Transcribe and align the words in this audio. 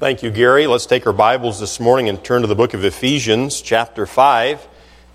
Thank 0.00 0.24
you, 0.24 0.32
Gary. 0.32 0.66
Let's 0.66 0.86
take 0.86 1.06
our 1.06 1.12
Bibles 1.12 1.60
this 1.60 1.78
morning 1.78 2.08
and 2.08 2.22
turn 2.22 2.42
to 2.42 2.48
the 2.48 2.56
book 2.56 2.74
of 2.74 2.84
Ephesians, 2.84 3.62
chapter 3.62 4.06
5. 4.06 4.66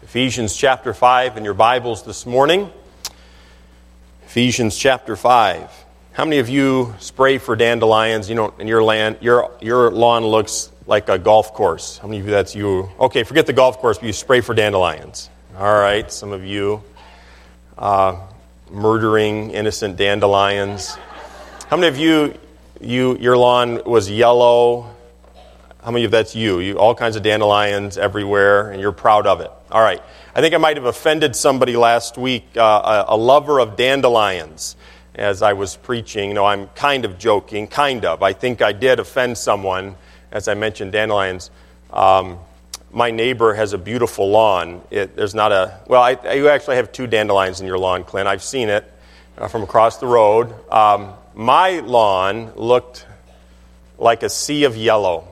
Ephesians, 0.04 0.56
chapter 0.56 0.94
5, 0.94 1.36
in 1.36 1.44
your 1.44 1.54
Bibles 1.54 2.04
this 2.04 2.26
morning. 2.26 2.72
Ephesians, 4.24 4.78
chapter 4.78 5.18
5. 5.18 5.70
How 6.14 6.24
many 6.24 6.40
of 6.40 6.48
you 6.48 6.96
spray 7.00 7.40
for 7.40 7.58
dandelions? 7.58 8.30
You 8.30 8.36
know, 8.36 8.54
in 8.58 8.70
your 8.70 8.82
land, 8.82 9.18
your, 9.20 9.52
your 9.60 9.92
lawn 9.92 10.26
looks 10.26 10.72
like 10.88 11.10
a 11.10 11.20
golf 11.20 11.54
course. 11.54 11.98
How 11.98 12.08
many 12.08 12.22
of 12.22 12.26
you 12.28 12.32
that's 12.32 12.56
you? 12.56 12.90
Okay, 13.02 13.24
forget 13.24 13.48
the 13.48 13.54
golf 13.54 13.80
course, 13.80 13.98
but 13.98 14.08
you 14.08 14.14
spray 14.14 14.40
for 14.40 14.56
dandelions. 14.56 15.30
All 15.58 15.78
right, 15.78 16.10
some 16.10 16.32
of 16.32 16.46
you 16.46 16.82
uh, 17.78 18.16
murdering 18.72 19.52
innocent 19.52 19.98
dandelions. 19.98 20.96
How 21.68 21.76
many 21.76 21.90
of 21.90 21.98
you 21.98 22.34
you, 22.82 23.18
your 23.18 23.38
lawn 23.38 23.82
was 23.86 24.10
yellow. 24.10 24.96
How 25.84 25.92
many 25.92 26.06
of 26.06 26.12
that's 26.12 26.36
you? 26.36 26.60
You 26.60 26.78
all 26.78 26.96
kinds 26.96 27.16
of 27.16 27.24
dandelions 27.24 27.98
everywhere, 27.98 28.72
and 28.72 28.82
you're 28.82 28.92
proud 28.92 29.28
of 29.28 29.42
it. 29.42 29.52
All 29.72 29.82
right. 29.82 30.02
I 30.36 30.42
think 30.42 30.54
I 30.54 30.58
might 30.58 30.78
have 30.78 30.86
offended 30.86 31.36
somebody 31.36 31.76
last 31.76 32.18
week, 32.18 32.46
uh, 32.56 33.06
a, 33.08 33.16
a, 33.16 33.18
lover 33.18 33.60
of 33.60 33.76
dandelions, 33.76 34.76
as 35.16 35.42
I 35.42 35.54
was 35.54 35.76
preaching. 35.76 36.30
You 36.30 36.36
know, 36.36 36.46
I'm 36.46 36.68
kind 36.70 37.06
of 37.06 37.18
joking, 37.18 37.68
kind 37.68 38.06
of. 38.06 38.24
I 38.24 38.34
think 38.34 38.62
I 38.62 38.72
did 38.72 39.00
offend 39.00 39.38
someone 39.38 39.96
as 40.32 40.48
I 40.48 40.54
mentioned 40.54 40.92
dandelions. 40.92 41.52
Um, 41.92 42.40
my 42.92 43.12
neighbor 43.12 43.54
has 43.54 43.74
a 43.74 43.78
beautiful 43.78 44.30
lawn. 44.30 44.82
It, 44.90 45.16
there's 45.16 45.36
not 45.36 45.52
a 45.52 45.80
well. 45.88 46.02
I, 46.02 46.34
you 46.34 46.50
actually 46.50 46.78
have 46.78 46.92
two 46.92 47.08
dandelions 47.08 47.62
in 47.62 47.68
your 47.68 47.78
lawn, 47.78 48.04
Clint. 48.04 48.28
I've 48.28 48.44
seen 48.44 48.70
it 48.70 48.92
uh, 49.38 49.48
from 49.48 49.64
across 49.64 49.98
the 49.98 50.08
road. 50.08 50.54
Um, 50.72 51.14
my 51.40 51.80
lawn 51.80 52.52
looked 52.58 53.06
like 53.98 54.24
a 54.24 54.30
sea 54.30 54.66
of 54.66 54.76
yellow 54.76 55.26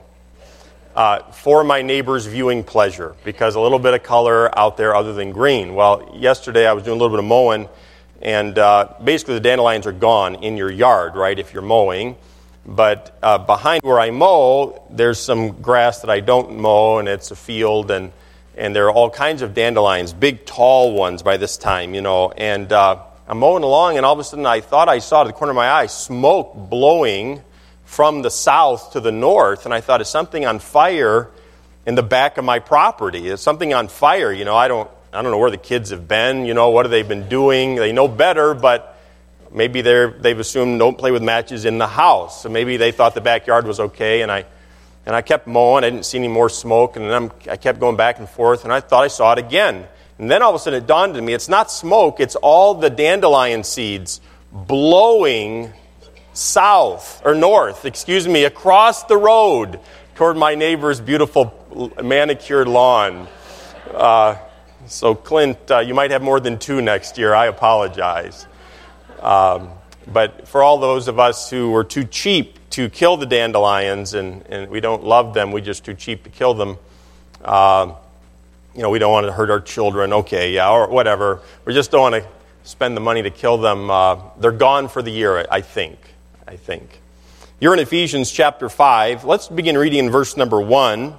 uh, 0.96 1.18
for 1.32 1.62
my 1.62 1.82
neighbor's 1.82 2.24
viewing 2.24 2.64
pleasure 2.64 3.14
because 3.24 3.56
a 3.56 3.60
little 3.60 3.78
bit 3.78 3.92
of 3.92 4.02
color 4.02 4.58
out 4.58 4.78
there 4.78 4.96
other 4.96 5.12
than 5.12 5.32
green. 5.32 5.74
Well, 5.74 6.14
yesterday 6.16 6.66
I 6.66 6.72
was 6.72 6.84
doing 6.84 6.98
a 6.98 6.98
little 6.98 7.14
bit 7.14 7.22
of 7.22 7.28
mowing, 7.28 7.68
and 8.22 8.58
uh, 8.58 8.94
basically 9.04 9.34
the 9.34 9.40
dandelions 9.40 9.86
are 9.86 9.92
gone 9.92 10.36
in 10.36 10.56
your 10.56 10.70
yard, 10.70 11.14
right, 11.14 11.38
if 11.38 11.52
you're 11.52 11.62
mowing. 11.62 12.16
But 12.64 13.18
uh, 13.22 13.36
behind 13.36 13.82
where 13.82 14.00
I 14.00 14.10
mow, 14.10 14.82
there's 14.88 15.20
some 15.20 15.60
grass 15.60 16.00
that 16.00 16.10
I 16.10 16.20
don't 16.20 16.56
mow, 16.56 17.00
and 17.00 17.06
it's 17.06 17.32
a 17.32 17.36
field, 17.36 17.90
and, 17.90 18.12
and 18.56 18.74
there 18.74 18.86
are 18.86 18.92
all 18.92 19.10
kinds 19.10 19.42
of 19.42 19.52
dandelions, 19.52 20.14
big, 20.14 20.46
tall 20.46 20.94
ones 20.94 21.22
by 21.22 21.36
this 21.36 21.58
time, 21.58 21.92
you 21.92 22.00
know. 22.00 22.30
And 22.30 22.72
uh, 22.72 23.04
I'm 23.30 23.40
mowing 23.40 23.62
along, 23.62 23.98
and 23.98 24.06
all 24.06 24.14
of 24.14 24.18
a 24.18 24.24
sudden 24.24 24.46
I 24.46 24.62
thought 24.62 24.88
I 24.88 25.00
saw 25.00 25.22
to 25.22 25.28
the 25.28 25.34
corner 25.34 25.50
of 25.50 25.56
my 25.56 25.70
eye 25.70 25.86
smoke 25.86 26.54
blowing 26.56 27.42
from 27.84 28.22
the 28.22 28.30
south 28.30 28.92
to 28.92 29.00
the 29.00 29.12
north, 29.12 29.66
and 29.66 29.74
I 29.74 29.82
thought, 29.82 30.00
is 30.00 30.08
something 30.08 30.46
on 30.46 30.60
fire 30.60 31.28
in 31.84 31.94
the 31.94 32.02
back 32.02 32.38
of 32.38 32.46
my 32.46 32.58
property? 32.58 33.28
Is 33.28 33.42
something 33.42 33.74
on 33.74 33.88
fire? 33.88 34.32
You 34.32 34.46
know, 34.46 34.56
I 34.56 34.66
don't, 34.66 34.90
I 35.12 35.20
don't 35.20 35.30
know 35.30 35.36
where 35.36 35.50
the 35.50 35.58
kids 35.58 35.90
have 35.90 36.08
been. 36.08 36.46
You 36.46 36.54
know, 36.54 36.70
what 36.70 36.86
have 36.86 36.90
they 36.90 37.02
been 37.02 37.28
doing? 37.28 37.74
They 37.74 37.92
know 37.92 38.08
better, 38.08 38.54
but 38.54 38.98
maybe 39.52 39.82
they're, 39.82 40.10
they've 40.10 40.38
assumed 40.38 40.78
don't 40.78 40.96
play 40.96 41.10
with 41.10 41.22
matches 41.22 41.66
in 41.66 41.76
the 41.76 41.86
house. 41.86 42.42
So 42.42 42.48
maybe 42.48 42.78
they 42.78 42.92
thought 42.92 43.14
the 43.14 43.20
backyard 43.20 43.66
was 43.66 43.78
okay, 43.78 44.22
and 44.22 44.32
I, 44.32 44.46
and 45.04 45.14
I 45.14 45.20
kept 45.20 45.46
mowing. 45.46 45.84
I 45.84 45.90
didn't 45.90 46.06
see 46.06 46.16
any 46.16 46.28
more 46.28 46.48
smoke, 46.48 46.96
and 46.96 47.04
then 47.04 47.12
I'm, 47.12 47.32
I 47.50 47.56
kept 47.56 47.78
going 47.78 47.96
back 47.96 48.20
and 48.20 48.28
forth, 48.28 48.64
and 48.64 48.72
I 48.72 48.80
thought 48.80 49.04
I 49.04 49.08
saw 49.08 49.32
it 49.32 49.38
again. 49.38 49.86
And 50.18 50.30
then 50.30 50.42
all 50.42 50.50
of 50.50 50.56
a 50.56 50.58
sudden 50.58 50.82
it 50.82 50.86
dawned 50.86 51.16
on 51.16 51.24
me 51.24 51.32
it's 51.32 51.48
not 51.48 51.70
smoke, 51.70 52.20
it's 52.20 52.36
all 52.36 52.74
the 52.74 52.90
dandelion 52.90 53.64
seeds 53.64 54.20
blowing 54.52 55.72
south, 56.32 57.22
or 57.24 57.34
north, 57.34 57.84
excuse 57.84 58.28
me, 58.28 58.44
across 58.44 59.04
the 59.04 59.16
road 59.16 59.80
toward 60.14 60.36
my 60.36 60.54
neighbor's 60.54 61.00
beautiful 61.00 61.52
manicured 62.02 62.68
lawn. 62.68 63.28
Uh, 63.92 64.36
so, 64.86 65.14
Clint, 65.14 65.70
uh, 65.70 65.80
you 65.80 65.94
might 65.94 66.10
have 66.10 66.22
more 66.22 66.40
than 66.40 66.58
two 66.58 66.80
next 66.80 67.18
year. 67.18 67.34
I 67.34 67.46
apologize. 67.46 68.46
Um, 69.20 69.70
but 70.06 70.48
for 70.48 70.62
all 70.62 70.78
those 70.78 71.08
of 71.08 71.18
us 71.18 71.50
who 71.50 71.70
were 71.70 71.84
too 71.84 72.04
cheap 72.04 72.58
to 72.70 72.88
kill 72.88 73.16
the 73.16 73.26
dandelions 73.26 74.14
and, 74.14 74.46
and 74.46 74.70
we 74.70 74.80
don't 74.80 75.04
love 75.04 75.34
them, 75.34 75.52
we're 75.52 75.60
just 75.60 75.84
too 75.84 75.94
cheap 75.94 76.24
to 76.24 76.30
kill 76.30 76.54
them. 76.54 76.78
Uh, 77.44 77.94
you 78.74 78.82
know, 78.82 78.90
we 78.90 78.98
don't 78.98 79.12
want 79.12 79.26
to 79.26 79.32
hurt 79.32 79.50
our 79.50 79.60
children, 79.60 80.12
okay, 80.12 80.52
yeah, 80.52 80.70
or 80.70 80.88
whatever. 80.88 81.40
We 81.64 81.74
just 81.74 81.90
don't 81.90 82.12
want 82.12 82.22
to 82.22 82.28
spend 82.64 82.96
the 82.96 83.00
money 83.00 83.22
to 83.22 83.30
kill 83.30 83.58
them. 83.58 83.90
Uh, 83.90 84.20
they're 84.38 84.52
gone 84.52 84.88
for 84.88 85.02
the 85.02 85.10
year, 85.10 85.46
I 85.50 85.60
think. 85.60 85.98
I 86.46 86.56
think. 86.56 87.00
You're 87.60 87.74
in 87.74 87.80
Ephesians 87.80 88.30
chapter 88.30 88.68
5. 88.68 89.24
Let's 89.24 89.48
begin 89.48 89.76
reading 89.76 90.06
in 90.06 90.10
verse 90.10 90.36
number 90.36 90.60
1. 90.60 91.14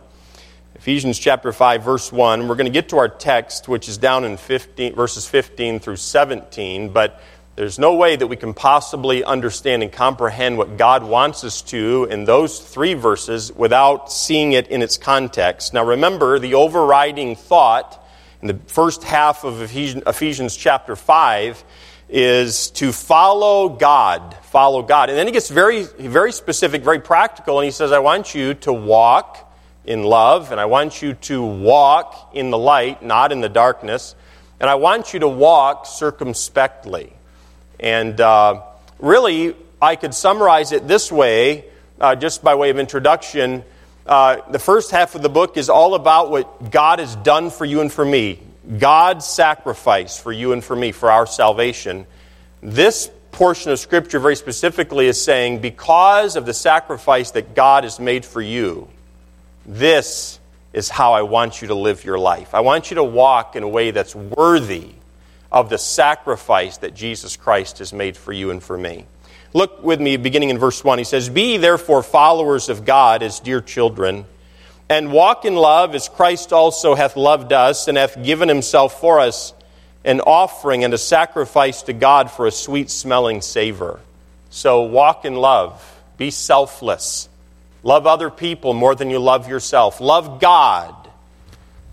Ephesians 0.75 1.19
chapter 1.19 1.51
5, 1.51 1.83
verse 1.83 2.11
1. 2.11 2.47
We're 2.47 2.55
going 2.55 2.65
to 2.65 2.71
get 2.71 2.89
to 2.89 2.97
our 2.97 3.09
text, 3.09 3.67
which 3.67 3.89
is 3.89 3.97
down 3.97 4.23
in 4.23 4.37
15, 4.37 4.95
verses 4.95 5.27
15 5.27 5.81
through 5.81 5.97
17, 5.97 6.89
but 6.89 7.21
there's 7.59 7.77
no 7.77 7.95
way 7.95 8.15
that 8.15 8.27
we 8.27 8.37
can 8.37 8.53
possibly 8.53 9.21
understand 9.21 9.83
and 9.83 9.91
comprehend 9.91 10.57
what 10.57 10.77
God 10.77 11.03
wants 11.03 11.43
us 11.43 11.61
to 11.63 12.07
in 12.09 12.23
those 12.23 12.57
three 12.57 12.93
verses 12.93 13.51
without 13.51 14.09
seeing 14.09 14.53
it 14.53 14.69
in 14.69 14.81
its 14.81 14.97
context. 14.97 15.73
Now, 15.73 15.83
remember, 15.83 16.39
the 16.39 16.53
overriding 16.53 17.35
thought 17.35 18.01
in 18.41 18.47
the 18.47 18.57
first 18.67 19.03
half 19.03 19.43
of 19.43 19.61
Ephesians, 19.61 20.55
chapter 20.55 20.95
5 20.95 21.65
is 22.07 22.71
to 22.71 22.93
follow 22.93 23.67
God. 23.67 24.37
Follow 24.43 24.81
God. 24.81 25.09
And 25.09 25.17
then 25.17 25.27
he 25.27 25.33
gets 25.33 25.49
very, 25.49 25.83
very 25.83 26.31
specific, 26.31 26.81
very 26.81 27.01
practical, 27.01 27.59
and 27.59 27.65
he 27.65 27.71
says, 27.71 27.91
I 27.91 27.99
want 27.99 28.33
you 28.33 28.53
to 28.53 28.71
walk 28.71 29.53
in 29.83 30.03
love, 30.03 30.53
and 30.53 30.61
I 30.61 30.65
want 30.65 31.01
you 31.01 31.13
to 31.13 31.43
walk 31.43 32.31
in 32.33 32.51
the 32.51 32.57
light, 32.57 33.03
not 33.03 33.33
in 33.33 33.41
the 33.41 33.49
darkness, 33.49 34.15
and 34.61 34.69
I 34.69 34.75
want 34.75 35.13
you 35.13 35.19
to 35.19 35.27
walk 35.27 35.87
circumspectly. 35.87 37.17
And 37.79 38.19
uh, 38.19 38.61
really, 38.99 39.55
I 39.81 39.95
could 39.95 40.13
summarize 40.13 40.71
it 40.71 40.87
this 40.87 41.11
way, 41.11 41.65
uh, 41.99 42.15
just 42.15 42.43
by 42.43 42.55
way 42.55 42.69
of 42.69 42.79
introduction. 42.79 43.63
Uh, 44.05 44.37
the 44.49 44.59
first 44.59 44.91
half 44.91 45.15
of 45.15 45.21
the 45.21 45.29
book 45.29 45.55
is 45.55 45.69
all 45.69 45.95
about 45.95 46.31
what 46.31 46.71
God 46.71 46.99
has 46.99 47.15
done 47.17 47.49
for 47.49 47.65
you 47.65 47.81
and 47.81 47.91
for 47.91 48.03
me. 48.03 48.39
God's 48.77 49.25
sacrifice 49.25 50.19
for 50.19 50.31
you 50.31 50.51
and 50.51 50.63
for 50.63 50.75
me, 50.75 50.91
for 50.91 51.09
our 51.09 51.25
salvation. 51.25 52.05
This 52.61 53.09
portion 53.31 53.71
of 53.71 53.79
Scripture, 53.79 54.19
very 54.19 54.35
specifically, 54.35 55.07
is 55.07 55.23
saying, 55.23 55.59
because 55.59 56.35
of 56.35 56.45
the 56.45 56.53
sacrifice 56.53 57.31
that 57.31 57.55
God 57.55 57.83
has 57.83 57.99
made 57.99 58.25
for 58.25 58.41
you, 58.41 58.87
this 59.65 60.39
is 60.73 60.89
how 60.89 61.13
I 61.13 61.21
want 61.21 61.61
you 61.61 61.69
to 61.69 61.75
live 61.75 62.03
your 62.03 62.19
life. 62.19 62.53
I 62.53 62.59
want 62.59 62.91
you 62.91 62.95
to 62.95 63.03
walk 63.03 63.55
in 63.55 63.63
a 63.63 63.67
way 63.67 63.91
that's 63.91 64.15
worthy 64.15 64.93
of 65.51 65.69
the 65.69 65.77
sacrifice 65.77 66.77
that 66.77 66.93
Jesus 66.93 67.35
Christ 67.35 67.79
has 67.79 67.91
made 67.91 68.15
for 68.15 68.31
you 68.31 68.51
and 68.51 68.61
for 68.61 68.77
me. 68.77 69.05
Look 69.53 69.83
with 69.83 69.99
me, 69.99 70.17
beginning 70.17 70.49
in 70.49 70.59
verse 70.59 70.83
1. 70.83 70.99
He 70.99 71.03
says, 71.03 71.27
Be 71.27 71.57
therefore 71.57 72.03
followers 72.03 72.69
of 72.69 72.85
God 72.85 73.23
as 73.23 73.39
dear 73.39 73.61
children, 73.61 74.25
and 74.87 75.11
walk 75.11 75.45
in 75.45 75.55
love 75.55 75.95
as 75.95 76.07
Christ 76.07 76.53
also 76.53 76.93
hath 76.93 77.15
loved 77.15 77.51
us, 77.51 77.87
and 77.87 77.97
hath 77.97 78.21
given 78.23 78.47
himself 78.47 78.99
for 78.99 79.19
us, 79.19 79.53
an 80.05 80.21
offering 80.21 80.83
and 80.83 80.93
a 80.93 80.97
sacrifice 80.99 81.81
to 81.83 81.93
God 81.93 82.29
for 82.29 82.45
a 82.45 82.51
sweet 82.51 82.91
smelling 82.91 83.41
savor. 83.41 83.99
So 84.51 84.83
walk 84.83 85.25
in 85.25 85.35
love. 85.35 85.83
Be 86.17 86.31
selfless. 86.31 87.27
Love 87.81 88.05
other 88.05 88.29
people 88.29 88.73
more 88.73 88.93
than 88.93 89.09
you 89.09 89.19
love 89.19 89.49
yourself. 89.49 89.99
Love 90.01 90.39
God 90.39 90.98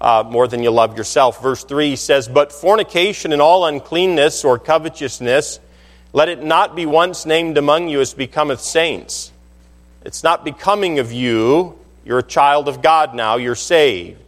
uh, 0.00 0.24
more 0.26 0.46
than 0.48 0.62
you 0.62 0.70
love 0.70 0.96
yourself. 0.96 1.42
Verse 1.42 1.64
3 1.64 1.96
says, 1.96 2.28
But 2.28 2.52
fornication 2.52 3.32
and 3.32 3.40
all 3.40 3.66
uncleanness 3.66 4.44
or 4.44 4.58
covetousness, 4.58 5.60
let 6.12 6.28
it 6.28 6.42
not 6.42 6.76
be 6.76 6.86
once 6.86 7.26
named 7.26 7.58
among 7.58 7.88
you 7.88 8.00
as 8.00 8.14
becometh 8.14 8.60
saints. 8.60 9.32
It's 10.04 10.22
not 10.22 10.44
becoming 10.44 10.98
of 10.98 11.12
you. 11.12 11.78
You're 12.04 12.20
a 12.20 12.22
child 12.22 12.68
of 12.68 12.82
God 12.82 13.14
now. 13.14 13.36
You're 13.36 13.54
saved. 13.54 14.22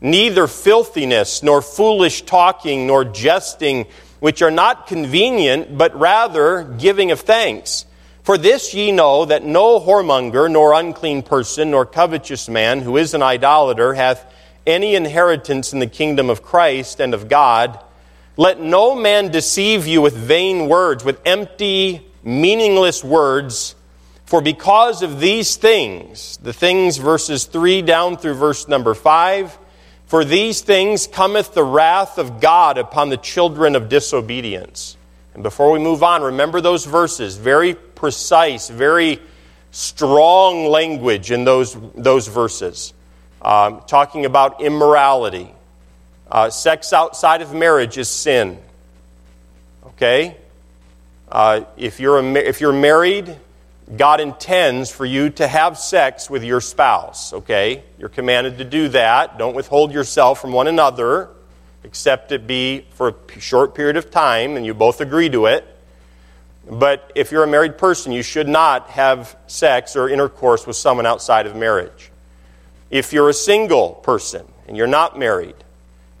Neither 0.00 0.46
filthiness, 0.46 1.42
nor 1.42 1.62
foolish 1.62 2.22
talking, 2.22 2.86
nor 2.86 3.04
jesting, 3.04 3.86
which 4.20 4.42
are 4.42 4.50
not 4.50 4.86
convenient, 4.86 5.76
but 5.76 5.98
rather 5.98 6.64
giving 6.64 7.10
of 7.10 7.20
thanks. 7.20 7.86
For 8.22 8.38
this 8.38 8.72
ye 8.72 8.92
know 8.92 9.24
that 9.26 9.44
no 9.44 9.80
whoremonger, 9.80 10.50
nor 10.50 10.72
unclean 10.72 11.22
person, 11.22 11.70
nor 11.70 11.84
covetous 11.84 12.48
man, 12.48 12.80
who 12.80 12.96
is 12.96 13.12
an 13.12 13.22
idolater, 13.22 13.92
hath 13.92 14.24
any 14.66 14.94
inheritance 14.94 15.72
in 15.72 15.78
the 15.78 15.86
kingdom 15.86 16.30
of 16.30 16.42
Christ 16.42 17.00
and 17.00 17.14
of 17.14 17.28
God. 17.28 17.78
Let 18.36 18.60
no 18.60 18.94
man 18.94 19.30
deceive 19.30 19.86
you 19.86 20.00
with 20.00 20.14
vain 20.14 20.68
words, 20.68 21.04
with 21.04 21.20
empty, 21.24 22.06
meaningless 22.22 23.04
words. 23.04 23.74
For 24.24 24.40
because 24.40 25.02
of 25.02 25.20
these 25.20 25.56
things, 25.56 26.38
the 26.38 26.52
things 26.52 26.96
verses 26.96 27.44
3 27.44 27.82
down 27.82 28.16
through 28.16 28.34
verse 28.34 28.66
number 28.66 28.94
5, 28.94 29.58
for 30.06 30.24
these 30.24 30.60
things 30.60 31.06
cometh 31.06 31.54
the 31.54 31.64
wrath 31.64 32.18
of 32.18 32.40
God 32.40 32.78
upon 32.78 33.10
the 33.10 33.16
children 33.16 33.76
of 33.76 33.88
disobedience. 33.88 34.96
And 35.34 35.42
before 35.42 35.70
we 35.72 35.78
move 35.78 36.02
on, 36.02 36.22
remember 36.22 36.60
those 36.60 36.84
verses, 36.84 37.36
very 37.36 37.74
precise, 37.74 38.68
very 38.68 39.20
strong 39.72 40.66
language 40.66 41.30
in 41.32 41.44
those, 41.44 41.76
those 41.94 42.28
verses, 42.28 42.94
um, 43.44 43.82
talking 43.86 44.24
about 44.24 44.62
immorality. 44.62 45.50
Uh, 46.30 46.50
sex 46.50 46.92
outside 46.92 47.42
of 47.42 47.52
marriage 47.52 47.98
is 47.98 48.08
sin. 48.08 48.58
Okay? 49.86 50.36
Uh, 51.30 51.62
if, 51.76 52.00
you're 52.00 52.18
a, 52.18 52.34
if 52.34 52.60
you're 52.60 52.72
married, 52.72 53.38
God 53.94 54.20
intends 54.20 54.90
for 54.90 55.04
you 55.04 55.30
to 55.30 55.46
have 55.46 55.78
sex 55.78 56.30
with 56.30 56.42
your 56.42 56.60
spouse. 56.60 57.32
Okay? 57.34 57.84
You're 57.98 58.08
commanded 58.08 58.58
to 58.58 58.64
do 58.64 58.88
that. 58.88 59.36
Don't 59.36 59.54
withhold 59.54 59.92
yourself 59.92 60.40
from 60.40 60.52
one 60.52 60.66
another, 60.66 61.28
except 61.84 62.32
it 62.32 62.46
be 62.46 62.86
for 62.94 63.08
a 63.08 63.40
short 63.40 63.74
period 63.74 63.96
of 63.96 64.10
time 64.10 64.56
and 64.56 64.64
you 64.64 64.72
both 64.72 65.02
agree 65.02 65.28
to 65.28 65.46
it. 65.46 65.66
But 66.68 67.12
if 67.14 67.30
you're 67.30 67.44
a 67.44 67.48
married 67.48 67.76
person, 67.76 68.10
you 68.10 68.22
should 68.22 68.48
not 68.48 68.88
have 68.88 69.36
sex 69.46 69.96
or 69.96 70.08
intercourse 70.08 70.66
with 70.66 70.76
someone 70.76 71.04
outside 71.04 71.46
of 71.46 71.54
marriage. 71.54 72.10
If 72.90 73.12
you're 73.12 73.28
a 73.28 73.34
single 73.34 73.90
person 73.90 74.46
and 74.68 74.76
you're 74.76 74.86
not 74.86 75.18
married, 75.18 75.56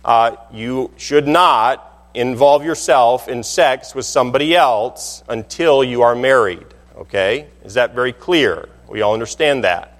uh, 0.04 0.36
you 0.52 0.90
should 0.96 1.26
not 1.26 2.08
involve 2.14 2.64
yourself 2.64 3.28
in 3.28 3.42
sex 3.42 3.94
with 3.94 4.06
somebody 4.06 4.54
else 4.54 5.22
until 5.28 5.82
you 5.82 6.02
are 6.02 6.14
married. 6.14 6.66
Okay? 6.96 7.48
Is 7.64 7.74
that 7.74 7.94
very 7.94 8.12
clear? 8.12 8.68
We 8.88 9.02
all 9.02 9.14
understand 9.14 9.64
that. 9.64 9.98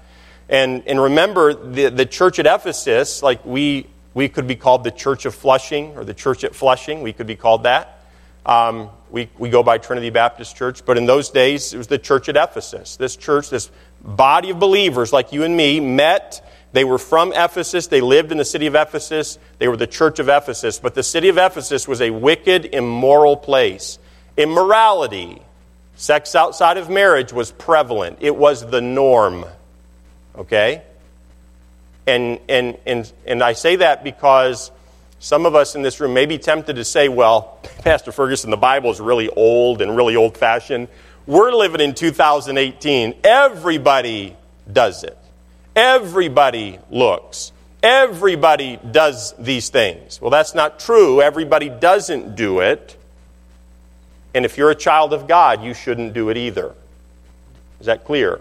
And, 0.49 0.87
and 0.87 1.03
remember, 1.03 1.55
the, 1.55 1.89
the 1.89 2.07
church 2.07 2.39
at 2.39 2.47
Ephesus, 2.47 3.23
like 3.23 3.45
we, 3.45 3.87
we 4.13 4.29
could 4.29 4.47
be 4.47 4.57
called 4.57 4.85
the 4.85 4.91
church 4.91 5.25
of 5.25 5.35
Flushing 5.35 5.97
or 5.97 6.05
the 6.05 6.15
church 6.15 6.45
at 6.45 6.55
Flushing, 6.55 7.03
we 7.03 7.13
could 7.13 7.27
be 7.27 7.37
called 7.37 7.65
that. 7.65 7.99
Um, 8.47 8.91
we, 9.11 9.31
we 9.39 9.49
go 9.49 9.63
by 9.63 9.79
Trinity 9.79 10.11
Baptist 10.11 10.57
Church, 10.57 10.85
but 10.85 10.99
in 10.99 11.07
those 11.07 11.31
days 11.31 11.73
it 11.73 11.79
was 11.79 11.87
the 11.87 11.99
church 11.99 12.29
at 12.29 12.37
Ephesus. 12.37 12.97
This 12.97 13.17
church, 13.17 13.49
this 13.49 13.71
body 14.03 14.51
of 14.51 14.59
believers 14.59 15.13
like 15.13 15.33
you 15.33 15.45
and 15.45 15.57
me, 15.57 15.81
met. 15.81 16.47
They 16.73 16.85
were 16.85 16.99
from 16.99 17.33
Ephesus. 17.33 17.87
They 17.87 18.01
lived 18.01 18.33
in 18.33 18.39
the 18.39 18.45
city 18.45 18.67
of 18.67 18.75
Ephesus. 18.75 19.39
They 19.59 19.69
were 19.69 19.77
the 19.77 19.87
church 19.87 20.19
of 20.19 20.29
Ephesus. 20.29 20.81
But 20.81 20.95
the 20.95 21.05
city 21.05 21.29
of 21.29 21.39
Ephesus 21.39 21.87
was 21.87 22.01
a 22.01 22.11
wicked, 22.11 22.67
immoral 22.67 23.37
place. 23.37 23.99
Immorality, 24.37 25.41
sex 25.95 26.35
outside 26.35 26.77
of 26.77 26.91
marriage, 26.91 27.33
was 27.33 27.53
prevalent. 27.53 28.19
It 28.21 28.35
was 28.35 28.69
the 28.69 28.81
norm. 28.81 29.45
Okay? 30.37 30.83
And, 32.07 32.41
and, 32.49 32.77
and, 32.85 33.11
and 33.25 33.43
I 33.43 33.53
say 33.53 33.77
that 33.77 34.03
because 34.03 34.73
some 35.25 35.47
of 35.47 35.55
us 35.55 35.75
in 35.75 35.81
this 35.81 36.01
room 36.01 36.13
may 36.13 36.27
be 36.27 36.37
tempted 36.37 36.77
to 36.77 36.85
say, 36.85 37.09
well, 37.09 37.59
Pastor 37.79 38.13
Ferguson, 38.13 38.51
the 38.51 38.59
Bible 38.59 38.91
is 38.91 39.01
really 39.01 39.31
old 39.31 39.81
and 39.81 39.97
really 39.97 40.17
old 40.17 40.37
fashioned. 40.37 40.87
We're 41.27 41.51
living 41.51 41.81
in 41.81 41.95
2018. 41.95 43.15
Everybody 43.25 44.37
does 44.71 45.03
it, 45.03 45.17
everybody 45.75 46.79
looks. 46.91 47.53
Everybody 47.83 48.79
does 48.93 49.35
these 49.39 49.69
things. 49.69 50.19
Well, 50.19 50.31
that's 50.31 50.55
not 50.55 50.79
true. 50.81 51.21
Everybody 51.21 51.69
doesn't 51.69 52.35
do 52.35 52.61
it. 52.61 52.97
And 54.35 54.47
if 54.47 54.57
you're 54.57 54.71
a 54.71 54.75
child 54.75 55.13
of 55.13 55.29
God, 55.29 55.63
you 55.63 55.75
shouldn't 55.75 56.15
do 56.15 56.31
it 56.31 56.39
either. 56.39 56.75
Is 57.81 57.87
that 57.87 58.05
clear? 58.07 58.41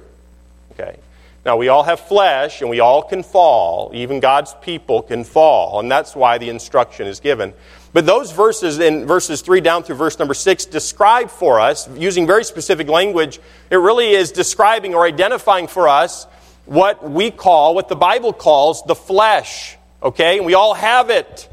Okay. 0.71 0.97
Now, 1.45 1.57
we 1.57 1.67
all 1.67 1.83
have 1.83 1.99
flesh 1.99 2.61
and 2.61 2.69
we 2.69 2.79
all 2.79 3.03
can 3.03 3.21
fall. 3.21 3.91
Even 3.93 4.21
God's 4.21 4.55
people 4.61 5.01
can 5.01 5.25
fall. 5.25 5.81
And 5.81 5.91
that's 5.91 6.15
why 6.15 6.37
the 6.37 6.49
instruction 6.49 7.05
is 7.05 7.19
given. 7.19 7.53
But 7.91 8.05
those 8.05 8.31
verses 8.31 8.79
in 8.79 9.05
verses 9.05 9.41
3 9.41 9.59
down 9.59 9.83
through 9.83 9.97
verse 9.97 10.17
number 10.17 10.33
6 10.33 10.65
describe 10.65 11.29
for 11.29 11.59
us, 11.59 11.89
using 11.95 12.25
very 12.25 12.45
specific 12.45 12.87
language, 12.87 13.39
it 13.69 13.75
really 13.75 14.11
is 14.11 14.31
describing 14.31 14.95
or 14.95 15.05
identifying 15.05 15.67
for 15.67 15.89
us 15.89 16.25
what 16.65 17.07
we 17.09 17.29
call, 17.29 17.75
what 17.75 17.89
the 17.89 17.95
Bible 17.95 18.31
calls 18.31 18.83
the 18.83 18.95
flesh. 18.95 19.77
Okay? 20.01 20.37
And 20.37 20.45
we 20.45 20.53
all 20.53 20.73
have 20.73 21.09
it. 21.09 21.49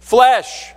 Flesh. 0.00 0.72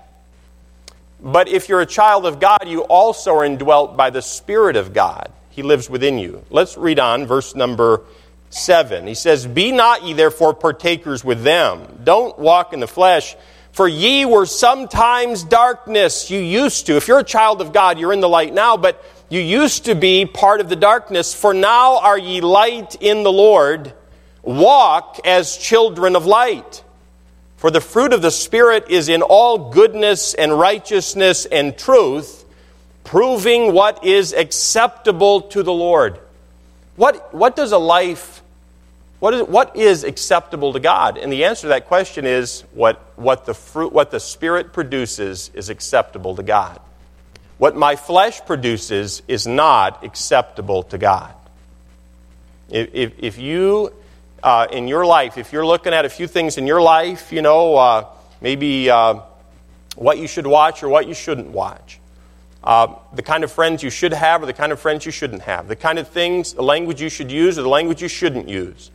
But 1.22 1.50
if 1.50 1.68
you're 1.68 1.81
a 1.81 1.86
child 1.86 2.25
of 2.25 2.40
God, 2.40 2.68
you 2.68 2.81
also 2.84 3.36
are 3.36 3.46
indwelt 3.46 3.98
by 3.98 4.12
the 4.12 4.22
Spirit 4.22 4.78
of 4.78 4.94
God. 4.94 5.31
He 5.50 5.62
lives 5.62 5.90
within 5.90 6.18
you. 6.18 6.44
Let's 6.50 6.78
read 6.78 7.00
on, 7.00 7.25
verse 7.28 7.54
number 7.54 8.01
7. 8.50 9.08
He 9.08 9.14
says, 9.14 9.46
Be 9.46 9.72
not 9.72 10.04
ye 10.04 10.14
therefore 10.14 10.54
partakers 10.54 11.24
with 11.24 11.44
them. 11.44 12.00
Don't 12.04 12.38
walk 12.40 12.74
in 12.74 12.80
the 12.80 12.88
flesh. 12.88 13.36
For 13.72 13.88
ye 13.88 14.24
were 14.24 14.46
sometimes 14.46 15.44
darkness. 15.44 16.32
You 16.32 16.40
used 16.40 16.86
to. 16.86 16.96
If 16.96 17.10
you're 17.10 17.20
a 17.20 17.26
child 17.26 17.60
of 17.60 17.74
God, 17.74 18.00
you're 18.00 18.14
in 18.14 18.22
the 18.22 18.30
light 18.30 18.54
now, 18.54 18.78
but 18.78 19.04
you 19.28 19.42
used 19.42 19.86
to 19.86 19.96
be 19.96 20.26
part 20.26 20.62
of 20.62 20.70
the 20.70 20.78
darkness. 20.78 21.34
For 21.34 21.54
now 21.54 22.00
are 22.00 22.18
ye 22.18 22.40
light 22.40 22.96
in 23.02 23.24
the 23.24 23.32
Lord. 23.32 23.94
Walk 24.44 25.20
as 25.26 25.58
children 25.58 26.16
of 26.16 26.26
light. 26.26 26.86
For 27.58 27.72
the 27.72 27.82
fruit 27.82 28.14
of 28.14 28.22
the 28.22 28.32
Spirit 28.32 28.86
is 28.90 29.10
in 29.10 29.22
all 29.22 29.72
goodness 29.72 30.34
and 30.34 30.58
righteousness 30.58 31.46
and 31.46 31.78
truth, 31.78 32.46
proving 33.04 33.74
what 33.74 34.06
is 34.06 34.34
acceptable 34.34 35.42
to 35.42 35.64
the 35.64 35.74
Lord. 35.74 36.20
What, 36.96 37.34
what 37.34 37.56
does 37.56 37.72
a 37.72 37.78
life 37.78 38.42
what 39.20 39.34
is, 39.34 39.44
what 39.44 39.76
is 39.76 40.04
acceptable 40.04 40.74
to 40.74 40.80
God? 40.80 41.18
And 41.18 41.32
the 41.32 41.46
answer 41.46 41.64
to 41.64 41.68
that 41.70 41.88
question 41.88 42.26
is 42.26 42.62
what, 42.74 43.02
what, 43.16 43.46
the 43.46 43.54
fruit, 43.54 43.94
what 43.94 44.12
the 44.12 44.20
Spirit 44.20 44.74
produces 44.74 45.50
is 45.54 45.70
acceptable 45.70 46.36
to 46.36 46.44
God. 46.44 46.80
What 47.58 47.76
my 47.76 47.96
flesh 47.96 48.46
produces 48.46 49.22
is 49.28 49.48
not 49.48 50.04
acceptable 50.04 50.84
to 50.84 50.98
God. 50.98 51.34
If, 52.70 52.90
if, 52.94 53.14
if 53.18 53.38
you, 53.38 53.94
uh, 54.44 54.68
in 54.72 54.88
your 54.88 55.06
life, 55.06 55.38
if 55.38 55.54
you're 55.54 55.66
looking 55.66 55.94
at 55.94 56.04
a 56.04 56.10
few 56.10 56.28
things 56.28 56.58
in 56.58 56.68
your 56.68 56.82
life, 56.82 57.32
you 57.32 57.42
know, 57.42 57.78
uh, 57.78 58.06
maybe 58.42 58.90
uh, 58.90 59.22
what 59.96 60.18
you 60.18 60.28
should 60.28 60.46
watch 60.46 60.84
or 60.84 60.90
what 60.90 61.08
you 61.08 61.14
shouldn't 61.14 61.48
watch, 61.48 62.00
uh, 62.66 62.96
the 63.14 63.22
kind 63.22 63.44
of 63.44 63.52
friends 63.52 63.84
you 63.84 63.90
should 63.90 64.14
have 64.14 64.44
or 64.44 64.46
the 64.46 64.54
kind 64.54 64.72
of 64.72 64.80
friends 64.80 65.06
you 65.06 65.12
shouldn't 65.12 65.44
have, 65.44 65.68
the 65.68 65.76
kind 65.76 66.00
of 66.00 66.08
things, 66.08 66.54
the 66.54 66.64
language 66.64 67.02
you 67.02 67.10
should 67.10 67.32
use 67.32 67.58
or 67.60 67.62
the 67.62 67.70
language 67.70 68.02
you 68.02 68.08
shouldn't 68.08 68.50
use 68.50 68.92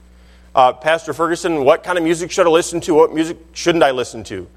uh, 0.55 0.73
Pastor 0.73 1.13
Ferguson, 1.13 1.65
what 1.65 1.85
kind 1.85 1.97
of 1.97 2.05
music 2.05 2.31
should 2.31 2.47
I 2.47 2.51
listen 2.51 2.81
to? 2.83 2.95
What 2.95 3.15
music 3.15 3.39
shouldn't 3.53 3.85
I 3.85 3.93
listen 3.93 4.25
to? 4.25 4.49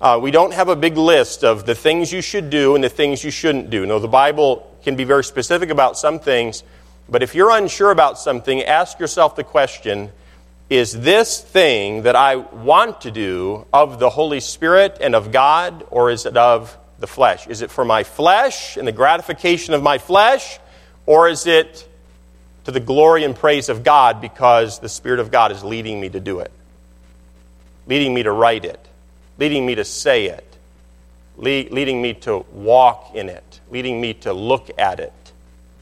Uh, 0.00 0.18
we 0.20 0.30
don't 0.30 0.52
have 0.52 0.68
a 0.68 0.76
big 0.76 0.96
list 0.96 1.42
of 1.42 1.66
the 1.66 1.74
things 1.74 2.12
you 2.12 2.20
should 2.20 2.50
do 2.50 2.74
and 2.74 2.84
the 2.84 2.88
things 2.88 3.24
you 3.24 3.30
shouldn't 3.30 3.70
do. 3.70 3.86
No, 3.86 3.98
the 3.98 4.08
Bible 4.08 4.76
can 4.82 4.94
be 4.94 5.04
very 5.04 5.24
specific 5.24 5.70
about 5.70 5.98
some 5.98 6.18
things, 6.18 6.62
but 7.08 7.22
if 7.22 7.34
you're 7.34 7.50
unsure 7.50 7.90
about 7.90 8.18
something, 8.18 8.62
ask 8.62 8.98
yourself 8.98 9.36
the 9.36 9.44
question 9.44 10.12
is 10.70 11.00
this 11.00 11.40
thing 11.40 12.02
that 12.02 12.14
I 12.14 12.36
want 12.36 13.00
to 13.00 13.10
do 13.10 13.66
of 13.72 13.98
the 13.98 14.10
Holy 14.10 14.38
Spirit 14.38 14.98
and 15.00 15.14
of 15.14 15.32
God, 15.32 15.86
or 15.90 16.10
is 16.10 16.26
it 16.26 16.36
of 16.36 16.76
the 16.98 17.06
flesh? 17.06 17.46
Is 17.46 17.62
it 17.62 17.70
for 17.70 17.84
my 17.84 18.04
flesh 18.04 18.76
and 18.76 18.86
the 18.86 18.92
gratification 18.92 19.74
of 19.74 19.82
my 19.82 19.98
flesh, 19.98 20.58
or 21.06 21.28
is 21.28 21.46
it 21.46 21.88
to 22.64 22.70
the 22.70 22.80
glory 22.80 23.24
and 23.24 23.34
praise 23.34 23.68
of 23.68 23.82
God 23.82 24.20
because 24.20 24.78
the 24.78 24.88
Spirit 24.88 25.20
of 25.20 25.30
God 25.30 25.52
is 25.52 25.64
leading 25.64 26.00
me 26.00 26.08
to 26.10 26.20
do 26.20 26.40
it, 26.40 26.52
leading 27.86 28.12
me 28.12 28.22
to 28.22 28.32
write 28.32 28.64
it, 28.64 28.80
leading 29.38 29.64
me 29.64 29.74
to 29.76 29.84
say 29.84 30.26
it, 30.26 30.44
leading 31.36 32.02
me 32.02 32.14
to 32.14 32.44
walk 32.52 33.14
in 33.14 33.28
it, 33.28 33.60
leading 33.70 34.00
me 34.00 34.14
to 34.14 34.32
look 34.32 34.70
at 34.78 35.00
it. 35.00 35.12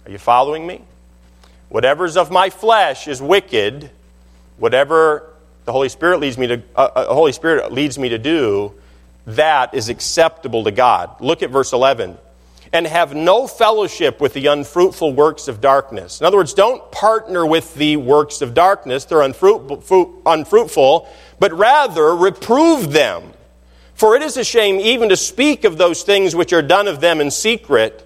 Are 0.04 0.10
you 0.10 0.18
following 0.18 0.66
me? 0.66 0.82
Whatever's 1.68 2.16
of 2.16 2.30
my 2.30 2.50
flesh 2.50 3.08
is 3.08 3.20
wicked. 3.20 3.90
Whatever 4.58 5.28
the 5.64 5.72
Holy 5.72 5.88
Spirit 5.88 6.20
leads 6.20 6.38
me 6.38 6.46
to, 6.46 6.62
uh, 6.76 6.88
uh, 6.94 7.12
Holy 7.14 7.32
Spirit 7.32 7.72
leads 7.72 7.98
me 7.98 8.10
to 8.10 8.18
do, 8.18 8.72
that 9.26 9.74
is 9.74 9.88
acceptable 9.88 10.64
to 10.64 10.70
God. 10.70 11.20
Look 11.20 11.42
at 11.42 11.50
verse 11.50 11.72
11 11.72 12.18
and 12.72 12.86
have 12.86 13.14
no 13.14 13.46
fellowship 13.46 14.20
with 14.20 14.32
the 14.32 14.46
unfruitful 14.46 15.12
works 15.12 15.48
of 15.48 15.60
darkness. 15.60 16.20
In 16.20 16.26
other 16.26 16.36
words, 16.36 16.52
don't 16.52 16.90
partner 16.90 17.46
with 17.46 17.74
the 17.74 17.96
works 17.96 18.42
of 18.42 18.54
darkness. 18.54 19.04
They're 19.04 19.22
unfruitful, 19.22 21.08
but 21.38 21.52
rather 21.52 22.14
reprove 22.14 22.92
them. 22.92 23.32
For 23.94 24.16
it 24.16 24.22
is 24.22 24.36
a 24.36 24.44
shame 24.44 24.80
even 24.80 25.08
to 25.08 25.16
speak 25.16 25.64
of 25.64 25.78
those 25.78 26.02
things 26.02 26.34
which 26.34 26.52
are 26.52 26.60
done 26.60 26.86
of 26.88 27.00
them 27.00 27.20
in 27.20 27.30
secret. 27.30 28.02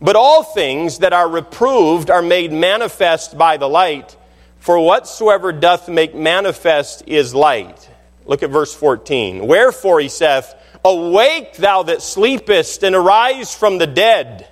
But 0.00 0.16
all 0.16 0.42
things 0.42 0.98
that 0.98 1.12
are 1.12 1.28
reproved 1.28 2.10
are 2.10 2.22
made 2.22 2.52
manifest 2.52 3.36
by 3.36 3.56
the 3.56 3.68
light. 3.68 4.16
For 4.58 4.78
whatsoever 4.78 5.52
doth 5.52 5.88
make 5.88 6.14
manifest 6.14 7.04
is 7.06 7.34
light. 7.34 7.88
Look 8.28 8.42
at 8.42 8.50
verse 8.50 8.74
14. 8.74 9.46
Wherefore 9.46 9.98
he 9.98 10.08
saith, 10.08 10.54
Awake, 10.84 11.56
thou 11.56 11.82
that 11.84 12.02
sleepest, 12.02 12.84
and 12.84 12.94
arise 12.94 13.54
from 13.54 13.78
the 13.78 13.86
dead, 13.86 14.46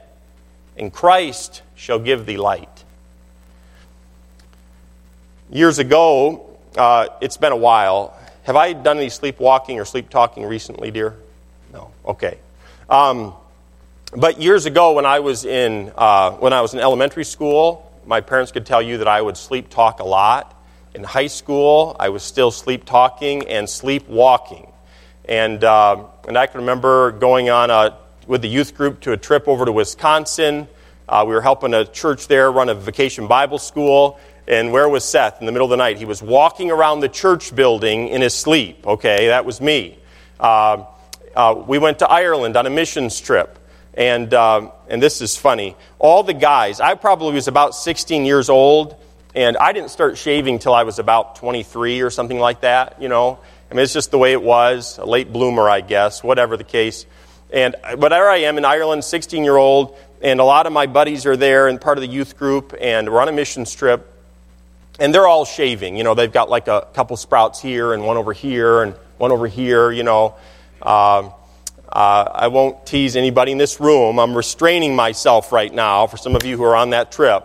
and 0.76 0.92
Christ 0.92 1.62
shall 1.76 1.98
give 1.98 2.26
thee 2.26 2.38
light. 2.38 2.84
Years 5.50 5.78
ago, 5.78 6.58
uh, 6.76 7.08
it's 7.20 7.36
been 7.36 7.52
a 7.52 7.56
while. 7.56 8.18
Have 8.44 8.56
I 8.56 8.72
done 8.72 8.96
any 8.96 9.10
sleepwalking 9.10 9.78
or 9.78 9.84
sleep 9.84 10.08
talking 10.08 10.46
recently, 10.46 10.90
dear? 10.90 11.14
No. 11.72 11.92
Okay. 12.04 12.38
Um, 12.88 13.34
but 14.16 14.40
years 14.40 14.64
ago, 14.64 14.94
when 14.94 15.04
I 15.04 15.20
was 15.20 15.44
in 15.44 15.92
uh, 15.96 16.32
when 16.32 16.52
I 16.52 16.62
was 16.62 16.72
in 16.72 16.80
elementary 16.80 17.24
school, 17.24 17.92
my 18.06 18.22
parents 18.22 18.52
could 18.52 18.64
tell 18.64 18.80
you 18.80 18.98
that 18.98 19.08
I 19.08 19.20
would 19.20 19.36
sleep 19.36 19.68
talk 19.68 20.00
a 20.00 20.04
lot. 20.04 20.55
In 20.96 21.04
high 21.04 21.26
school, 21.26 21.94
I 22.00 22.08
was 22.08 22.22
still 22.22 22.50
sleep 22.50 22.86
talking 22.86 23.46
and 23.48 23.68
sleep 23.68 24.08
walking. 24.08 24.72
And, 25.28 25.62
uh, 25.62 26.04
and 26.26 26.38
I 26.38 26.46
can 26.46 26.60
remember 26.60 27.12
going 27.12 27.50
on 27.50 27.68
a, 27.68 27.98
with 28.26 28.40
the 28.40 28.48
youth 28.48 28.74
group 28.74 29.00
to 29.02 29.12
a 29.12 29.18
trip 29.18 29.46
over 29.46 29.66
to 29.66 29.72
Wisconsin. 29.72 30.66
Uh, 31.06 31.24
we 31.28 31.34
were 31.34 31.42
helping 31.42 31.74
a 31.74 31.84
church 31.84 32.28
there 32.28 32.50
run 32.50 32.70
a 32.70 32.74
vacation 32.74 33.26
Bible 33.26 33.58
school. 33.58 34.18
And 34.48 34.72
where 34.72 34.88
was 34.88 35.04
Seth 35.04 35.38
in 35.38 35.44
the 35.44 35.52
middle 35.52 35.66
of 35.66 35.70
the 35.70 35.76
night? 35.76 35.98
He 35.98 36.06
was 36.06 36.22
walking 36.22 36.70
around 36.70 37.00
the 37.00 37.10
church 37.10 37.54
building 37.54 38.08
in 38.08 38.22
his 38.22 38.32
sleep. 38.32 38.86
Okay, 38.86 39.26
that 39.26 39.44
was 39.44 39.60
me. 39.60 39.98
Uh, 40.40 40.86
uh, 41.34 41.62
we 41.66 41.76
went 41.76 41.98
to 41.98 42.08
Ireland 42.08 42.56
on 42.56 42.64
a 42.64 42.70
missions 42.70 43.20
trip. 43.20 43.58
And, 43.92 44.32
uh, 44.32 44.70
and 44.88 45.02
this 45.02 45.20
is 45.20 45.36
funny. 45.36 45.76
All 45.98 46.22
the 46.22 46.32
guys, 46.32 46.80
I 46.80 46.94
probably 46.94 47.34
was 47.34 47.48
about 47.48 47.74
16 47.74 48.24
years 48.24 48.48
old, 48.48 48.96
and 49.36 49.56
I 49.56 49.72
didn't 49.72 49.90
start 49.90 50.18
shaving 50.18 50.58
till 50.58 50.74
I 50.74 50.82
was 50.82 50.98
about 50.98 51.36
23 51.36 52.00
or 52.00 52.10
something 52.10 52.40
like 52.40 52.62
that, 52.62 53.00
you 53.00 53.08
know. 53.08 53.38
I 53.70 53.74
mean, 53.74 53.84
it's 53.84 53.92
just 53.92 54.10
the 54.10 54.18
way 54.18 54.32
it 54.32 54.42
was, 54.42 54.98
a 54.98 55.04
late 55.04 55.32
bloomer, 55.32 55.68
I 55.68 55.82
guess, 55.82 56.24
whatever 56.24 56.56
the 56.56 56.64
case. 56.64 57.06
And 57.52 57.76
but 57.98 58.08
there 58.08 58.28
I 58.28 58.38
am 58.38 58.58
in 58.58 58.64
Ireland, 58.64 59.04
16 59.04 59.44
year 59.44 59.56
old, 59.56 59.96
and 60.22 60.40
a 60.40 60.44
lot 60.44 60.66
of 60.66 60.72
my 60.72 60.86
buddies 60.86 61.26
are 61.26 61.36
there 61.36 61.68
and 61.68 61.80
part 61.80 61.98
of 61.98 62.02
the 62.02 62.08
youth 62.08 62.36
group, 62.36 62.74
and 62.80 63.08
we're 63.12 63.20
on 63.20 63.28
a 63.28 63.32
mission 63.32 63.64
trip 63.64 64.14
and 64.98 65.14
they're 65.14 65.26
all 65.26 65.44
shaving. 65.44 65.96
You 65.96 66.04
know, 66.04 66.14
they've 66.14 66.32
got 66.32 66.48
like 66.48 66.68
a 66.68 66.88
couple 66.94 67.16
sprouts 67.16 67.60
here 67.60 67.92
and 67.92 68.04
one 68.04 68.16
over 68.16 68.32
here 68.32 68.82
and 68.82 68.94
one 69.18 69.32
over 69.32 69.46
here. 69.46 69.90
You 69.90 70.02
know, 70.02 70.34
uh, 70.80 71.30
uh, 71.88 72.30
I 72.34 72.48
won't 72.48 72.86
tease 72.86 73.16
anybody 73.16 73.52
in 73.52 73.58
this 73.58 73.80
room. 73.80 74.18
I'm 74.18 74.34
restraining 74.34 74.96
myself 74.96 75.52
right 75.52 75.72
now 75.72 76.06
for 76.06 76.16
some 76.16 76.34
of 76.34 76.44
you 76.44 76.56
who 76.56 76.64
are 76.64 76.76
on 76.76 76.90
that 76.90 77.12
trip. 77.12 77.44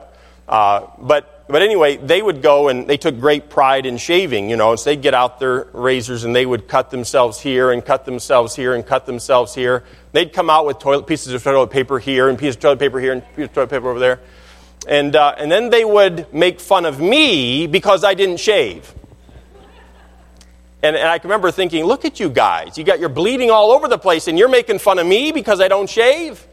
Uh, 0.51 0.87
but 0.99 1.41
but 1.47 1.61
anyway, 1.61 1.97
they 1.97 2.21
would 2.21 2.41
go 2.41 2.69
and 2.69 2.87
they 2.87 2.97
took 2.97 3.19
great 3.19 3.49
pride 3.49 3.85
in 3.85 3.97
shaving. 3.97 4.49
You 4.49 4.57
know, 4.57 4.75
so 4.75 4.89
they'd 4.89 5.01
get 5.01 5.13
out 5.13 5.39
their 5.39 5.67
razors 5.73 6.23
and 6.23 6.35
they 6.35 6.45
would 6.45 6.67
cut 6.67 6.91
themselves 6.91 7.39
here 7.39 7.71
and 7.71 7.83
cut 7.83 8.05
themselves 8.05 8.55
here 8.55 8.73
and 8.73 8.85
cut 8.85 9.05
themselves 9.05 9.55
here. 9.55 9.83
They'd 10.11 10.31
come 10.31 10.49
out 10.49 10.65
with 10.65 10.79
toilet 10.79 11.07
pieces 11.07 11.33
of 11.33 11.43
toilet 11.43 11.71
paper 11.71 11.99
here 11.99 12.29
and 12.29 12.37
pieces 12.37 12.55
of 12.55 12.61
toilet 12.61 12.79
paper 12.79 12.99
here 12.99 13.13
and 13.13 13.23
pieces 13.35 13.45
of 13.45 13.53
toilet 13.53 13.69
paper 13.69 13.89
over 13.89 13.99
there. 13.99 14.19
And, 14.87 15.15
uh, 15.15 15.35
and 15.37 15.51
then 15.51 15.69
they 15.69 15.85
would 15.85 16.33
make 16.33 16.59
fun 16.59 16.85
of 16.85 16.99
me 16.99 17.67
because 17.67 18.03
I 18.03 18.13
didn't 18.13 18.37
shave. 18.37 18.93
And, 20.83 20.95
and 20.95 21.07
I 21.07 21.19
remember 21.23 21.51
thinking, 21.51 21.85
look 21.85 22.05
at 22.05 22.19
you 22.19 22.29
guys. 22.29 22.77
You 22.77 22.83
got 22.83 22.99
your 22.99 23.09
bleeding 23.09 23.51
all 23.51 23.71
over 23.71 23.87
the 23.87 23.99
place, 23.99 24.27
and 24.27 24.39
you're 24.39 24.49
making 24.49 24.79
fun 24.79 24.97
of 24.97 25.05
me 25.05 25.31
because 25.31 25.61
I 25.61 25.67
don't 25.67 25.87
shave? 25.87 26.47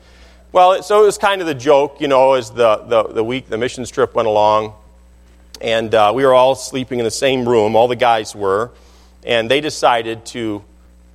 Well, 0.50 0.83
so 0.83 1.02
it 1.02 1.05
was 1.05 1.19
kind 1.19 1.43
of 1.43 1.47
the 1.47 1.55
joke, 1.55 2.00
you 2.00 2.09
know, 2.09 2.33
as 2.33 2.50
the, 2.50 2.78
the, 2.78 3.02
the 3.02 3.23
week, 3.23 3.49
the 3.50 3.59
missions 3.59 3.90
trip 3.90 4.14
went 4.14 4.26
along. 4.26 4.73
And 5.61 5.95
uh, 5.95 6.12
we 6.14 6.25
were 6.25 6.33
all 6.33 6.55
sleeping 6.55 6.99
in 6.99 7.05
the 7.05 7.11
same 7.11 7.47
room, 7.47 7.76
all 7.76 7.87
the 7.87 7.97
guys 7.97 8.35
were. 8.35 8.71
And 9.26 9.50
they 9.50 9.61
decided 9.61 10.25
to 10.26 10.64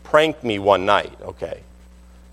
prank 0.04 0.44
me 0.44 0.60
one 0.60 0.86
night, 0.86 1.18
okay? 1.22 1.62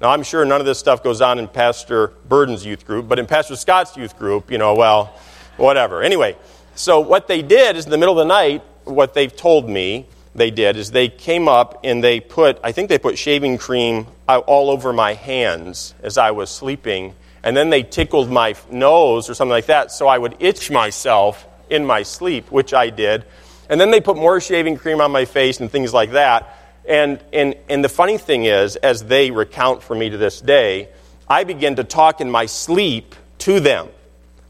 Now, 0.03 0.11
I'm 0.11 0.23
sure 0.23 0.45
none 0.45 0.61
of 0.61 0.67
this 0.67 0.79
stuff 0.79 1.03
goes 1.03 1.23
on 1.23 1.39
in 1.39 1.49
Pastor 1.49 2.09
Burden's 2.29 2.67
youth 2.67 2.87
group, 2.87 3.09
but 3.09 3.19
in 3.19 3.27
Pastor 3.27 3.57
Scott's 3.57 3.97
youth 3.97 4.19
group, 4.19 4.51
you 4.51 4.59
know, 4.59 4.75
well, 4.75 5.15
whatever. 5.57 6.03
Anyway, 6.03 6.37
so 6.75 7.01
what 7.01 7.29
they 7.29 7.41
did 7.41 7.77
is 7.77 7.87
in 7.87 7.91
the 7.91 7.99
middle 7.99 8.19
of 8.19 8.29
the 8.29 8.33
night, 8.33 8.63
what 8.85 9.15
they've 9.15 9.35
told 9.35 9.71
me 9.71 10.07
they 10.35 10.51
did 10.51 10.77
is 10.77 10.91
they 10.93 11.09
came 11.09 11.49
up 11.49 11.81
and 11.85 12.03
they 12.03 12.21
put, 12.21 12.59
I 12.63 12.73
think 12.73 12.89
they 12.89 12.99
put 12.99 13.19
shaving 13.19 13.59
cream 13.59 14.07
all 14.29 14.71
over 14.71 14.93
my 14.93 15.15
hands 15.15 15.95
as 16.03 16.19
I 16.19 16.31
was 16.31 16.51
sleeping, 16.51 17.15
and 17.43 17.57
then 17.57 17.71
they 17.71 17.83
tickled 17.83 18.31
my 18.31 18.55
nose 18.71 19.29
or 19.29 19.35
something 19.35 19.51
like 19.51 19.67
that 19.67 19.91
so 19.91 20.07
I 20.07 20.19
would 20.19 20.37
itch 20.41 20.71
myself 20.71 21.47
in 21.69 21.85
my 21.85 22.03
sleep, 22.03 22.51
which 22.51 22.75
I 22.75 22.91
did. 22.91 23.25
And 23.69 23.81
then 23.81 23.91
they 23.91 24.01
put 24.01 24.17
more 24.17 24.41
shaving 24.41 24.77
cream 24.77 25.01
on 25.01 25.11
my 25.11 25.25
face 25.25 25.61
and 25.61 25.71
things 25.71 25.95
like 25.95 26.13
that. 26.13 26.57
And, 26.89 27.23
and, 27.33 27.55
and 27.69 27.85
the 27.85 27.89
funny 27.89 28.19
thing 28.19 28.45
is, 28.45 28.77
as 28.77 29.05
they 29.05 29.31
recount 29.31 29.83
for 29.83 29.95
me 29.95 30.11
to 30.11 30.17
this 30.17 30.41
day, 30.41 30.89
I 31.29 31.45
begin 31.45 31.77
to 31.77 31.85
talk 31.85 32.21
in 32.21 32.31
my 32.31 32.47
sleep 32.47 33.15
to 33.39 33.61
them 33.61 33.89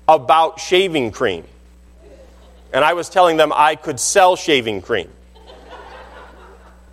about 0.08 0.58
shaving 0.58 1.10
cream. 1.10 1.44
And 2.72 2.84
I 2.84 2.94
was 2.94 3.08
telling 3.08 3.36
them 3.36 3.52
I 3.54 3.76
could 3.76 4.00
sell 4.00 4.36
shaving 4.36 4.80
cream. 4.80 5.10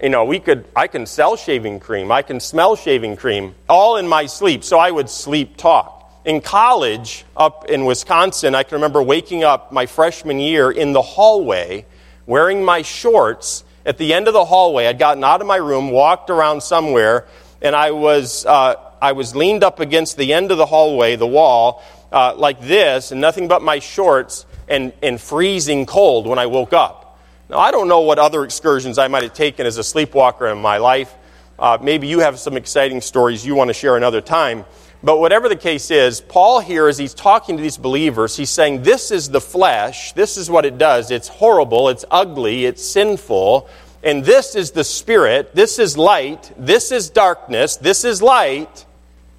You 0.02 0.10
know, 0.10 0.26
we 0.26 0.40
could, 0.40 0.66
I 0.76 0.88
can 0.88 1.06
sell 1.06 1.36
shaving 1.36 1.80
cream, 1.80 2.12
I 2.12 2.22
can 2.22 2.40
smell 2.40 2.76
shaving 2.76 3.16
cream, 3.16 3.56
all 3.68 3.98
in 3.98 4.08
my 4.08 4.28
sleep. 4.28 4.64
So 4.64 4.78
I 4.78 4.92
would 4.92 5.10
sleep 5.10 5.58
talk. 5.58 5.96
In 6.24 6.42
college, 6.42 7.26
up 7.36 7.66
in 7.66 7.86
Wisconsin, 7.86 8.54
I 8.54 8.64
can 8.64 8.76
remember 8.76 9.02
waking 9.02 9.44
up 9.44 9.72
my 9.72 9.86
freshman 9.86 10.40
year 10.40 10.70
in 10.70 10.92
the 10.92 11.02
hallway 11.02 11.86
wearing 12.28 12.64
my 12.64 12.84
shorts 12.84 13.64
at 13.86 13.98
the 13.98 14.14
end 14.14 14.28
of 14.28 14.34
the 14.34 14.46
hallway. 14.46 14.86
I'd 14.86 15.00
gotten 15.00 15.24
out 15.24 15.42
of 15.42 15.48
my 15.48 15.56
room, 15.56 15.90
walked 15.90 16.30
around 16.30 16.62
somewhere, 16.62 17.26
and 17.62 17.76
I 17.76 17.92
was, 17.92 18.46
uh, 18.46 18.76
I 19.02 19.14
was 19.14 19.36
leaned 19.36 19.64
up 19.64 19.80
against 19.80 20.18
the 20.18 20.34
end 20.34 20.52
of 20.52 20.58
the 20.58 20.66
hallway, 20.66 21.16
the 21.16 21.26
wall, 21.26 21.82
uh, 22.12 22.36
like 22.36 22.62
this, 22.62 23.12
and 23.12 23.20
nothing 23.20 23.48
but 23.48 23.64
my 23.64 23.80
shorts, 23.80 24.46
and, 24.68 24.92
and 25.02 25.20
freezing 25.20 25.86
cold 25.86 26.28
when 26.28 26.38
I 26.38 26.46
woke 26.46 26.74
up. 26.74 27.07
Now, 27.50 27.60
I 27.60 27.72
don't 27.72 27.88
know 27.88 28.02
what 28.02 28.20
other 28.20 28.44
excursions 28.44 28.98
I 28.98 29.08
might 29.08 29.24
have 29.24 29.34
taken 29.34 29.66
as 29.66 29.78
a 29.78 29.84
sleepwalker 29.84 30.48
in 30.48 30.58
my 30.58 30.78
life. 30.78 31.14
Uh, 31.58 31.78
maybe 31.82 32.08
you 32.08 32.20
have 32.20 32.40
some 32.40 32.58
exciting 32.58 33.00
stories 33.00 33.46
you 33.46 33.56
want 33.56 33.70
to 33.70 33.74
share 33.74 33.96
another 33.96 34.20
time. 34.20 34.66
But 35.02 35.20
whatever 35.20 35.48
the 35.48 35.56
case 35.56 35.90
is, 35.90 36.20
Paul 36.20 36.60
here, 36.60 36.88
as 36.88 36.98
he's 36.98 37.14
talking 37.14 37.56
to 37.56 37.64
these 37.64 37.78
believers, 37.78 38.36
he's 38.36 38.50
saying, 38.50 38.84
This 38.84 39.12
is 39.12 39.30
the 39.30 39.40
flesh. 39.40 40.12
This 40.14 40.38
is 40.38 40.50
what 40.50 40.66
it 40.66 40.78
does. 40.78 41.10
It's 41.10 41.30
horrible. 41.30 41.88
It's 41.88 42.04
ugly. 42.12 42.66
It's 42.66 42.84
sinful. 42.84 43.70
And 44.04 44.26
this 44.26 44.56
is 44.56 44.72
the 44.72 44.84
spirit. 44.84 45.56
This 45.56 45.80
is 45.80 45.98
light. 45.98 46.52
This 46.58 46.92
is 46.92 47.10
darkness. 47.10 47.78
This 47.78 48.04
is 48.04 48.22
light. 48.22 48.86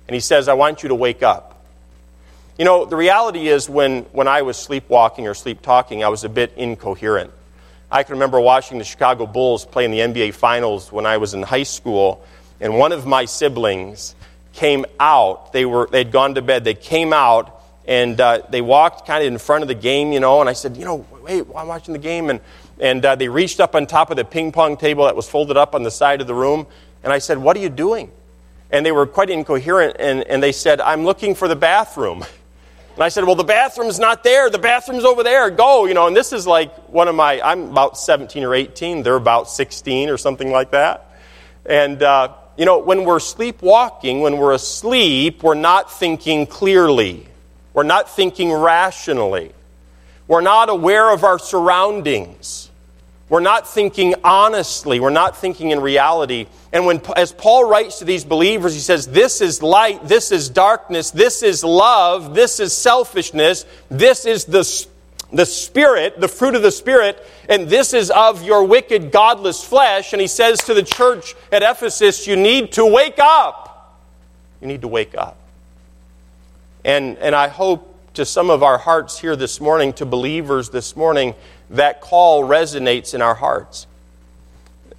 And 0.07 0.15
he 0.15 0.21
says, 0.21 0.49
I 0.49 0.55
want 0.55 0.83
you 0.83 0.89
to 0.89 0.95
wake 0.95 1.23
up. 1.23 1.63
You 2.57 2.65
know, 2.65 2.87
the 2.87 2.97
reality 2.97 3.49
is 3.49 3.69
when, 3.69 4.03
when 4.13 4.27
I 4.29 4.43
was 4.43 4.57
sleepwalking 4.57 5.29
or 5.29 5.35
sleep 5.35 5.61
talking, 5.61 6.03
I 6.03 6.09
was 6.09 6.25
a 6.25 6.29
bit 6.29 6.55
incoherent. 6.57 7.33
I 7.91 8.03
can 8.03 8.15
remember 8.15 8.41
watching 8.41 8.79
the 8.79 8.85
Chicago 8.85 9.27
Bulls 9.27 9.65
play 9.65 9.85
in 9.85 9.91
the 9.91 10.01
NBA 10.01 10.35
Finals 10.35 10.93
when 10.93 11.07
I 11.07 11.17
was 11.17 11.33
in 11.33 11.43
high 11.43 11.63
school, 11.63 12.23
and 12.61 12.79
one 12.79 12.93
of 12.93 13.07
my 13.07 13.25
siblings 13.25 14.15
came 14.53 14.85
out. 15.01 15.53
They 15.53 15.65
were 15.65 15.89
they'd 15.91 16.13
gone 16.13 16.35
to 16.35 16.43
bed. 16.43 16.65
They 16.65 16.75
came 16.75 17.13
out 17.13 17.55
and 17.87 18.21
uh, 18.21 18.43
they 18.51 18.61
walked 18.61 19.07
kind 19.07 19.25
of 19.25 19.33
in 19.33 19.39
front 19.39 19.63
of 19.63 19.69
the 19.69 19.75
game, 19.75 20.13
you 20.13 20.21
know. 20.21 20.41
And 20.41 20.51
I 20.51 20.53
said, 20.53 20.77
you 20.77 20.85
know, 20.85 21.07
wait, 21.23 21.45
I'm 21.57 21.67
watching 21.67 21.95
the 21.95 21.99
game, 21.99 22.29
and 22.29 22.41
and 22.79 23.05
uh, 23.05 23.15
they 23.15 23.29
reached 23.29 23.59
up 23.59 23.75
on 23.75 23.87
top 23.87 24.11
of 24.11 24.17
the 24.19 24.25
ping 24.25 24.53
pong 24.53 24.77
table 24.77 25.05
that 25.07 25.17
was 25.17 25.29
folded 25.29 25.57
up 25.57 25.75
on 25.75 25.83
the 25.83 25.91
side 25.91 26.21
of 26.21 26.27
the 26.27 26.35
room, 26.35 26.67
and 27.03 27.13
I 27.13 27.19
said, 27.19 27.39
what 27.39 27.57
are 27.57 27.61
you 27.61 27.71
doing? 27.71 28.11
And 28.71 28.85
they 28.85 28.93
were 28.93 29.07
quite 29.07 29.31
incoherent, 29.31 29.97
and, 29.99 30.23
and 30.25 30.43
they 30.43 30.53
said, 30.53 30.81
I'm 30.81 31.05
looking 31.05 31.35
for 31.35 31.49
the 31.49 31.57
bathroom. 31.57 32.25
And 32.99 33.05
I 33.05 33.11
said, 33.11 33.23
Well, 33.23 33.37
the 33.37 33.45
bathroom's 33.45 34.01
not 34.01 34.25
there. 34.25 34.51
The 34.51 34.59
bathroom's 34.59 35.05
over 35.05 35.23
there. 35.23 35.51
Go, 35.51 35.85
you 35.85 35.95
know. 35.95 36.09
And 36.09 36.17
this 36.17 36.33
is 36.33 36.49
like 36.49 36.75
one 36.89 37.07
of 37.07 37.15
my, 37.15 37.41
I'm 37.41 37.71
about 37.71 37.97
17 37.97 38.43
or 38.43 38.57
18. 38.57 39.05
They're 39.05 39.15
about 39.15 39.49
16 39.49 40.11
or 40.11 40.17
something 40.17 40.51
like 40.51 40.73
that. 40.73 41.09
And, 41.65 42.03
uh, 42.03 42.35
you 42.57 42.65
know, 42.65 42.81
when 42.81 43.05
we're 43.05 43.21
sleepwalking, 43.21 44.21
when 44.21 44.37
we're 44.37 44.53
asleep, 44.53 45.45
we're 45.45 45.55
not 45.55 45.93
thinking 45.93 46.45
clearly. 46.49 47.29
We're 47.73 47.85
not 47.85 48.11
thinking 48.11 48.53
rationally. 48.53 49.53
We're 50.27 50.41
not 50.41 50.69
aware 50.69 51.15
of 51.15 51.23
our 51.23 51.39
surroundings. 51.39 52.68
We're 53.29 53.41
not 53.41 53.69
thinking 53.69 54.15
honestly. 54.25 55.01
We're 55.01 55.11
not 55.11 55.37
thinking 55.37 55.71
in 55.71 55.81
reality. 55.81 56.47
And 56.73 56.87
when, 56.87 57.03
as 57.15 57.33
Paul 57.33 57.69
writes 57.69 57.99
to 57.99 58.05
these 58.05 58.25
believers, 58.25 58.75
he 58.75 58.81
says, 58.81 59.07
This 59.07 59.41
is 59.41 59.63
light, 59.63 60.07
this 60.09 60.33
is 60.33 60.49
darkness, 60.49 61.11
this 61.11 61.43
is 61.43 61.63
love, 61.63 62.35
this 62.35 62.59
is 62.59 62.73
selfishness, 62.73 63.67
this 63.91 64.25
is 64.25 64.45
the 64.47 64.65
the 65.33 65.45
Spirit, 65.45 66.21
the 66.21 66.29
fruit 66.29 66.55
of 66.55 66.63
the 66.63 66.71
Spirit, 66.71 67.23
and 67.49 67.69
this 67.69 67.93
is 67.93 68.11
of 68.11 68.43
your 68.43 68.65
wicked, 68.65 69.13
godless 69.13 69.63
flesh. 69.63 70.13
And 70.13 70.23
he 70.23 70.27
says 70.27 70.59
to 70.65 70.75
the 70.75 70.83
church 70.83 71.35
at 71.53 71.63
Ephesus, 71.63 72.27
You 72.27 72.37
need 72.37 72.73
to 72.73 72.87
wake 72.87 73.19
up. 73.19 73.99
You 74.61 74.69
need 74.69 74.81
to 74.83 74.89
wake 74.89 75.15
up. 75.17 75.37
And, 76.85 77.19
and 77.19 77.35
I 77.35 77.49
hope 77.49 77.95
to 78.15 78.25
some 78.25 78.51
of 78.51 78.63
our 78.63 78.79
hearts 78.79 79.19
here 79.19 79.37
this 79.37 79.61
morning, 79.61 79.93
to 79.95 80.07
believers 80.07 80.71
this 80.71 80.97
morning, 80.97 81.35
that 81.71 82.01
call 82.01 82.45
resonates 82.45 83.15
in 83.15 83.23
our 83.23 83.35
hearts. 83.35 83.87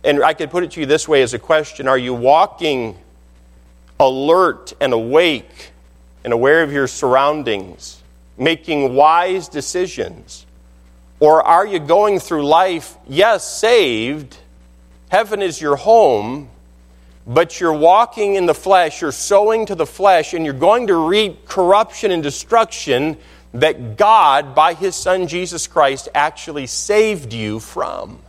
And 0.03 0.23
I 0.23 0.33
could 0.33 0.49
put 0.49 0.63
it 0.63 0.71
to 0.71 0.79
you 0.79 0.85
this 0.85 1.07
way 1.07 1.21
as 1.21 1.33
a 1.33 1.39
question 1.39 1.87
Are 1.87 1.97
you 1.97 2.13
walking 2.13 2.97
alert 3.99 4.73
and 4.79 4.93
awake 4.93 5.71
and 6.23 6.33
aware 6.33 6.63
of 6.63 6.71
your 6.71 6.87
surroundings? 6.87 7.99
making 8.39 8.95
wise 8.95 9.49
decisions? 9.49 10.45
Or 11.19 11.43
are 11.43 11.67
you 11.67 11.79
going 11.79 12.19
through 12.19 12.47
life, 12.47 12.95
yes, 13.07 13.47
saved, 13.47 14.37
heaven 15.09 15.41
is 15.41 15.61
your 15.61 15.75
home, 15.75 16.49
but 17.27 17.59
you're 17.59 17.73
walking 17.73 18.35
in 18.35 18.45
the 18.45 18.53
flesh, 18.53 19.01
you're 19.01 19.11
sowing 19.11 19.65
to 19.65 19.75
the 19.75 19.85
flesh, 19.85 20.33
and 20.33 20.45
you're 20.45 20.53
going 20.53 20.87
to 20.87 20.95
reap 20.95 21.45
corruption 21.45 22.11
and 22.11 22.23
destruction 22.23 23.17
that 23.53 23.97
God, 23.97 24.53
by 24.53 24.73
his 24.73 24.95
Son 24.95 25.27
Jesus 25.27 25.67
Christ, 25.67 26.09
actually 26.13 26.67
saved 26.67 27.33
you 27.33 27.59
from. 27.59 28.19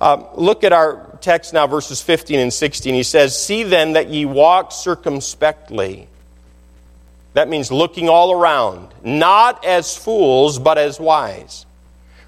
Uh, 0.00 0.24
look 0.34 0.64
at 0.64 0.72
our 0.72 1.18
text 1.20 1.52
now, 1.52 1.66
verses 1.66 2.00
15 2.00 2.38
and 2.38 2.52
16. 2.52 2.94
He 2.94 3.02
says, 3.02 3.40
See 3.40 3.62
then 3.64 3.94
that 3.94 4.08
ye 4.08 4.24
walk 4.24 4.72
circumspectly. 4.72 6.08
That 7.34 7.48
means 7.48 7.70
looking 7.70 8.08
all 8.08 8.32
around, 8.32 8.88
not 9.04 9.64
as 9.64 9.96
fools, 9.96 10.58
but 10.58 10.78
as 10.78 10.98
wise. 10.98 11.66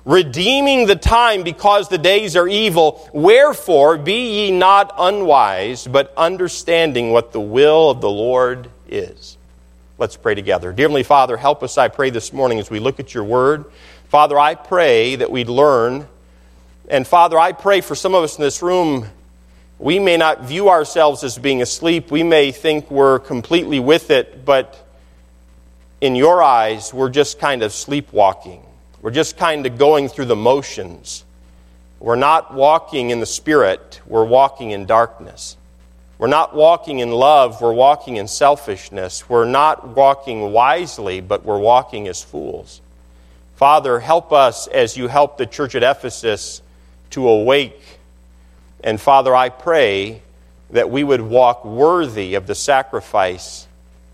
Redeeming 0.05 0.87
the 0.87 0.97
time 0.97 1.43
because 1.43 1.89
the 1.89 1.99
days 1.99 2.35
are 2.35 2.49
evil. 2.49 3.09
Wherefore, 3.13 3.99
be 3.99 4.45
ye 4.45 4.51
not 4.51 4.95
unwise, 4.99 5.87
but 5.87 6.13
understanding 6.17 7.11
what 7.13 7.33
the 7.33 7.41
will 7.41 7.91
of 7.91 8.01
the 8.01 8.11
Lord 8.11 8.71
is. 8.89 9.37
Let's 10.01 10.17
pray 10.17 10.35
together. 10.35 10.73
Dear 10.73 10.85
Heavenly 10.85 11.03
Father, 11.03 11.37
help 11.37 11.63
us, 11.63 11.77
I 11.77 11.89
pray, 11.89 12.09
this 12.09 12.33
morning 12.33 12.59
as 12.59 12.71
we 12.71 12.81
look 12.81 12.99
at 12.99 13.13
your 13.13 13.23
word. 13.23 13.67
Father, 14.09 14.39
I 14.39 14.55
pray 14.55 15.15
that 15.17 15.31
we'd 15.31 15.51
learn 15.51 16.09
and 16.91 17.07
Father, 17.07 17.39
I 17.39 17.53
pray 17.53 17.83
for 17.83 17.95
some 17.95 18.17
of 18.17 18.25
us 18.25 18.37
in 18.37 18.43
this 18.43 18.63
room, 18.63 19.07
we 19.79 20.01
may 20.01 20.17
not 20.17 20.43
view 20.43 20.69
ourselves 20.69 21.23
as 21.23 21.39
being 21.39 21.63
asleep. 21.63 22.11
We 22.11 22.25
may 22.25 22.51
think 22.51 22.91
we're 22.91 23.21
completely 23.21 23.79
with 23.79 24.11
it, 24.11 24.45
but 24.45 24.89
in 26.01 26.17
your 26.17 26.43
eyes, 26.43 26.93
we're 26.93 27.11
just 27.11 27.39
kind 27.39 27.63
of 27.63 27.73
sleepwalking. 27.73 28.65
We're 29.03 29.13
just 29.13 29.37
kind 29.37 29.67
of 29.67 29.79
going 29.79 30.09
through 30.09 30.25
the 30.25 30.37
motions. 30.37 31.25
We're 32.01 32.17
not 32.17 32.53
walking 32.53 33.11
in 33.11 33.21
the 33.21 33.27
Spirit, 33.27 34.01
we're 34.05 34.25
walking 34.25 34.73
in 34.73 34.87
darkness. 34.87 35.57
We're 36.21 36.27
not 36.27 36.55
walking 36.55 36.99
in 36.99 37.13
love, 37.13 37.63
we're 37.63 37.73
walking 37.73 38.17
in 38.17 38.29
selfishness. 38.29 39.27
We're 39.27 39.47
not 39.47 39.97
walking 39.97 40.53
wisely, 40.53 41.23
but 41.23 41.47
we're 41.47 41.59
walking 41.59 42.09
as 42.09 42.23
fools. 42.23 42.83
Father, 43.57 43.99
help 43.99 44.31
us 44.31 44.67
as 44.67 44.99
you 44.99 45.09
help 45.09 45.39
the 45.39 45.47
church 45.47 45.75
at 45.75 45.83
Ephesus 45.83 46.61
to 47.13 47.27
awake. 47.27 47.81
And 48.85 49.01
Father, 49.01 49.35
I 49.35 49.49
pray 49.49 50.21
that 50.69 50.91
we 50.91 51.03
would 51.03 51.23
walk 51.23 51.65
worthy 51.65 52.35
of 52.35 52.47
the 52.47 52.55
sacrifice 52.55 53.67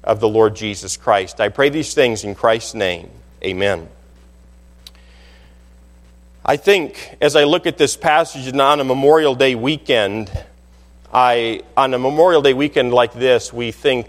of 0.04 0.20
the 0.20 0.28
Lord 0.28 0.54
Jesus 0.54 0.96
Christ. 0.96 1.40
I 1.40 1.48
pray 1.48 1.70
these 1.70 1.92
things 1.92 2.22
in 2.22 2.36
Christ's 2.36 2.74
name. 2.74 3.10
Amen. 3.42 3.88
I 6.44 6.56
think 6.56 7.16
as 7.20 7.34
I 7.34 7.42
look 7.42 7.66
at 7.66 7.78
this 7.78 7.96
passage 7.96 8.54
on 8.54 8.78
a 8.78 8.84
Memorial 8.84 9.34
Day 9.34 9.56
weekend, 9.56 10.30
I, 11.12 11.62
on 11.76 11.94
a 11.94 11.98
Memorial 11.98 12.42
Day 12.42 12.54
weekend 12.54 12.92
like 12.92 13.12
this, 13.12 13.52
we 13.52 13.72
think, 13.72 14.08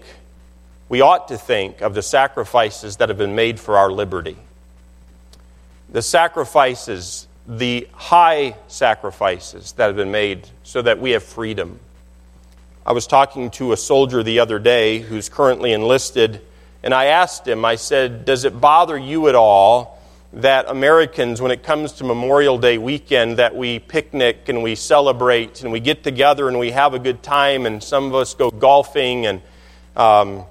we 0.88 1.00
ought 1.00 1.28
to 1.28 1.38
think 1.38 1.80
of 1.80 1.94
the 1.94 2.02
sacrifices 2.02 2.96
that 2.96 3.08
have 3.08 3.18
been 3.18 3.34
made 3.34 3.60
for 3.60 3.76
our 3.76 3.90
liberty. 3.90 4.36
The 5.90 6.02
sacrifices 6.02 7.28
the 7.48 7.88
high 7.94 8.54
sacrifices 8.68 9.72
that 9.72 9.86
have 9.86 9.96
been 9.96 10.10
made 10.10 10.46
so 10.62 10.82
that 10.82 11.00
we 11.00 11.12
have 11.12 11.22
freedom. 11.22 11.80
I 12.84 12.92
was 12.92 13.06
talking 13.06 13.50
to 13.52 13.72
a 13.72 13.76
soldier 13.76 14.22
the 14.22 14.40
other 14.40 14.58
day 14.58 14.98
who's 14.98 15.30
currently 15.30 15.72
enlisted, 15.72 16.42
and 16.82 16.92
I 16.92 17.06
asked 17.06 17.48
him, 17.48 17.64
I 17.64 17.76
said, 17.76 18.26
Does 18.26 18.44
it 18.44 18.60
bother 18.60 18.98
you 18.98 19.28
at 19.28 19.34
all 19.34 19.97
that 20.32 20.68
Americans, 20.68 21.40
when 21.40 21.50
it 21.50 21.62
comes 21.62 21.92
to 21.92 22.04
Memorial 22.04 22.58
Day 22.58 22.78
weekend, 22.78 23.38
that 23.38 23.56
we 23.56 23.78
picnic 23.78 24.48
and 24.48 24.62
we 24.62 24.74
celebrate 24.74 25.62
and 25.62 25.72
we 25.72 25.80
get 25.80 26.04
together 26.04 26.48
and 26.48 26.58
we 26.58 26.70
have 26.70 26.94
a 26.94 26.98
good 26.98 27.22
time, 27.22 27.66
and 27.66 27.82
some 27.82 28.06
of 28.06 28.14
us 28.14 28.34
go 28.34 28.50
golfing 28.50 29.26
and 29.26 29.42
um, 29.96 30.44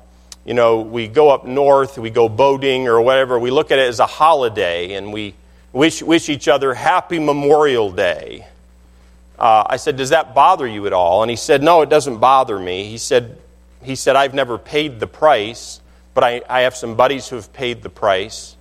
you 0.46 0.54
know, 0.54 0.82
we 0.82 1.08
go 1.08 1.30
up 1.30 1.46
north, 1.46 1.98
we 1.98 2.10
go 2.10 2.30
boating 2.30 2.88
or 2.88 3.02
whatever. 3.02 3.38
We 3.38 3.52
look 3.52 3.72
at 3.72 3.80
it 3.80 3.88
as 3.88 4.00
a 4.00 4.06
holiday 4.06 4.94
and 4.94 5.12
we 5.12 5.36
wish, 5.74 6.02
wish 6.02 6.30
each 6.30 6.48
other 6.48 6.74
happy 6.74 7.20
Memorial 7.20 7.92
Day. 7.92 8.46
Uh, 9.38 9.64
I 9.68 9.78
said, 9.78 9.98
Does 9.98 10.10
that 10.10 10.34
bother 10.34 10.68
you 10.68 10.88
at 10.88 10.94
all? 10.94 11.22
And 11.22 11.30
he 11.30 11.36
said, 11.36 11.64
No, 11.64 11.82
it 11.82 11.90
doesn't 11.90 12.18
bother 12.18 12.58
me. 12.60 12.86
He 12.86 12.98
said, 12.98 13.38
he 13.84 13.96
said 13.96 14.16
I've 14.16 14.34
never 14.34 14.58
paid 14.58 15.00
the 15.00 15.08
price, 15.08 15.80
but 16.14 16.24
I, 16.24 16.42
I 16.50 16.62
have 16.62 16.76
some 16.76 16.96
buddies 16.96 17.30
who 17.30 17.38
have 17.38 17.54
paid 17.54 17.84
the 17.84 17.90
price, 17.90 18.57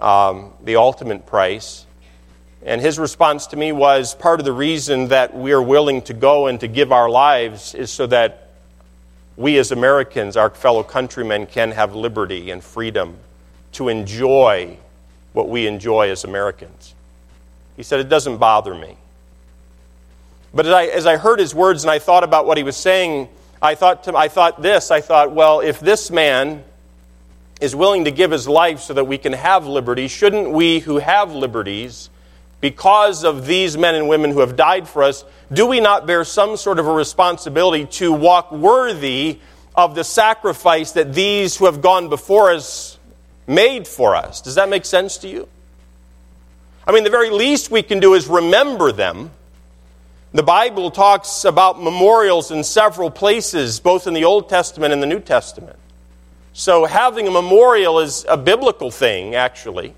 um, 0.00 0.52
the 0.62 0.76
ultimate 0.76 1.26
price. 1.26 1.86
And 2.64 2.80
his 2.80 2.98
response 2.98 3.48
to 3.48 3.56
me 3.56 3.72
was 3.72 4.14
part 4.14 4.40
of 4.40 4.46
the 4.46 4.52
reason 4.52 5.08
that 5.08 5.36
we 5.36 5.52
are 5.52 5.62
willing 5.62 6.02
to 6.02 6.14
go 6.14 6.46
and 6.46 6.58
to 6.60 6.68
give 6.68 6.92
our 6.92 7.10
lives 7.10 7.74
is 7.74 7.90
so 7.90 8.06
that 8.06 8.48
we 9.36 9.58
as 9.58 9.72
Americans, 9.72 10.36
our 10.36 10.50
fellow 10.50 10.82
countrymen, 10.82 11.46
can 11.46 11.72
have 11.72 11.94
liberty 11.94 12.50
and 12.50 12.62
freedom 12.62 13.16
to 13.72 13.88
enjoy 13.88 14.76
what 15.32 15.48
we 15.48 15.66
enjoy 15.66 16.10
as 16.10 16.24
Americans. 16.24 16.94
He 17.76 17.82
said, 17.82 18.00
It 18.00 18.08
doesn't 18.08 18.38
bother 18.38 18.74
me. 18.74 18.96
But 20.54 20.66
as 20.66 20.72
I, 20.72 20.84
as 20.86 21.06
I 21.06 21.16
heard 21.16 21.40
his 21.40 21.54
words 21.54 21.82
and 21.82 21.90
I 21.90 21.98
thought 21.98 22.22
about 22.22 22.46
what 22.46 22.56
he 22.56 22.62
was 22.62 22.76
saying, 22.76 23.28
I 23.60 23.74
thought, 23.74 24.04
to, 24.04 24.16
I 24.16 24.28
thought 24.28 24.62
this 24.62 24.90
I 24.90 25.00
thought, 25.00 25.32
well, 25.32 25.60
if 25.60 25.80
this 25.80 26.10
man 26.10 26.62
is 27.64 27.74
willing 27.74 28.04
to 28.04 28.10
give 28.10 28.30
his 28.30 28.46
life 28.46 28.80
so 28.80 28.94
that 28.94 29.04
we 29.04 29.18
can 29.18 29.32
have 29.32 29.66
liberty, 29.66 30.06
shouldn't 30.06 30.50
we 30.50 30.78
who 30.80 30.98
have 30.98 31.32
liberties, 31.32 32.10
because 32.60 33.24
of 33.24 33.46
these 33.46 33.76
men 33.76 33.94
and 33.94 34.08
women 34.08 34.30
who 34.30 34.40
have 34.40 34.56
died 34.56 34.86
for 34.86 35.02
us, 35.02 35.24
do 35.52 35.66
we 35.66 35.80
not 35.80 36.06
bear 36.06 36.24
some 36.24 36.56
sort 36.56 36.78
of 36.78 36.86
a 36.86 36.92
responsibility 36.92 37.84
to 37.86 38.12
walk 38.12 38.52
worthy 38.52 39.38
of 39.74 39.94
the 39.94 40.04
sacrifice 40.04 40.92
that 40.92 41.12
these 41.12 41.56
who 41.56 41.66
have 41.66 41.82
gone 41.82 42.08
before 42.08 42.52
us 42.52 42.98
made 43.46 43.86
for 43.86 44.14
us. 44.14 44.40
Does 44.40 44.54
that 44.54 44.68
make 44.68 44.84
sense 44.84 45.18
to 45.18 45.28
you? 45.28 45.48
I 46.86 46.92
mean, 46.92 47.04
the 47.04 47.10
very 47.10 47.30
least 47.30 47.70
we 47.70 47.82
can 47.82 48.00
do 48.00 48.14
is 48.14 48.26
remember 48.26 48.92
them. 48.92 49.30
The 50.32 50.42
Bible 50.42 50.90
talks 50.90 51.44
about 51.44 51.82
memorials 51.82 52.50
in 52.50 52.64
several 52.64 53.10
places, 53.10 53.80
both 53.80 54.06
in 54.06 54.14
the 54.14 54.24
Old 54.24 54.48
Testament 54.48 54.92
and 54.92 55.02
the 55.02 55.06
New 55.06 55.20
Testament. 55.20 55.78
So 56.54 56.84
having 56.84 57.26
a 57.26 57.32
memorial 57.32 57.98
is 57.98 58.24
a 58.28 58.36
biblical 58.36 58.90
thing, 58.90 59.34
actually. 59.34 59.92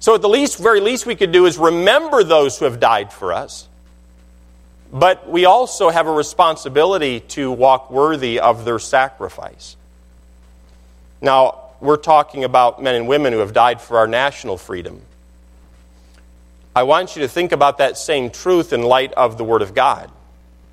So 0.00 0.14
at 0.14 0.20
the 0.20 0.28
least, 0.28 0.58
very 0.58 0.80
least 0.80 1.06
we 1.06 1.14
could 1.14 1.32
do 1.32 1.46
is 1.46 1.56
remember 1.56 2.22
those 2.24 2.58
who 2.58 2.64
have 2.64 2.80
died 2.80 3.12
for 3.12 3.32
us. 3.32 3.68
But 4.92 5.28
we 5.28 5.44
also 5.44 5.88
have 5.88 6.06
a 6.06 6.12
responsibility 6.12 7.20
to 7.20 7.50
walk 7.50 7.90
worthy 7.90 8.40
of 8.40 8.64
their 8.64 8.78
sacrifice. 8.78 9.76
Now, 11.20 11.70
we're 11.80 11.96
talking 11.96 12.44
about 12.44 12.82
men 12.82 12.94
and 12.94 13.06
women 13.06 13.32
who 13.32 13.38
have 13.38 13.52
died 13.52 13.80
for 13.80 13.98
our 13.98 14.06
national 14.06 14.58
freedom. 14.58 15.00
I 16.74 16.82
want 16.82 17.16
you 17.16 17.22
to 17.22 17.28
think 17.28 17.52
about 17.52 17.78
that 17.78 17.96
same 17.96 18.30
truth 18.30 18.72
in 18.72 18.82
light 18.82 19.12
of 19.12 19.38
the 19.38 19.44
Word 19.44 19.62
of 19.62 19.74
God. 19.74 20.10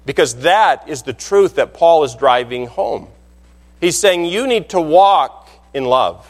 Because 0.06 0.38
that 0.38 0.90
is 0.90 1.04
the 1.04 1.14
truth 1.14 1.56
that 1.56 1.74
Paul 1.74 2.04
is 2.04 2.16
driving 2.16 2.68
home. 2.68 3.08
He's 3.84 4.00
saying 4.00 4.24
you 4.24 4.48
need 4.48 4.70
to 4.70 4.80
walk 4.80 5.50
in 5.74 5.84
love. 5.84 6.26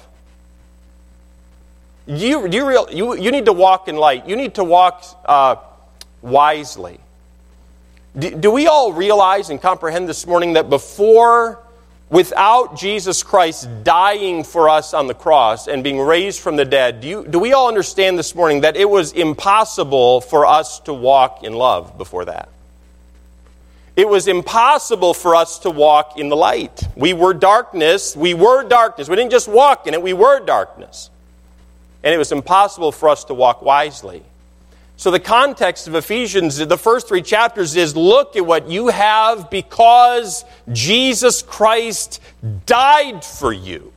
You, 2.07 2.49
you, 2.49 2.67
real, 2.67 2.87
you, 2.91 3.15
you 3.15 3.29
need 3.29 3.45
to 3.45 3.53
walk 3.53 3.87
in 3.87 3.95
light. 3.95 4.27
You 4.27 4.35
need 4.35 4.55
to 4.55 4.63
walk 4.63 5.05
uh, 5.23 5.57
wisely. 6.23 6.99
Do, 8.17 8.31
do 8.31 8.49
we 8.49 8.65
all 8.65 8.91
realize 8.91 9.51
and 9.51 9.61
comprehend 9.61 10.09
this 10.09 10.25
morning 10.25 10.53
that 10.53 10.67
before 10.67 11.59
without 12.09 12.75
Jesus 12.75 13.21
Christ 13.21 13.69
dying 13.83 14.43
for 14.43 14.67
us 14.67 14.95
on 14.95 15.05
the 15.05 15.13
cross 15.13 15.67
and 15.67 15.83
being 15.83 15.99
raised 15.99 16.39
from 16.39 16.55
the 16.55 16.65
dead, 16.65 17.01
do, 17.01 17.07
you, 17.07 17.27
do 17.27 17.37
we 17.37 17.53
all 17.53 17.67
understand 17.67 18.17
this 18.17 18.33
morning 18.33 18.61
that 18.61 18.75
it 18.75 18.89
was 18.89 19.11
impossible 19.13 20.21
for 20.21 20.47
us 20.47 20.79
to 20.79 20.93
walk 20.93 21.43
in 21.43 21.53
love 21.53 21.99
before 21.99 22.25
that? 22.25 22.49
It 23.95 24.09
was 24.09 24.27
impossible 24.27 25.13
for 25.13 25.35
us 25.35 25.59
to 25.59 25.69
walk 25.69 26.17
in 26.17 26.29
the 26.29 26.35
light. 26.35 26.83
We 26.95 27.13
were 27.13 27.33
darkness. 27.33 28.15
We 28.15 28.33
were 28.33 28.63
darkness. 28.63 29.07
We 29.07 29.15
didn't 29.15 29.31
just 29.31 29.47
walk 29.47 29.85
in 29.85 29.93
it, 29.93 30.01
we 30.01 30.13
were 30.13 30.39
darkness. 30.39 31.09
And 32.03 32.13
it 32.13 32.17
was 32.17 32.31
impossible 32.31 32.91
for 32.91 33.09
us 33.09 33.23
to 33.25 33.33
walk 33.33 33.61
wisely. 33.61 34.23
So, 34.97 35.09
the 35.11 35.19
context 35.19 35.87
of 35.87 35.95
Ephesians, 35.95 36.57
the 36.57 36.77
first 36.77 37.07
three 37.07 37.21
chapters, 37.21 37.75
is 37.75 37.95
look 37.95 38.35
at 38.35 38.45
what 38.45 38.69
you 38.69 38.87
have 38.87 39.49
because 39.49 40.45
Jesus 40.71 41.41
Christ 41.41 42.21
died 42.65 43.23
for 43.23 43.51
you. 43.51 43.91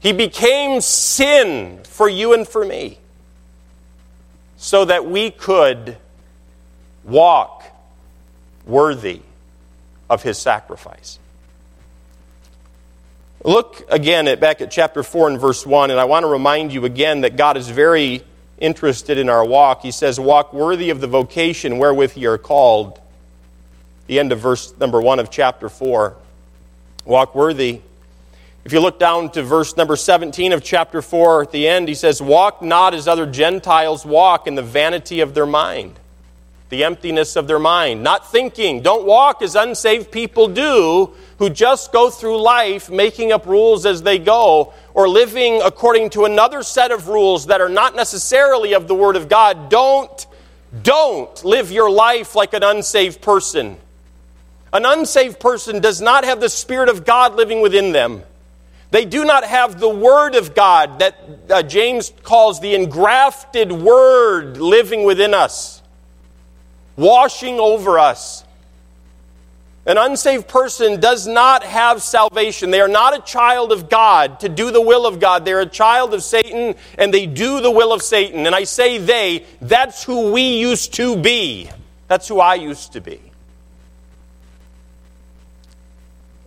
He 0.00 0.12
became 0.12 0.80
sin 0.80 1.80
for 1.84 2.08
you 2.08 2.32
and 2.32 2.46
for 2.46 2.64
me 2.64 2.98
so 4.56 4.84
that 4.84 5.06
we 5.06 5.30
could 5.30 5.96
walk 7.04 7.64
worthy 8.66 9.22
of 10.08 10.22
his 10.22 10.38
sacrifice. 10.38 11.18
Look 13.44 13.84
again 13.88 14.28
at 14.28 14.38
back 14.38 14.60
at 14.60 14.70
chapter 14.70 15.02
4 15.02 15.30
and 15.30 15.40
verse 15.40 15.66
1, 15.66 15.90
and 15.90 15.98
I 15.98 16.04
want 16.04 16.22
to 16.22 16.28
remind 16.28 16.72
you 16.72 16.84
again 16.84 17.22
that 17.22 17.36
God 17.36 17.56
is 17.56 17.68
very 17.68 18.22
interested 18.58 19.18
in 19.18 19.28
our 19.28 19.44
walk. 19.44 19.82
He 19.82 19.90
says, 19.90 20.20
Walk 20.20 20.52
worthy 20.52 20.90
of 20.90 21.00
the 21.00 21.08
vocation 21.08 21.78
wherewith 21.78 22.16
ye 22.16 22.26
are 22.26 22.38
called. 22.38 23.00
The 24.06 24.20
end 24.20 24.30
of 24.30 24.38
verse 24.38 24.72
number 24.78 25.00
one 25.00 25.18
of 25.18 25.30
chapter 25.30 25.68
4. 25.68 26.16
Walk 27.04 27.34
worthy. 27.34 27.80
If 28.64 28.72
you 28.72 28.78
look 28.78 29.00
down 29.00 29.30
to 29.32 29.42
verse 29.42 29.76
number 29.76 29.96
17 29.96 30.52
of 30.52 30.62
chapter 30.62 31.02
4 31.02 31.42
at 31.42 31.50
the 31.50 31.66
end, 31.66 31.88
he 31.88 31.94
says, 31.94 32.22
Walk 32.22 32.62
not 32.62 32.94
as 32.94 33.08
other 33.08 33.26
Gentiles 33.26 34.06
walk 34.06 34.46
in 34.46 34.54
the 34.54 34.62
vanity 34.62 35.18
of 35.18 35.34
their 35.34 35.46
mind, 35.46 35.98
the 36.72 36.84
emptiness 36.84 37.36
of 37.36 37.46
their 37.46 37.58
mind, 37.58 38.02
not 38.02 38.32
thinking. 38.32 38.80
Don't 38.80 39.04
walk 39.04 39.42
as 39.42 39.56
unsaved 39.56 40.10
people 40.10 40.48
do, 40.48 41.12
who 41.36 41.50
just 41.50 41.92
go 41.92 42.08
through 42.08 42.40
life 42.40 42.88
making 42.88 43.30
up 43.30 43.44
rules 43.44 43.84
as 43.84 44.02
they 44.02 44.18
go, 44.18 44.72
or 44.94 45.06
living 45.06 45.60
according 45.62 46.08
to 46.08 46.24
another 46.24 46.62
set 46.62 46.90
of 46.90 47.08
rules 47.08 47.48
that 47.48 47.60
are 47.60 47.68
not 47.68 47.94
necessarily 47.94 48.72
of 48.72 48.88
the 48.88 48.94
Word 48.94 49.16
of 49.16 49.28
God. 49.28 49.68
Don't, 49.68 50.26
don't 50.82 51.44
live 51.44 51.70
your 51.70 51.90
life 51.90 52.34
like 52.34 52.54
an 52.54 52.62
unsaved 52.62 53.20
person. 53.20 53.76
An 54.72 54.86
unsaved 54.86 55.38
person 55.38 55.78
does 55.78 56.00
not 56.00 56.24
have 56.24 56.40
the 56.40 56.48
Spirit 56.48 56.88
of 56.88 57.04
God 57.04 57.34
living 57.34 57.60
within 57.60 57.92
them. 57.92 58.22
They 58.92 59.04
do 59.04 59.26
not 59.26 59.44
have 59.44 59.78
the 59.78 59.90
Word 59.90 60.34
of 60.34 60.54
God 60.54 61.00
that 61.00 61.18
uh, 61.50 61.62
James 61.64 62.14
calls 62.22 62.60
the 62.60 62.74
engrafted 62.74 63.72
Word 63.72 64.56
living 64.56 65.04
within 65.04 65.34
us, 65.34 65.81
washing 66.96 67.58
over 67.58 67.98
us. 67.98 68.44
An 69.84 69.98
unsaved 69.98 70.46
person 70.46 71.00
does 71.00 71.26
not 71.26 71.64
have 71.64 72.02
salvation. 72.02 72.70
They 72.70 72.80
are 72.80 72.88
not 72.88 73.18
a 73.18 73.22
child 73.22 73.72
of 73.72 73.90
God 73.90 74.40
to 74.40 74.48
do 74.48 74.70
the 74.70 74.80
will 74.80 75.06
of 75.06 75.18
God. 75.18 75.44
They're 75.44 75.60
a 75.60 75.66
child 75.66 76.14
of 76.14 76.22
Satan 76.22 76.76
and 76.96 77.12
they 77.12 77.26
do 77.26 77.60
the 77.60 77.70
will 77.70 77.92
of 77.92 78.00
Satan. 78.00 78.46
And 78.46 78.54
I 78.54 78.62
say 78.62 78.98
they, 78.98 79.44
that's 79.60 80.04
who 80.04 80.30
we 80.30 80.58
used 80.58 80.94
to 80.94 81.16
be. 81.16 81.68
That's 82.06 82.28
who 82.28 82.38
I 82.38 82.54
used 82.54 82.92
to 82.92 83.00
be. 83.00 83.20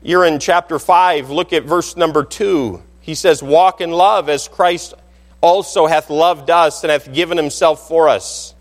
You're 0.01 0.23
in 0.23 0.39
chapter 0.39 0.79
5. 0.79 1.29
Look 1.29 1.51
at 1.51 1.63
verse 1.63 1.97
number 1.97 2.23
2. 2.23 2.81
He 3.01 3.15
says, 3.15 3.43
Walk 3.43 3.81
in 3.81 3.91
love 3.91 4.29
as 4.29 4.47
Christ 4.47 4.93
also 5.41 5.87
hath 5.87 6.09
loved 6.09 6.49
us 6.49 6.83
and 6.83 6.91
hath 6.91 7.13
given 7.13 7.37
himself 7.37 7.87
for 7.87 8.07
us, 8.09 8.54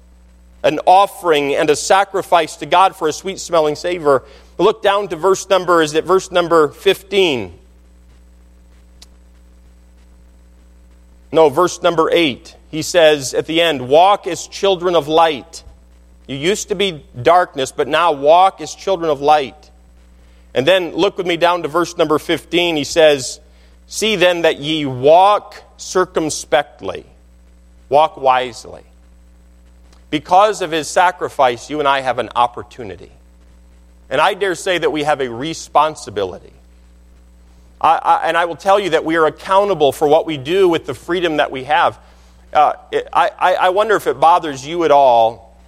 an 0.65 0.81
offering 0.87 1.55
and 1.55 1.69
a 1.69 1.77
sacrifice 1.77 2.57
to 2.57 2.67
God 2.67 2.97
for 2.97 3.07
a 3.07 3.13
sweet 3.13 3.39
smelling 3.39 3.77
savor. 3.77 4.25
Look 4.59 4.83
down 4.83 5.09
to 5.09 5.17
verse 5.17 5.49
number, 5.49 5.83
is 5.83 5.93
it 5.95 6.05
verse 6.05 6.31
number 6.31 6.69
15? 6.69 7.57
No, 11.31 11.51
verse 11.51 11.83
number 11.83 12.09
8. 12.11 12.57
He 12.71 12.81
says 12.83 13.35
at 13.35 13.47
the 13.47 13.61
end, 13.61 13.89
Walk 13.89 14.27
as 14.27 14.49
children 14.49 14.97
of 14.97 15.07
light. 15.07 15.63
You 16.27 16.37
used 16.37 16.69
to 16.69 16.75
be 16.75 17.05
darkness, 17.21 17.71
but 17.71 17.87
now 17.87 18.13
walk 18.13 18.63
as 18.63 18.75
children 18.75 19.11
of 19.11 19.21
light. 19.21 19.71
And 20.55 20.67
then 20.67 20.95
look 20.95 21.19
with 21.19 21.27
me 21.27 21.37
down 21.37 21.63
to 21.63 21.69
verse 21.69 21.99
number 21.99 22.19
15. 22.19 22.77
He 22.77 22.85
says, 22.85 23.41
See 23.87 24.17
then 24.17 24.43
that 24.43 24.61
ye 24.61 24.87
walk 24.87 25.63
circumspectly, 25.77 27.05
walk 27.91 28.17
wisely. 28.17 28.85
Because 30.15 30.63
of 30.63 30.71
his 30.71 30.87
sacrifice, 30.87 31.69
you 31.69 31.81
and 31.81 31.89
I 31.89 32.01
have 32.01 32.21
an 32.21 32.29
opportunity. 32.37 33.11
And 34.09 34.21
I 34.21 34.35
dare 34.35 34.55
say 34.55 34.79
that 34.79 34.93
we 34.93 35.03
have 35.03 35.21
a 35.21 35.29
responsibility. 35.29 36.53
I, 37.81 37.97
I, 37.97 38.29
and 38.29 38.37
I 38.37 38.45
will 38.45 38.55
tell 38.55 38.79
you 38.79 38.91
that 38.91 39.05
we 39.05 39.17
are 39.17 39.27
accountable 39.27 39.91
for 39.91 40.07
what 40.07 40.25
we 40.25 40.37
do 40.37 40.69
with 40.69 40.87
the 40.87 40.95
freedom 40.95 41.39
that 41.39 41.51
we 41.51 41.65
have. 41.65 41.99
Uh, 42.53 42.75
it, 42.93 43.09
I, 43.13 43.57
I 43.61 43.69
wonder 43.71 43.97
if 43.97 44.07
it 44.07 44.21
bothers 44.21 44.65
you 44.65 44.85
at 44.85 44.93
all 44.93 45.59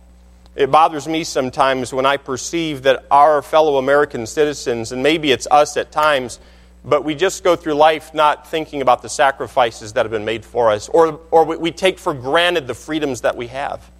it 0.54 0.70
bothers 0.70 1.08
me 1.08 1.24
sometimes 1.24 1.92
when 1.92 2.06
I 2.06 2.16
perceive 2.16 2.84
that 2.84 3.04
our 3.10 3.42
fellow 3.42 3.78
American 3.78 4.28
citizens, 4.28 4.92
and 4.92 5.02
maybe 5.02 5.32
it's 5.32 5.48
us 5.50 5.76
at 5.76 5.90
times, 5.90 6.38
but 6.84 7.02
we 7.02 7.16
just 7.16 7.42
go 7.42 7.56
through 7.56 7.74
life 7.74 8.14
not 8.14 8.48
thinking 8.48 8.80
about 8.80 9.02
the 9.02 9.08
sacrifices 9.08 9.94
that 9.94 10.04
have 10.04 10.12
been 10.12 10.24
made 10.24 10.44
for 10.44 10.70
us, 10.70 10.88
or, 10.88 11.18
or 11.32 11.44
we 11.44 11.72
take 11.72 11.98
for 11.98 12.14
granted 12.14 12.68
the 12.68 12.74
freedoms 12.74 13.22
that 13.22 13.36
we 13.36 13.48
have. 13.48 13.90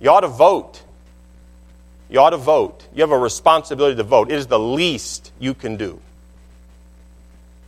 You 0.00 0.10
ought 0.10 0.20
to 0.20 0.28
vote. 0.28 0.82
You 2.08 2.20
ought 2.20 2.30
to 2.30 2.36
vote. 2.36 2.86
You 2.94 3.02
have 3.02 3.10
a 3.10 3.18
responsibility 3.18 3.96
to 3.96 4.04
vote. 4.04 4.30
It 4.30 4.36
is 4.36 4.46
the 4.46 4.58
least 4.58 5.32
you 5.38 5.54
can 5.54 5.76
do. 5.76 6.00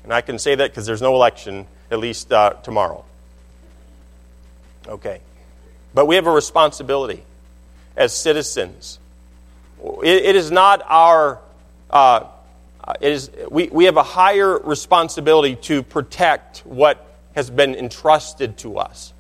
And 0.04 0.12
I 0.12 0.20
can 0.20 0.38
say 0.38 0.54
that 0.54 0.70
because 0.70 0.86
there's 0.86 1.02
no 1.02 1.14
election, 1.14 1.66
at 1.90 1.98
least 1.98 2.32
uh, 2.32 2.54
tomorrow. 2.62 3.04
Okay. 4.86 5.20
But 5.92 6.06
we 6.06 6.14
have 6.14 6.26
a 6.26 6.32
responsibility 6.32 7.22
as 7.96 8.14
citizens. 8.14 8.98
it, 10.02 10.24
it 10.24 10.36
is 10.36 10.50
not 10.50 10.82
our, 10.86 11.40
uh, 11.90 12.26
it 13.00 13.12
is, 13.12 13.30
we, 13.50 13.68
we 13.68 13.84
have 13.84 13.96
a 13.96 14.02
higher 14.02 14.58
responsibility 14.58 15.56
to 15.56 15.82
protect 15.82 16.60
what 16.60 17.04
has 17.34 17.50
been 17.50 17.74
entrusted 17.74 18.56
to 18.58 18.78
us. 18.78 19.12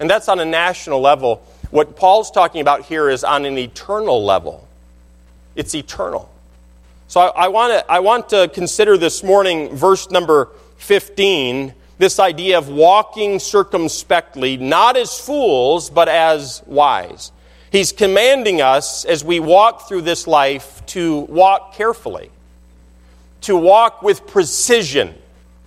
And 0.00 0.08
that's 0.08 0.28
on 0.28 0.40
a 0.40 0.44
national 0.44 1.00
level. 1.00 1.42
What 1.70 1.96
Paul's 1.96 2.30
talking 2.30 2.60
about 2.60 2.86
here 2.86 3.10
is 3.10 3.24
on 3.24 3.44
an 3.44 3.58
eternal 3.58 4.24
level. 4.24 4.66
It's 5.54 5.74
eternal. 5.74 6.30
So 7.08 7.20
I, 7.20 7.44
I, 7.44 7.48
want 7.48 7.72
to, 7.72 7.90
I 7.90 8.00
want 8.00 8.28
to 8.30 8.50
consider 8.52 8.96
this 8.96 9.22
morning 9.22 9.74
verse 9.74 10.10
number 10.10 10.48
15 10.78 11.74
this 11.98 12.20
idea 12.20 12.56
of 12.58 12.68
walking 12.68 13.40
circumspectly, 13.40 14.56
not 14.56 14.96
as 14.96 15.18
fools, 15.18 15.90
but 15.90 16.08
as 16.08 16.62
wise. 16.66 17.32
He's 17.72 17.92
commanding 17.92 18.62
us 18.62 19.04
as 19.04 19.24
we 19.24 19.40
walk 19.40 19.88
through 19.88 20.02
this 20.02 20.26
life 20.26 20.84
to 20.86 21.20
walk 21.20 21.74
carefully, 21.74 22.30
to 23.42 23.56
walk 23.56 24.00
with 24.02 24.26
precision. 24.26 25.14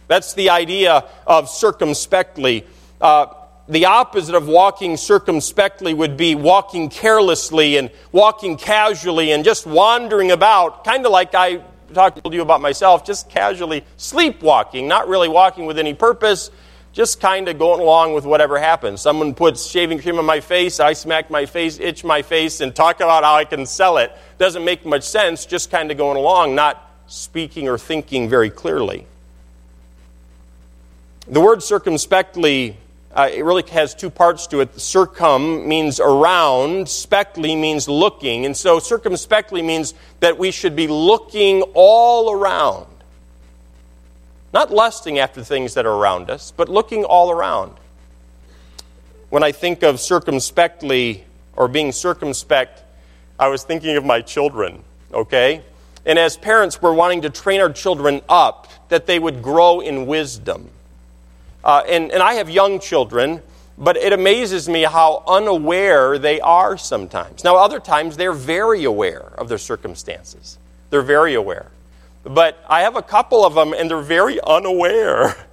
That's 0.08 0.34
the 0.34 0.50
idea 0.50 1.06
of 1.28 1.50
circumspectly. 1.50 2.66
Uh, 3.00 3.28
the 3.72 3.86
opposite 3.86 4.36
of 4.36 4.50
walking 4.50 4.98
circumspectly 4.98 5.94
would 5.94 6.18
be 6.18 6.36
walking 6.36 6.90
carelessly 6.90 7.78
and 7.78 7.90
walking 8.12 8.58
casually 8.58 9.32
and 9.32 9.46
just 9.46 9.66
wandering 9.66 10.32
about, 10.32 10.84
kind 10.84 11.06
of 11.06 11.12
like 11.14 11.34
I 11.34 11.62
talk 11.94 12.22
to 12.22 12.34
you 12.34 12.42
about 12.42 12.60
myself, 12.60 13.06
just 13.06 13.30
casually 13.30 13.86
sleepwalking, 13.96 14.90
not 14.90 15.08
really 15.08 15.30
walking 15.30 15.68
with 15.68 15.80
any 15.80 15.94
purpose, 15.94 16.52
just 16.92 17.22
kind 17.22 17.48
of 17.48 17.58
going 17.58 17.80
along 17.80 18.14
with 18.14 18.26
whatever 18.26 18.60
happens. 18.60 19.00
Someone 19.00 19.34
puts 19.34 19.66
shaving 19.66 20.02
cream 20.02 20.20
on 20.20 20.26
my 20.26 20.42
face, 20.42 20.82
I 20.82 20.92
smack 20.92 21.30
my 21.30 21.46
face, 21.46 21.80
itch 21.80 22.04
my 22.04 22.24
face, 22.24 22.60
and 22.60 22.76
talk 22.76 22.98
about 22.98 23.24
how 23.24 23.36
I 23.36 23.46
can 23.46 23.66
sell 23.66 24.00
it. 24.00 24.12
Doesn't 24.38 24.66
make 24.66 24.86
much 24.86 25.04
sense, 25.04 25.46
just 25.46 25.72
kind 25.72 25.92
of 25.92 25.98
going 25.98 26.18
along, 26.18 26.56
not 26.56 26.92
speaking 27.08 27.70
or 27.70 27.78
thinking 27.78 28.28
very 28.28 28.50
clearly. 28.50 29.08
The 31.26 31.40
word 31.40 31.64
circumspectly 31.64 32.76
uh, 33.14 33.30
it 33.32 33.44
really 33.44 33.64
has 33.72 33.94
two 33.94 34.10
parts 34.10 34.48
to 34.48 34.62
it. 34.62 34.80
Circum 34.80 35.68
means 35.68 36.00
around, 36.00 36.88
spectly 36.88 37.56
means 37.56 37.90
looking. 37.90 38.46
And 38.46 38.56
so 38.56 38.80
circumspectly 38.80 39.62
means 39.62 39.94
that 40.22 40.38
we 40.38 40.52
should 40.52 40.76
be 40.76 40.88
looking 40.88 41.62
all 41.74 42.32
around. 42.32 42.88
Not 44.54 44.72
lusting 44.72 45.20
after 45.20 45.44
things 45.44 45.74
that 45.74 45.86
are 45.86 45.94
around 45.94 46.30
us, 46.30 46.54
but 46.56 46.70
looking 46.70 47.04
all 47.04 47.32
around. 47.32 47.74
When 49.30 49.44
I 49.44 49.52
think 49.52 49.84
of 49.84 50.00
circumspectly 50.00 51.26
or 51.56 51.68
being 51.68 51.92
circumspect, 51.92 52.82
I 53.38 53.48
was 53.48 53.64
thinking 53.64 53.98
of 53.98 54.06
my 54.06 54.22
children, 54.22 54.84
okay? 55.14 55.64
And 56.06 56.18
as 56.18 56.38
parents, 56.38 56.82
we're 56.82 56.94
wanting 56.94 57.22
to 57.24 57.30
train 57.30 57.60
our 57.60 57.72
children 57.72 58.22
up 58.30 58.68
that 58.90 59.06
they 59.06 59.20
would 59.20 59.42
grow 59.42 59.82
in 59.82 60.06
wisdom 60.06 60.70
uh, 61.64 61.84
and, 61.88 62.12
and 62.12 62.22
I 62.24 62.36
have 62.36 62.50
young 62.50 62.80
children, 62.80 63.42
but 63.78 63.98
it 63.98 64.14
amazes 64.14 64.70
me 64.70 64.84
how 64.84 65.24
unaware 65.28 66.18
they 66.18 66.40
are 66.42 66.78
sometimes. 66.78 67.44
Now, 67.44 67.58
other 67.58 67.80
times 67.80 68.18
they're 68.18 68.34
very 68.34 68.84
aware 68.84 69.34
of 69.38 69.50
their 69.50 69.58
circumstances. 69.58 70.58
They're 70.90 71.02
very 71.02 71.34
aware. 71.36 71.72
But 72.24 72.64
I 72.70 72.82
have 72.82 72.96
a 72.96 73.02
couple 73.02 73.44
of 73.46 73.56
them, 73.56 73.74
and 73.74 73.90
they're 73.90 74.02
very 74.02 74.40
unaware. 74.42 75.36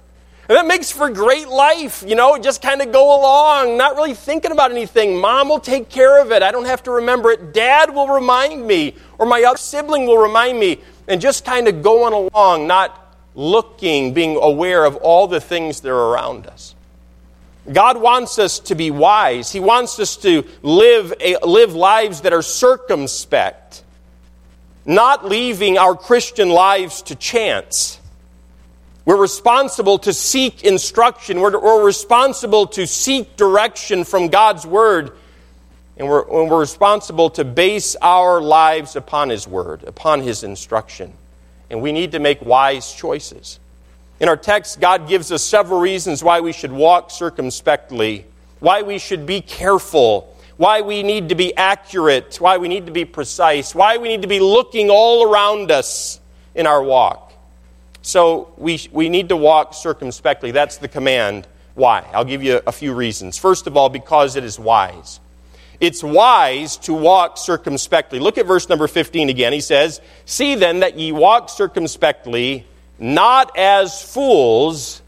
And 0.49 0.57
that 0.57 0.65
makes 0.65 0.89
for 0.91 1.11
great 1.11 1.47
life, 1.47 2.03
you 2.07 2.15
know, 2.15 2.35
just 2.39 2.63
kind 2.63 2.81
of 2.81 2.91
go 2.91 3.19
along, 3.19 3.77
not 3.77 3.95
really 3.95 4.15
thinking 4.15 4.51
about 4.51 4.71
anything. 4.71 5.15
Mom 5.15 5.47
will 5.47 5.59
take 5.59 5.89
care 5.89 6.19
of 6.19 6.31
it. 6.31 6.41
I 6.41 6.49
don't 6.49 6.65
have 6.65 6.81
to 6.83 6.91
remember 6.91 7.29
it. 7.29 7.53
Dad 7.53 7.93
will 7.93 8.07
remind 8.07 8.65
me, 8.65 8.95
or 9.19 9.27
my 9.27 9.43
other 9.43 9.59
sibling 9.59 10.07
will 10.07 10.17
remind 10.17 10.59
me, 10.59 10.81
and 11.07 11.21
just 11.21 11.45
kind 11.45 11.67
of 11.67 11.83
going 11.83 12.13
along, 12.13 12.65
not 12.65 13.08
looking, 13.35 14.13
being 14.13 14.37
aware 14.41 14.85
of 14.85 14.95
all 14.97 15.27
the 15.27 15.39
things 15.39 15.81
that 15.81 15.89
are 15.89 16.13
around 16.13 16.47
us. 16.47 16.75
God 17.71 18.01
wants 18.01 18.39
us 18.39 18.59
to 18.59 18.75
be 18.75 18.89
wise. 18.89 19.51
He 19.51 19.59
wants 19.59 19.99
us 19.99 20.17
to 20.17 20.43
live, 20.61 21.13
a, 21.19 21.37
live 21.45 21.75
lives 21.75 22.21
that 22.21 22.33
are 22.33 22.41
circumspect, 22.41 23.83
not 24.85 25.25
leaving 25.25 25.77
our 25.77 25.95
Christian 25.95 26.49
lives 26.49 27.03
to 27.03 27.15
chance. 27.15 27.99
We're 29.05 29.17
responsible 29.17 29.99
to 29.99 30.13
seek 30.13 30.63
instruction. 30.63 31.39
We're, 31.39 31.59
we're 31.59 31.85
responsible 31.85 32.67
to 32.67 32.87
seek 32.87 33.35
direction 33.37 34.03
from 34.03 34.29
God's 34.29 34.65
Word. 34.65 35.11
And 35.97 36.07
we're, 36.07 36.21
and 36.21 36.49
we're 36.49 36.59
responsible 36.59 37.29
to 37.31 37.43
base 37.43 37.95
our 38.01 38.41
lives 38.41 38.95
upon 38.95 39.29
His 39.29 39.47
Word, 39.47 39.83
upon 39.83 40.21
His 40.21 40.43
instruction. 40.43 41.13
And 41.69 41.81
we 41.81 41.91
need 41.91 42.11
to 42.13 42.19
make 42.19 42.41
wise 42.41 42.93
choices. 42.93 43.59
In 44.19 44.27
our 44.27 44.37
text, 44.37 44.79
God 44.79 45.07
gives 45.07 45.31
us 45.31 45.43
several 45.43 45.79
reasons 45.79 46.23
why 46.23 46.41
we 46.41 46.51
should 46.51 46.71
walk 46.71 47.11
circumspectly, 47.11 48.25
why 48.59 48.81
we 48.81 48.97
should 48.97 49.25
be 49.25 49.39
careful, 49.39 50.35
why 50.57 50.81
we 50.81 51.03
need 51.03 51.29
to 51.29 51.35
be 51.35 51.55
accurate, 51.55 52.35
why 52.41 52.57
we 52.57 52.67
need 52.67 52.85
to 52.87 52.91
be 52.91 53.05
precise, 53.05 53.73
why 53.73 53.97
we 53.97 54.09
need 54.09 54.23
to 54.23 54.27
be 54.27 54.41
looking 54.41 54.89
all 54.89 55.31
around 55.31 55.71
us 55.71 56.19
in 56.53 56.67
our 56.67 56.83
walk. 56.83 57.31
So 58.01 58.53
we, 58.57 58.79
we 58.91 59.07
need 59.07 59.29
to 59.29 59.37
walk 59.37 59.73
circumspectly. 59.73 60.51
That's 60.51 60.77
the 60.77 60.87
command. 60.87 61.47
Why? 61.75 62.05
I'll 62.13 62.25
give 62.25 62.43
you 62.43 62.61
a 62.67 62.71
few 62.73 62.93
reasons. 62.93 63.37
First 63.37 63.67
of 63.67 63.77
all, 63.77 63.87
because 63.87 64.35
it 64.35 64.43
is 64.43 64.59
wise. 64.59 65.21
It's 65.79 66.03
wise 66.03 66.77
to 66.77 66.93
walk 66.93 67.37
circumspectly. 67.37 68.19
Look 68.19 68.37
at 68.37 68.45
verse 68.45 68.67
number 68.67 68.87
15 68.87 69.29
again. 69.29 69.53
He 69.53 69.61
says, 69.61 70.01
See 70.25 70.55
then 70.55 70.81
that 70.81 70.97
ye 70.97 71.11
walk 71.11 71.49
circumspectly, 71.49 72.65
not 72.97 73.57
as 73.57 74.01
fools, 74.01 75.01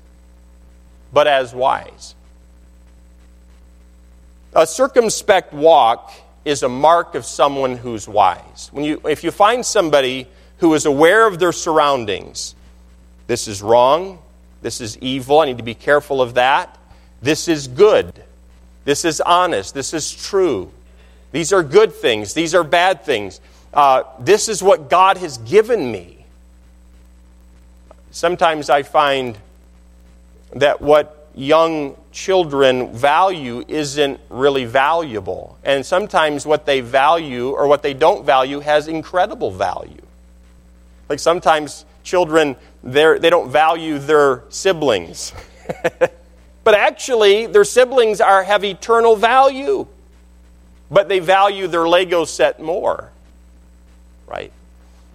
but 1.11 1.27
as 1.27 1.53
wise. 1.53 2.15
A 4.53 4.65
circumspect 4.65 5.53
walk 5.53 6.11
is 6.45 6.63
a 6.63 6.69
mark 6.69 7.15
of 7.15 7.25
someone 7.25 7.77
who's 7.77 8.07
wise. 8.07 8.69
When 8.71 8.83
you, 8.83 9.01
if 9.05 9.23
you 9.23 9.31
find 9.31 9.65
somebody 9.65 10.27
who 10.57 10.73
is 10.73 10.85
aware 10.85 11.27
of 11.27 11.39
their 11.39 11.51
surroundings, 11.51 12.55
this 13.27 13.47
is 13.47 13.61
wrong, 13.61 14.19
this 14.61 14.81
is 14.81 14.97
evil, 14.99 15.39
I 15.39 15.45
need 15.47 15.57
to 15.57 15.63
be 15.63 15.75
careful 15.75 16.21
of 16.21 16.35
that, 16.35 16.77
this 17.21 17.47
is 17.47 17.67
good, 17.67 18.23
this 18.83 19.05
is 19.05 19.21
honest, 19.21 19.73
this 19.73 19.93
is 19.93 20.11
true, 20.11 20.71
these 21.31 21.53
are 21.53 21.63
good 21.63 21.93
things, 21.93 22.33
these 22.33 22.55
are 22.55 22.63
bad 22.63 23.03
things, 23.03 23.39
uh, 23.73 24.03
this 24.19 24.49
is 24.49 24.61
what 24.61 24.89
God 24.89 25.17
has 25.17 25.37
given 25.39 25.91
me. 25.91 26.25
Sometimes 28.11 28.69
I 28.69 28.83
find 28.83 29.37
that 30.53 30.81
what 30.81 31.29
young 31.33 31.95
children 32.11 32.93
value 32.93 33.63
isn't 33.67 34.19
really 34.29 34.65
valuable. 34.65 35.57
And 35.63 35.85
sometimes 35.85 36.45
what 36.45 36.65
they 36.65 36.81
value 36.81 37.51
or 37.51 37.67
what 37.67 37.83
they 37.83 37.93
don't 37.93 38.25
value 38.25 38.59
has 38.59 38.87
incredible 38.87 39.51
value. 39.51 40.01
Like 41.07 41.19
sometimes 41.19 41.85
children, 42.03 42.55
they 42.83 43.29
don't 43.29 43.49
value 43.49 43.99
their 43.99 44.43
siblings. 44.49 45.33
but 46.63 46.73
actually, 46.75 47.47
their 47.47 47.63
siblings 47.63 48.21
are, 48.21 48.43
have 48.43 48.63
eternal 48.63 49.15
value. 49.15 49.87
But 50.91 51.09
they 51.09 51.19
value 51.19 51.67
their 51.67 51.87
Lego 51.87 52.25
set 52.25 52.61
more. 52.61 53.11
Right? 54.27 54.51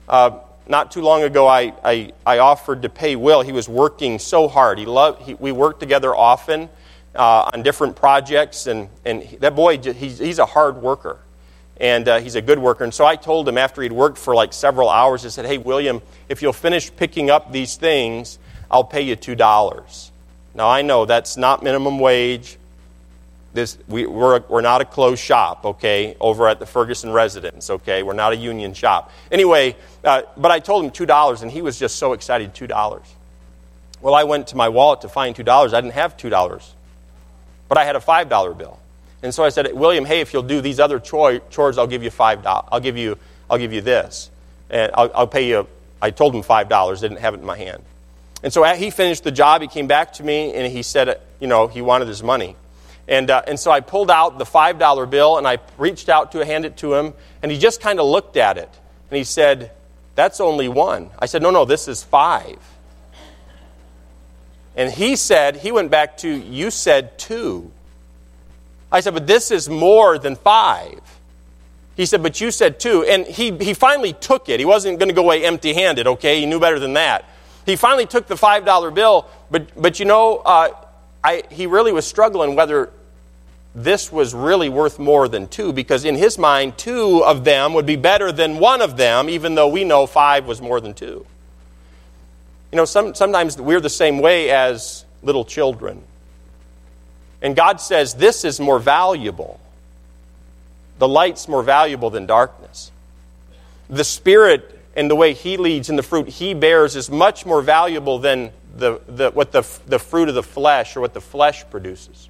Uh, 0.08 0.38
not 0.68 0.90
too 0.90 1.02
long 1.02 1.22
ago, 1.22 1.46
I, 1.46 1.72
I, 1.84 2.12
I, 2.24 2.38
offered 2.38 2.82
to 2.82 2.88
pay 2.88 3.14
Will. 3.14 3.42
He 3.42 3.52
was 3.52 3.68
working 3.68 4.18
so 4.18 4.48
hard. 4.48 4.78
He 4.78 4.86
loved, 4.86 5.22
he, 5.22 5.34
we 5.34 5.52
worked 5.52 5.80
together 5.80 6.14
often 6.14 6.68
uh, 7.14 7.50
on 7.52 7.62
different 7.62 7.96
projects, 7.96 8.66
and, 8.66 8.88
and 9.04 9.22
that 9.40 9.54
boy, 9.54 9.78
he's, 9.78 10.18
he's 10.18 10.38
a 10.38 10.46
hard 10.46 10.76
worker. 10.76 11.18
And 11.78 12.08
uh, 12.08 12.20
he's 12.20 12.36
a 12.36 12.42
good 12.42 12.58
worker. 12.58 12.84
And 12.84 12.94
so 12.94 13.04
I 13.04 13.16
told 13.16 13.46
him 13.46 13.58
after 13.58 13.82
he'd 13.82 13.92
worked 13.92 14.16
for 14.16 14.34
like 14.34 14.52
several 14.54 14.88
hours, 14.88 15.26
I 15.26 15.28
said, 15.28 15.44
Hey, 15.44 15.58
William, 15.58 16.00
if 16.28 16.40
you'll 16.40 16.54
finish 16.54 16.94
picking 16.94 17.28
up 17.28 17.52
these 17.52 17.76
things, 17.76 18.38
I'll 18.70 18.84
pay 18.84 19.02
you 19.02 19.14
$2. 19.14 20.10
Now, 20.56 20.68
I 20.68 20.82
know 20.82 21.04
that's 21.04 21.36
not 21.36 21.62
minimum 21.62 22.00
wage 22.00 22.58
this, 23.56 23.76
we, 23.88 24.06
we're, 24.06 24.40
we're 24.48 24.60
not 24.60 24.82
a 24.82 24.84
closed 24.84 25.20
shop, 25.20 25.64
okay, 25.64 26.16
over 26.20 26.46
at 26.46 26.60
the 26.60 26.66
Ferguson 26.66 27.10
residence, 27.10 27.70
okay? 27.70 28.04
We're 28.04 28.12
not 28.12 28.32
a 28.32 28.36
union 28.36 28.74
shop. 28.74 29.10
Anyway, 29.32 29.74
uh, 30.04 30.22
but 30.36 30.52
I 30.52 30.60
told 30.60 30.84
him 30.84 30.90
$2, 30.92 31.42
and 31.42 31.50
he 31.50 31.62
was 31.62 31.78
just 31.78 31.96
so 31.96 32.12
excited 32.12 32.54
$2. 32.54 33.00
Well, 34.00 34.14
I 34.14 34.24
went 34.24 34.48
to 34.48 34.56
my 34.56 34.68
wallet 34.68 35.00
to 35.00 35.08
find 35.08 35.34
$2. 35.34 35.48
I 35.48 35.80
didn't 35.80 35.94
have 35.94 36.16
$2, 36.16 36.70
but 37.68 37.78
I 37.78 37.84
had 37.84 37.96
a 37.96 38.00
$5 38.00 38.58
bill. 38.58 38.78
And 39.22 39.34
so 39.34 39.42
I 39.42 39.48
said, 39.48 39.72
William, 39.72 40.04
hey, 40.04 40.20
if 40.20 40.32
you'll 40.32 40.42
do 40.42 40.60
these 40.60 40.78
other 40.78 41.00
chores, 41.00 41.78
I'll 41.78 41.86
give 41.86 42.04
you 42.04 42.10
$5. 42.10 42.68
I'll 42.70 42.80
give 42.80 42.96
you, 42.96 43.18
I'll 43.50 43.58
give 43.58 43.72
you 43.72 43.80
this. 43.80 44.30
And 44.70 44.92
I'll, 44.94 45.10
I'll 45.14 45.26
pay 45.26 45.48
you, 45.48 45.66
I 46.00 46.10
told 46.10 46.34
him 46.34 46.42
$5, 46.42 47.00
didn't 47.00 47.18
have 47.18 47.34
it 47.34 47.40
in 47.40 47.46
my 47.46 47.56
hand. 47.56 47.82
And 48.42 48.52
so 48.52 48.62
he 48.74 48.90
finished 48.90 49.24
the 49.24 49.32
job. 49.32 49.62
He 49.62 49.68
came 49.68 49.86
back 49.86 50.12
to 50.14 50.22
me 50.22 50.54
and 50.54 50.70
he 50.70 50.82
said, 50.82 51.20
you 51.40 51.46
know, 51.46 51.66
he 51.66 51.80
wanted 51.82 52.08
his 52.08 52.22
money. 52.22 52.56
And, 53.08 53.30
uh, 53.30 53.42
and 53.46 53.58
so 53.58 53.70
I 53.70 53.80
pulled 53.80 54.10
out 54.10 54.38
the 54.38 54.44
$5 54.44 55.10
bill 55.10 55.38
and 55.38 55.46
I 55.46 55.58
reached 55.78 56.08
out 56.08 56.32
to 56.32 56.44
hand 56.44 56.64
it 56.64 56.76
to 56.78 56.94
him, 56.94 57.14
and 57.42 57.52
he 57.52 57.58
just 57.58 57.80
kind 57.80 58.00
of 58.00 58.06
looked 58.06 58.36
at 58.36 58.58
it. 58.58 58.68
And 59.10 59.16
he 59.16 59.24
said, 59.24 59.70
That's 60.16 60.40
only 60.40 60.68
one. 60.68 61.10
I 61.18 61.26
said, 61.26 61.42
No, 61.42 61.50
no, 61.50 61.64
this 61.64 61.86
is 61.86 62.02
five. 62.02 62.58
And 64.74 64.92
he 64.92 65.16
said, 65.16 65.56
He 65.56 65.70
went 65.70 65.90
back 65.90 66.18
to, 66.18 66.28
You 66.28 66.70
said 66.70 67.18
two. 67.18 67.70
I 68.90 69.00
said, 69.00 69.14
But 69.14 69.28
this 69.28 69.52
is 69.52 69.68
more 69.68 70.18
than 70.18 70.34
five. 70.34 71.00
He 71.94 72.06
said, 72.06 72.24
But 72.24 72.40
you 72.40 72.50
said 72.50 72.80
two. 72.80 73.04
And 73.04 73.24
he, 73.24 73.56
he 73.56 73.72
finally 73.72 74.14
took 74.14 74.48
it. 74.48 74.58
He 74.58 74.66
wasn't 74.66 74.98
going 74.98 75.08
to 75.08 75.14
go 75.14 75.22
away 75.22 75.44
empty 75.44 75.74
handed, 75.74 76.08
okay? 76.08 76.40
He 76.40 76.46
knew 76.46 76.58
better 76.58 76.80
than 76.80 76.94
that. 76.94 77.24
He 77.66 77.74
finally 77.74 78.06
took 78.06 78.28
the 78.28 78.36
$5 78.36 78.94
bill, 78.94 79.26
but, 79.50 79.80
but 79.80 79.98
you 79.98 80.06
know, 80.06 80.38
uh, 80.38 80.70
I, 81.22 81.42
he 81.50 81.66
really 81.66 81.92
was 81.92 82.06
struggling 82.06 82.54
whether 82.54 82.90
this 83.74 84.10
was 84.10 84.32
really 84.32 84.68
worth 84.68 85.00
more 85.00 85.28
than 85.28 85.48
two 85.48 85.72
because 85.72 86.04
in 86.04 86.14
his 86.14 86.38
mind, 86.38 86.78
two 86.78 87.24
of 87.24 87.44
them 87.44 87.74
would 87.74 87.84
be 87.84 87.96
better 87.96 88.30
than 88.30 88.58
one 88.60 88.80
of 88.80 88.96
them, 88.96 89.28
even 89.28 89.56
though 89.56 89.68
we 89.68 89.82
know 89.82 90.06
five 90.06 90.46
was 90.46 90.62
more 90.62 90.80
than 90.80 90.94
two. 90.94 91.26
You 92.70 92.76
know, 92.76 92.84
some, 92.84 93.14
sometimes 93.14 93.60
we're 93.60 93.80
the 93.80 93.90
same 93.90 94.20
way 94.20 94.50
as 94.50 95.04
little 95.22 95.44
children. 95.44 96.02
And 97.42 97.56
God 97.56 97.80
says 97.80 98.14
this 98.14 98.44
is 98.44 98.60
more 98.60 98.78
valuable. 98.78 99.60
The 100.98 101.08
light's 101.08 101.48
more 101.48 101.62
valuable 101.62 102.10
than 102.10 102.26
darkness. 102.26 102.92
The 103.90 104.04
Spirit 104.04 104.75
and 104.96 105.10
the 105.10 105.14
way 105.14 105.34
He 105.34 105.56
leads 105.56 105.88
and 105.90 105.98
the 105.98 106.02
fruit 106.02 106.28
He 106.28 106.54
bears 106.54 106.96
is 106.96 107.10
much 107.10 107.46
more 107.46 107.62
valuable 107.62 108.18
than 108.18 108.50
the, 108.76 109.00
the, 109.06 109.30
what 109.30 109.52
the, 109.52 109.64
the 109.86 109.98
fruit 109.98 110.28
of 110.28 110.34
the 110.34 110.42
flesh 110.42 110.96
or 110.96 111.00
what 111.00 111.14
the 111.14 111.20
flesh 111.20 111.68
produces. 111.70 112.28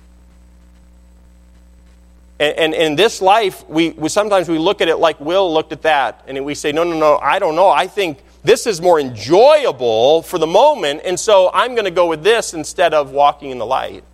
And, 2.38 2.74
in 2.74 2.96
this 2.96 3.22
life, 3.22 3.66
we, 3.66 3.90
we, 3.90 4.10
sometimes 4.10 4.46
we 4.46 4.58
look 4.58 4.82
at 4.82 4.88
it 4.88 4.96
like 4.96 5.18
Will 5.20 5.50
looked 5.54 5.72
at 5.72 5.82
that, 5.82 6.22
and 6.26 6.44
we 6.44 6.54
say, 6.54 6.70
no, 6.70 6.84
no, 6.84 6.98
no, 6.98 7.16
I 7.16 7.38
don't 7.38 7.56
know. 7.56 7.70
I 7.70 7.86
think 7.86 8.18
this 8.44 8.66
is 8.66 8.78
more 8.78 9.00
enjoyable 9.00 10.20
for 10.20 10.36
the 10.36 10.46
moment, 10.46 11.00
and 11.04 11.18
so 11.18 11.50
I'm 11.54 11.74
going 11.74 11.86
to 11.86 11.90
go 11.90 12.06
with 12.08 12.22
this 12.22 12.52
instead 12.52 12.92
of 12.92 13.10
walking 13.10 13.52
in 13.52 13.58
the 13.58 13.64
light. 13.64 14.04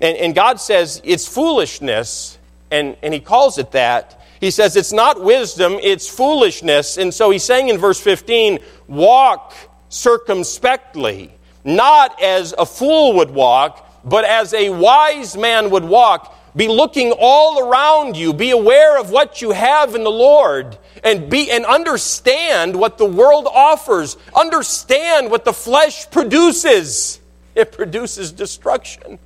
And, 0.00 0.16
and 0.16 0.34
God 0.34 0.60
says 0.60 1.00
it's 1.04 1.28
foolishness, 1.28 2.36
and, 2.68 2.96
and 3.00 3.14
He 3.14 3.20
calls 3.20 3.58
it 3.58 3.70
that. 3.72 4.19
He 4.40 4.50
says 4.50 4.74
it's 4.74 4.92
not 4.92 5.22
wisdom, 5.22 5.74
it's 5.82 6.08
foolishness. 6.08 6.96
And 6.96 7.12
so 7.12 7.30
He's 7.30 7.44
saying 7.44 7.68
in 7.68 7.78
verse 7.78 8.00
15, 8.00 8.58
walk 8.88 9.54
circumspectly, 9.90 11.30
not 11.62 12.20
as 12.22 12.54
a 12.56 12.64
fool 12.64 13.14
would 13.16 13.30
walk, 13.30 13.86
but 14.04 14.24
as 14.24 14.54
a 14.54 14.70
wise 14.70 15.36
man 15.36 15.70
would 15.70 15.84
walk. 15.84 16.36
Be 16.56 16.68
looking 16.68 17.12
all 17.12 17.68
around 17.68 18.16
you. 18.16 18.32
Be 18.32 18.50
aware 18.50 18.98
of 18.98 19.10
what 19.10 19.40
you 19.40 19.52
have 19.52 19.94
in 19.94 20.02
the 20.02 20.10
Lord 20.10 20.78
and 21.04 21.30
be 21.30 21.50
and 21.50 21.64
understand 21.64 22.74
what 22.74 22.98
the 22.98 23.06
world 23.06 23.46
offers. 23.46 24.16
Understand 24.34 25.30
what 25.30 25.44
the 25.44 25.52
flesh 25.52 26.10
produces. 26.10 27.20
It 27.54 27.72
produces 27.72 28.32
destruction. 28.32 29.18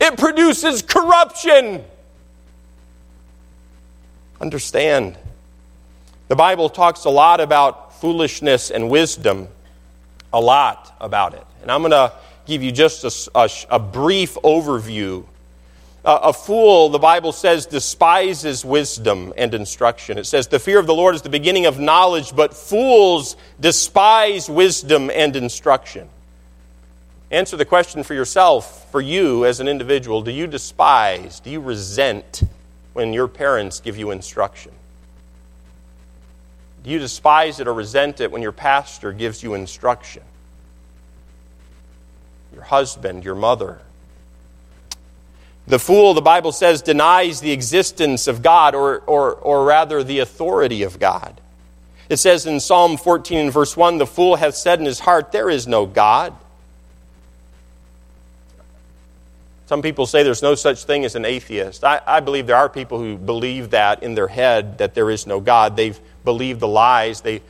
It 0.00 0.16
produces 0.16 0.82
corruption. 0.82 1.84
Understand. 4.40 5.16
The 6.28 6.36
Bible 6.36 6.68
talks 6.68 7.04
a 7.04 7.10
lot 7.10 7.40
about 7.40 8.00
foolishness 8.00 8.70
and 8.70 8.90
wisdom 8.90 9.48
a 10.32 10.40
lot 10.40 10.94
about 11.00 11.34
it. 11.34 11.46
And 11.62 11.70
I'm 11.70 11.80
going 11.80 11.92
to 11.92 12.12
give 12.44 12.62
you 12.62 12.72
just 12.72 13.04
a, 13.04 13.38
a, 13.38 13.48
a 13.76 13.78
brief 13.78 14.34
overview. 14.34 15.24
Uh, 16.04 16.18
a 16.24 16.32
fool, 16.32 16.90
the 16.90 16.98
Bible 16.98 17.32
says, 17.32 17.64
despises 17.64 18.64
wisdom 18.64 19.32
and 19.38 19.54
instruction. 19.54 20.18
It 20.18 20.24
says, 20.24 20.48
The 20.48 20.58
fear 20.58 20.78
of 20.78 20.86
the 20.86 20.94
Lord 20.94 21.14
is 21.14 21.22
the 21.22 21.30
beginning 21.30 21.64
of 21.64 21.80
knowledge, 21.80 22.36
but 22.36 22.52
fools 22.52 23.36
despise 23.58 24.50
wisdom 24.50 25.10
and 25.10 25.34
instruction. 25.34 26.08
Answer 27.30 27.56
the 27.56 27.64
question 27.64 28.02
for 28.02 28.12
yourself, 28.12 28.90
for 28.90 29.00
you 29.00 29.46
as 29.46 29.60
an 29.60 29.68
individual. 29.68 30.20
Do 30.20 30.30
you 30.30 30.46
despise, 30.46 31.40
do 31.40 31.50
you 31.50 31.60
resent 31.60 32.42
when 32.94 33.12
your 33.12 33.28
parents 33.28 33.80
give 33.80 33.98
you 33.98 34.10
instruction? 34.10 34.72
Do 36.82 36.90
you 36.90 36.98
despise 36.98 37.60
it 37.60 37.68
or 37.68 37.74
resent 37.74 38.20
it 38.20 38.30
when 38.30 38.42
your 38.42 38.52
pastor 38.52 39.12
gives 39.12 39.42
you 39.42 39.54
instruction? 39.54 40.22
Your 42.52 42.62
husband, 42.62 43.24
your 43.24 43.34
mother. 43.34 43.80
The 45.66 45.78
fool, 45.78 46.12
the 46.14 46.20
Bible 46.20 46.52
says, 46.52 46.82
denies 46.82 47.40
the 47.40 47.52
existence 47.52 48.28
of 48.28 48.42
God, 48.42 48.74
or, 48.74 48.98
or, 49.00 49.32
or 49.32 49.64
rather 49.64 50.04
the 50.04 50.18
authority 50.18 50.82
of 50.82 50.98
God. 50.98 51.40
It 52.10 52.18
says 52.18 52.44
in 52.44 52.60
Psalm 52.60 52.98
14 52.98 53.38
and 53.38 53.52
verse 53.52 53.76
1 53.76 53.96
The 53.96 54.06
fool 54.06 54.36
hath 54.36 54.54
said 54.54 54.78
in 54.78 54.84
his 54.84 55.00
heart, 55.00 55.32
There 55.32 55.48
is 55.48 55.66
no 55.66 55.86
God. 55.86 56.34
Some 59.66 59.80
people 59.80 60.06
say 60.06 60.22
there's 60.22 60.42
no 60.42 60.54
such 60.54 60.84
thing 60.84 61.04
as 61.04 61.14
an 61.14 61.24
atheist. 61.24 61.84
I, 61.84 62.00
I, 62.06 62.20
believe 62.20 62.46
there 62.46 62.56
are 62.56 62.68
people 62.68 62.98
who 62.98 63.16
believe 63.16 63.70
that 63.70 64.02
in 64.02 64.14
their 64.14 64.28
head 64.28 64.78
that 64.78 64.94
there 64.94 65.10
is 65.10 65.26
no 65.26 65.40
God. 65.40 65.76
They've 65.76 65.98
believed 66.22 66.60
the 66.60 66.68
lies, 66.68 67.22
they, 67.22 67.40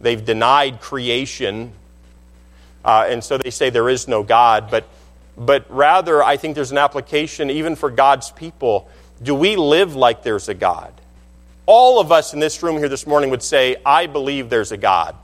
they've 0.00 0.22
denied 0.22 0.80
creation, 0.80 1.72
uh, 2.84 3.06
and 3.08 3.24
so 3.24 3.38
they 3.38 3.50
say 3.50 3.70
there 3.70 3.88
is 3.88 4.06
no 4.06 4.22
God. 4.22 4.70
But, 4.70 4.86
but 5.38 5.64
rather, 5.70 6.22
I 6.22 6.36
think 6.36 6.54
there's 6.54 6.72
an 6.72 6.78
application 6.78 7.50
even 7.50 7.76
for 7.76 7.90
God's 7.90 8.30
people. 8.30 8.88
Do 9.22 9.34
we 9.34 9.56
live 9.56 9.96
like 9.96 10.22
there's 10.22 10.50
a 10.50 10.54
God? 10.54 10.92
All 11.64 11.98
of 11.98 12.12
us 12.12 12.34
in 12.34 12.40
this 12.40 12.62
room 12.62 12.76
here 12.76 12.90
this 12.90 13.06
morning 13.06 13.30
would 13.30 13.42
say, 13.42 13.76
I 13.86 14.06
believe 14.06 14.50
there's 14.50 14.70
a 14.70 14.76
God. 14.76 15.16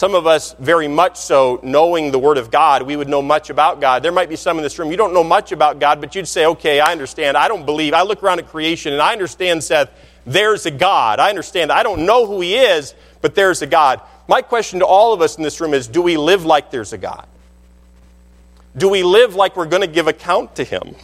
Some 0.00 0.14
of 0.14 0.26
us, 0.26 0.54
very 0.58 0.88
much 0.88 1.18
so, 1.18 1.60
knowing 1.62 2.10
the 2.10 2.18
Word 2.18 2.38
of 2.38 2.50
God, 2.50 2.84
we 2.84 2.96
would 2.96 3.06
know 3.06 3.20
much 3.20 3.50
about 3.50 3.82
God. 3.82 4.02
There 4.02 4.10
might 4.10 4.30
be 4.30 4.36
some 4.36 4.56
in 4.56 4.62
this 4.62 4.78
room, 4.78 4.90
you 4.90 4.96
don't 4.96 5.12
know 5.12 5.22
much 5.22 5.52
about 5.52 5.78
God, 5.78 6.00
but 6.00 6.14
you'd 6.14 6.26
say, 6.26 6.46
okay, 6.46 6.80
I 6.80 6.90
understand. 6.90 7.36
I 7.36 7.48
don't 7.48 7.66
believe. 7.66 7.92
I 7.92 8.00
look 8.00 8.22
around 8.22 8.38
at 8.38 8.48
creation 8.48 8.94
and 8.94 9.02
I 9.02 9.12
understand, 9.12 9.62
Seth, 9.62 9.90
there's 10.24 10.64
a 10.64 10.70
God. 10.70 11.20
I 11.20 11.28
understand. 11.28 11.70
I 11.70 11.82
don't 11.82 12.06
know 12.06 12.24
who 12.24 12.40
He 12.40 12.56
is, 12.56 12.94
but 13.20 13.34
there's 13.34 13.60
a 13.60 13.66
God. 13.66 14.00
My 14.26 14.40
question 14.40 14.78
to 14.78 14.86
all 14.86 15.12
of 15.12 15.20
us 15.20 15.36
in 15.36 15.42
this 15.42 15.60
room 15.60 15.74
is 15.74 15.86
do 15.86 16.00
we 16.00 16.16
live 16.16 16.46
like 16.46 16.70
there's 16.70 16.94
a 16.94 16.98
God? 16.98 17.26
Do 18.74 18.88
we 18.88 19.02
live 19.02 19.34
like 19.34 19.54
we're 19.54 19.66
going 19.66 19.82
to 19.82 19.86
give 19.86 20.08
account 20.08 20.56
to 20.56 20.64
Him? 20.64 20.94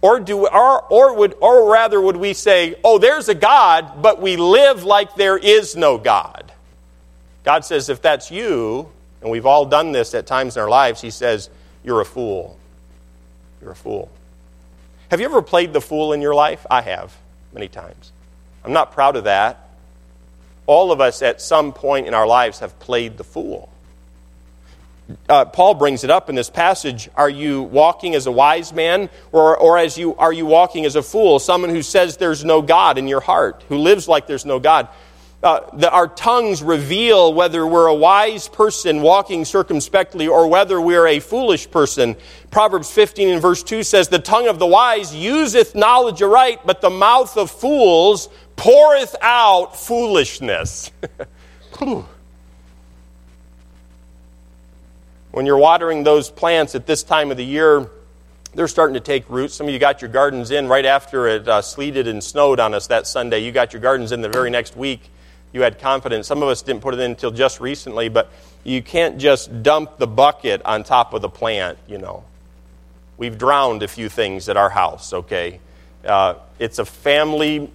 Or, 0.00 0.18
do, 0.18 0.48
or, 0.48 0.82
or, 0.92 1.14
would, 1.14 1.36
or 1.40 1.70
rather, 1.70 2.00
would 2.00 2.16
we 2.16 2.34
say, 2.34 2.74
oh, 2.82 2.98
there's 2.98 3.28
a 3.28 3.34
God, 3.36 4.02
but 4.02 4.20
we 4.20 4.36
live 4.36 4.82
like 4.82 5.14
there 5.14 5.38
is 5.38 5.76
no 5.76 5.98
God? 5.98 6.49
God 7.44 7.64
says, 7.64 7.88
if 7.88 8.02
that's 8.02 8.30
you, 8.30 8.90
and 9.20 9.30
we've 9.30 9.46
all 9.46 9.66
done 9.66 9.92
this 9.92 10.14
at 10.14 10.26
times 10.26 10.56
in 10.56 10.62
our 10.62 10.68
lives, 10.68 11.00
He 11.00 11.10
says, 11.10 11.50
you're 11.84 12.00
a 12.00 12.04
fool. 12.04 12.58
You're 13.60 13.72
a 13.72 13.76
fool. 13.76 14.10
Have 15.10 15.20
you 15.20 15.26
ever 15.26 15.42
played 15.42 15.72
the 15.72 15.80
fool 15.80 16.12
in 16.12 16.20
your 16.20 16.34
life? 16.34 16.66
I 16.70 16.82
have, 16.82 17.16
many 17.52 17.68
times. 17.68 18.12
I'm 18.64 18.72
not 18.72 18.92
proud 18.92 19.16
of 19.16 19.24
that. 19.24 19.68
All 20.66 20.92
of 20.92 21.00
us 21.00 21.22
at 21.22 21.40
some 21.40 21.72
point 21.72 22.06
in 22.06 22.14
our 22.14 22.26
lives 22.26 22.60
have 22.60 22.78
played 22.78 23.16
the 23.16 23.24
fool 23.24 23.70
uh, 25.28 25.44
Paul 25.46 25.74
brings 25.74 26.04
it 26.04 26.10
up 26.10 26.28
in 26.28 26.34
this 26.34 26.50
passage. 26.50 27.08
Are 27.14 27.30
you 27.30 27.62
walking 27.62 28.14
as 28.14 28.26
a 28.26 28.32
wise 28.32 28.72
man, 28.72 29.10
or, 29.32 29.56
or 29.56 29.78
as 29.78 29.96
you, 29.98 30.16
are 30.16 30.32
you 30.32 30.46
walking 30.46 30.84
as 30.84 30.96
a 30.96 31.02
fool? 31.02 31.38
Someone 31.38 31.70
who 31.70 31.82
says 31.82 32.16
there's 32.16 32.44
no 32.44 32.62
God 32.62 32.98
in 32.98 33.08
your 33.08 33.20
heart, 33.20 33.64
who 33.68 33.76
lives 33.76 34.08
like 34.08 34.26
there's 34.26 34.46
no 34.46 34.58
God. 34.58 34.88
Uh, 35.42 35.60
the, 35.72 35.90
our 35.90 36.06
tongues 36.06 36.62
reveal 36.62 37.32
whether 37.32 37.66
we're 37.66 37.86
a 37.86 37.94
wise 37.94 38.46
person 38.46 39.00
walking 39.00 39.46
circumspectly 39.46 40.28
or 40.28 40.48
whether 40.48 40.78
we're 40.78 41.06
a 41.06 41.18
foolish 41.18 41.70
person. 41.70 42.14
Proverbs 42.50 42.90
15 42.90 43.28
and 43.28 43.40
verse 43.40 43.62
2 43.62 43.82
says, 43.82 44.08
The 44.08 44.18
tongue 44.18 44.48
of 44.48 44.58
the 44.58 44.66
wise 44.66 45.14
useth 45.14 45.74
knowledge 45.74 46.20
aright, 46.20 46.66
but 46.66 46.82
the 46.82 46.90
mouth 46.90 47.38
of 47.38 47.50
fools 47.50 48.28
poureth 48.56 49.16
out 49.22 49.78
foolishness. 49.78 50.90
When 55.32 55.46
you're 55.46 55.58
watering 55.58 56.02
those 56.02 56.28
plants 56.28 56.74
at 56.74 56.86
this 56.86 57.04
time 57.04 57.30
of 57.30 57.36
the 57.36 57.44
year, 57.44 57.88
they're 58.54 58.66
starting 58.66 58.94
to 58.94 59.00
take 59.00 59.30
root. 59.30 59.52
Some 59.52 59.68
of 59.68 59.72
you 59.72 59.78
got 59.78 60.02
your 60.02 60.10
gardens 60.10 60.50
in 60.50 60.66
right 60.66 60.84
after 60.84 61.28
it 61.28 61.46
uh, 61.46 61.62
sleeted 61.62 62.08
and 62.08 62.22
snowed 62.22 62.58
on 62.58 62.74
us 62.74 62.88
that 62.88 63.06
Sunday. 63.06 63.38
You 63.38 63.52
got 63.52 63.72
your 63.72 63.80
gardens 63.80 64.10
in 64.10 64.22
the 64.22 64.28
very 64.28 64.50
next 64.50 64.76
week. 64.76 65.08
You 65.52 65.62
had 65.62 65.78
confidence. 65.78 66.26
Some 66.26 66.42
of 66.42 66.48
us 66.48 66.62
didn't 66.62 66.82
put 66.82 66.94
it 66.94 67.00
in 67.00 67.12
until 67.12 67.30
just 67.30 67.60
recently, 67.60 68.08
but 68.08 68.30
you 68.64 68.82
can't 68.82 69.18
just 69.18 69.62
dump 69.62 69.98
the 69.98 70.06
bucket 70.06 70.62
on 70.64 70.84
top 70.84 71.14
of 71.14 71.22
the 71.22 71.28
plant, 71.28 71.78
you 71.88 71.98
know. 71.98 72.24
We've 73.16 73.36
drowned 73.36 73.82
a 73.82 73.88
few 73.88 74.08
things 74.08 74.48
at 74.48 74.56
our 74.56 74.70
house, 74.70 75.12
okay? 75.12 75.60
Uh, 76.04 76.34
it's 76.58 76.78
a 76.78 76.84
family 76.84 77.70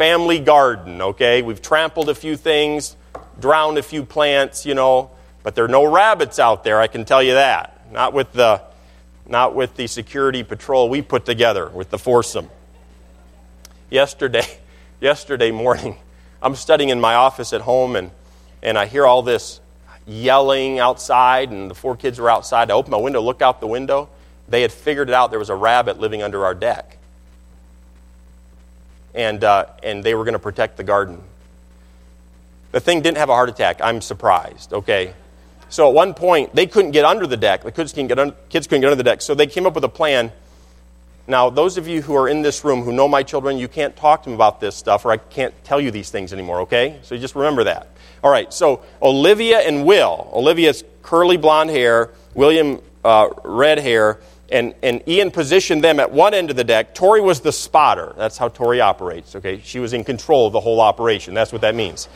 family 0.00 0.40
garden, 0.40 1.02
okay? 1.02 1.42
We've 1.42 1.60
trampled 1.60 2.08
a 2.08 2.14
few 2.14 2.34
things, 2.34 2.96
drowned 3.38 3.76
a 3.76 3.82
few 3.82 4.02
plants, 4.02 4.64
you 4.64 4.74
know. 4.74 5.10
But 5.42 5.54
there 5.54 5.64
are 5.66 5.68
no 5.68 5.84
rabbits 5.84 6.38
out 6.38 6.64
there, 6.64 6.80
I 6.80 6.86
can 6.86 7.04
tell 7.04 7.22
you 7.22 7.34
that. 7.34 7.92
Not 7.92 8.14
with 8.14 8.32
the, 8.32 8.62
not 9.26 9.54
with 9.54 9.76
the 9.76 9.86
security 9.86 10.42
patrol 10.42 10.88
we 10.88 11.02
put 11.02 11.26
together 11.26 11.68
with 11.68 11.90
the 11.90 11.98
foursome. 11.98 12.48
Yesterday, 13.90 14.46
yesterday 15.02 15.50
morning, 15.50 15.98
I'm 16.42 16.54
studying 16.54 16.88
in 16.88 17.00
my 17.00 17.14
office 17.14 17.52
at 17.52 17.60
home 17.60 17.96
and, 17.96 18.10
and 18.62 18.78
I 18.78 18.86
hear 18.86 19.06
all 19.06 19.22
this 19.22 19.60
yelling 20.06 20.78
outside, 20.78 21.50
and 21.50 21.70
the 21.70 21.74
four 21.74 21.96
kids 21.96 22.18
were 22.18 22.30
outside. 22.30 22.70
I 22.70 22.74
open 22.74 22.90
my 22.90 22.96
window, 22.98 23.20
look 23.20 23.42
out 23.42 23.60
the 23.60 23.66
window. 23.66 24.08
They 24.48 24.62
had 24.62 24.72
figured 24.72 25.08
it 25.08 25.14
out 25.14 25.30
there 25.30 25.38
was 25.38 25.50
a 25.50 25.54
rabbit 25.54 26.00
living 26.00 26.22
under 26.22 26.44
our 26.44 26.54
deck. 26.54 26.96
And, 29.14 29.42
uh, 29.44 29.66
and 29.82 30.02
they 30.02 30.14
were 30.14 30.24
going 30.24 30.34
to 30.34 30.40
protect 30.40 30.76
the 30.76 30.84
garden. 30.84 31.22
The 32.72 32.80
thing 32.80 33.02
didn't 33.02 33.18
have 33.18 33.28
a 33.28 33.34
heart 33.34 33.48
attack. 33.48 33.80
I'm 33.82 34.00
surprised, 34.00 34.72
okay? 34.72 35.14
So 35.68 35.88
at 35.88 35.94
one 35.94 36.14
point, 36.14 36.54
they 36.54 36.66
couldn't 36.66 36.90
get 36.92 37.04
under 37.04 37.26
the 37.26 37.36
deck. 37.36 37.62
The 37.62 37.72
kids 37.72 37.92
couldn't 37.92 38.08
get, 38.08 38.18
under, 38.18 38.34
kids 38.48 38.66
couldn't 38.66 38.80
get 38.80 38.88
under 38.88 38.96
the 38.96 39.04
deck. 39.04 39.22
So 39.22 39.34
they 39.34 39.46
came 39.46 39.66
up 39.66 39.74
with 39.74 39.84
a 39.84 39.88
plan. 39.88 40.32
Now, 41.26 41.50
those 41.50 41.78
of 41.78 41.86
you 41.86 42.02
who 42.02 42.14
are 42.16 42.28
in 42.28 42.42
this 42.42 42.64
room 42.64 42.82
who 42.82 42.92
know 42.92 43.06
my 43.06 43.22
children, 43.22 43.58
you 43.58 43.68
can't 43.68 43.94
talk 43.94 44.22
to 44.24 44.30
them 44.30 44.34
about 44.34 44.60
this 44.60 44.74
stuff, 44.74 45.04
or 45.04 45.12
I 45.12 45.16
can't 45.16 45.54
tell 45.64 45.80
you 45.80 45.90
these 45.90 46.10
things 46.10 46.32
anymore, 46.32 46.62
okay? 46.62 46.98
So 47.02 47.16
just 47.16 47.34
remember 47.34 47.64
that. 47.64 47.88
All 48.22 48.30
right, 48.30 48.52
so 48.52 48.82
Olivia 49.00 49.58
and 49.60 49.84
Will. 49.86 50.28
Olivia's 50.32 50.84
curly 51.02 51.36
blonde 51.36 51.70
hair, 51.70 52.10
William 52.34 52.80
uh, 53.04 53.28
red 53.44 53.78
hair, 53.78 54.20
and, 54.50 54.74
and 54.82 55.02
Ian 55.06 55.30
positioned 55.30 55.84
them 55.84 56.00
at 56.00 56.10
one 56.10 56.34
end 56.34 56.50
of 56.50 56.56
the 56.56 56.64
deck. 56.64 56.94
Tori 56.94 57.20
was 57.20 57.40
the 57.40 57.52
spotter. 57.52 58.12
That's 58.16 58.36
how 58.36 58.48
Tori 58.48 58.80
operates, 58.80 59.36
okay? 59.36 59.60
She 59.64 59.78
was 59.78 59.92
in 59.92 60.02
control 60.02 60.48
of 60.48 60.52
the 60.52 60.60
whole 60.60 60.80
operation. 60.80 61.34
That's 61.34 61.52
what 61.52 61.62
that 61.62 61.74
means. 61.74 62.08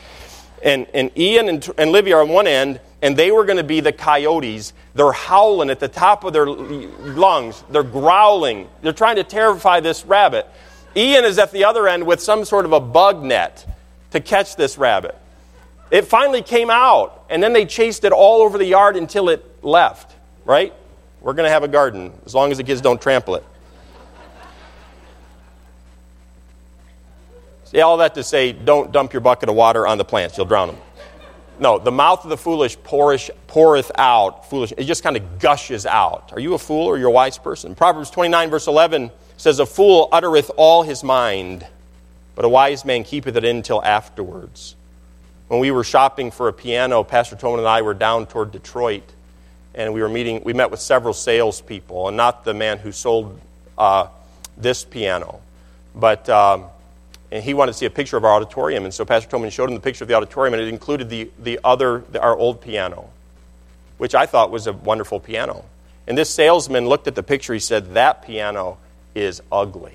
And, 0.64 0.86
and 0.94 1.16
Ian 1.16 1.48
and, 1.48 1.70
and 1.78 1.92
Livia 1.92 2.16
are 2.16 2.22
on 2.22 2.30
one 2.30 2.46
end, 2.46 2.80
and 3.02 3.16
they 3.16 3.30
were 3.30 3.44
going 3.44 3.58
to 3.58 3.64
be 3.64 3.80
the 3.80 3.92
coyotes. 3.92 4.72
They're 4.94 5.12
howling 5.12 5.68
at 5.68 5.78
the 5.78 5.88
top 5.88 6.24
of 6.24 6.32
their 6.32 6.46
lungs. 6.46 7.62
They're 7.70 7.82
growling. 7.82 8.68
They're 8.80 8.94
trying 8.94 9.16
to 9.16 9.24
terrify 9.24 9.80
this 9.80 10.06
rabbit. 10.06 10.48
Ian 10.96 11.24
is 11.26 11.38
at 11.38 11.52
the 11.52 11.64
other 11.64 11.86
end 11.86 12.06
with 12.06 12.20
some 12.20 12.46
sort 12.46 12.64
of 12.64 12.72
a 12.72 12.80
bug 12.80 13.22
net 13.22 13.66
to 14.12 14.20
catch 14.20 14.56
this 14.56 14.78
rabbit. 14.78 15.14
It 15.90 16.06
finally 16.06 16.40
came 16.40 16.70
out, 16.70 17.26
and 17.28 17.42
then 17.42 17.52
they 17.52 17.66
chased 17.66 18.04
it 18.04 18.12
all 18.12 18.40
over 18.40 18.56
the 18.56 18.64
yard 18.64 18.96
until 18.96 19.28
it 19.28 19.62
left, 19.62 20.14
right? 20.46 20.72
We're 21.20 21.34
going 21.34 21.46
to 21.46 21.52
have 21.52 21.62
a 21.62 21.68
garden 21.68 22.12
as 22.24 22.34
long 22.34 22.50
as 22.52 22.56
the 22.56 22.64
kids 22.64 22.80
don't 22.80 23.00
trample 23.02 23.34
it. 23.34 23.44
All 27.82 27.96
that 27.98 28.14
to 28.14 28.22
say, 28.22 28.52
don't 28.52 28.92
dump 28.92 29.12
your 29.12 29.20
bucket 29.20 29.48
of 29.48 29.54
water 29.54 29.86
on 29.86 29.98
the 29.98 30.04
plants, 30.04 30.36
you'll 30.36 30.46
drown 30.46 30.68
them. 30.68 30.78
No, 31.58 31.78
the 31.78 31.92
mouth 31.92 32.24
of 32.24 32.30
the 32.30 32.36
foolish 32.36 32.76
poureth, 32.78 33.30
poureth 33.46 33.90
out 33.96 34.48
foolish. 34.50 34.72
It 34.76 34.84
just 34.84 35.02
kind 35.02 35.16
of 35.16 35.38
gushes 35.38 35.86
out. 35.86 36.32
Are 36.32 36.40
you 36.40 36.54
a 36.54 36.58
fool 36.58 36.86
or 36.86 36.98
you're 36.98 37.08
a 37.08 37.12
wise 37.12 37.38
person? 37.38 37.74
Proverbs 37.74 38.10
29, 38.10 38.50
verse 38.50 38.66
11 38.66 39.10
says, 39.36 39.60
A 39.60 39.66
fool 39.66 40.08
uttereth 40.10 40.50
all 40.56 40.82
his 40.82 41.04
mind, 41.04 41.66
but 42.34 42.44
a 42.44 42.48
wise 42.48 42.84
man 42.84 43.04
keepeth 43.04 43.36
it 43.36 43.44
in 43.44 43.62
till 43.62 43.84
afterwards. 43.84 44.74
When 45.46 45.60
we 45.60 45.70
were 45.70 45.84
shopping 45.84 46.32
for 46.32 46.48
a 46.48 46.52
piano, 46.52 47.04
Pastor 47.04 47.36
Tobin 47.36 47.60
and 47.60 47.68
I 47.68 47.82
were 47.82 47.94
down 47.94 48.26
toward 48.26 48.50
Detroit, 48.50 49.04
and 49.74 49.94
we 49.94 50.02
were 50.02 50.08
meeting, 50.08 50.42
we 50.44 50.54
met 50.54 50.70
with 50.70 50.80
several 50.80 51.14
salespeople, 51.14 52.08
and 52.08 52.16
not 52.16 52.44
the 52.44 52.54
man 52.54 52.78
who 52.78 52.90
sold 52.90 53.40
uh, 53.78 54.08
this 54.56 54.84
piano, 54.84 55.40
but. 55.94 56.28
Um, 56.28 56.66
and 57.34 57.42
he 57.42 57.52
wanted 57.52 57.72
to 57.72 57.78
see 57.78 57.84
a 57.84 57.90
picture 57.90 58.16
of 58.16 58.24
our 58.24 58.30
auditorium. 58.30 58.84
And 58.84 58.94
so 58.94 59.04
Pastor 59.04 59.28
Tobin 59.28 59.50
showed 59.50 59.68
him 59.68 59.74
the 59.74 59.80
picture 59.80 60.04
of 60.04 60.08
the 60.08 60.14
auditorium, 60.14 60.54
and 60.54 60.62
it 60.62 60.68
included 60.68 61.08
the, 61.10 61.28
the 61.36 61.58
other, 61.64 62.04
the, 62.12 62.22
our 62.22 62.36
old 62.36 62.60
piano, 62.60 63.10
which 63.98 64.14
I 64.14 64.24
thought 64.24 64.52
was 64.52 64.68
a 64.68 64.72
wonderful 64.72 65.18
piano. 65.18 65.64
And 66.06 66.16
this 66.16 66.30
salesman 66.30 66.86
looked 66.86 67.08
at 67.08 67.16
the 67.16 67.24
picture. 67.24 67.52
He 67.52 67.58
said, 67.58 67.94
That 67.94 68.22
piano 68.22 68.78
is 69.16 69.42
ugly. 69.50 69.94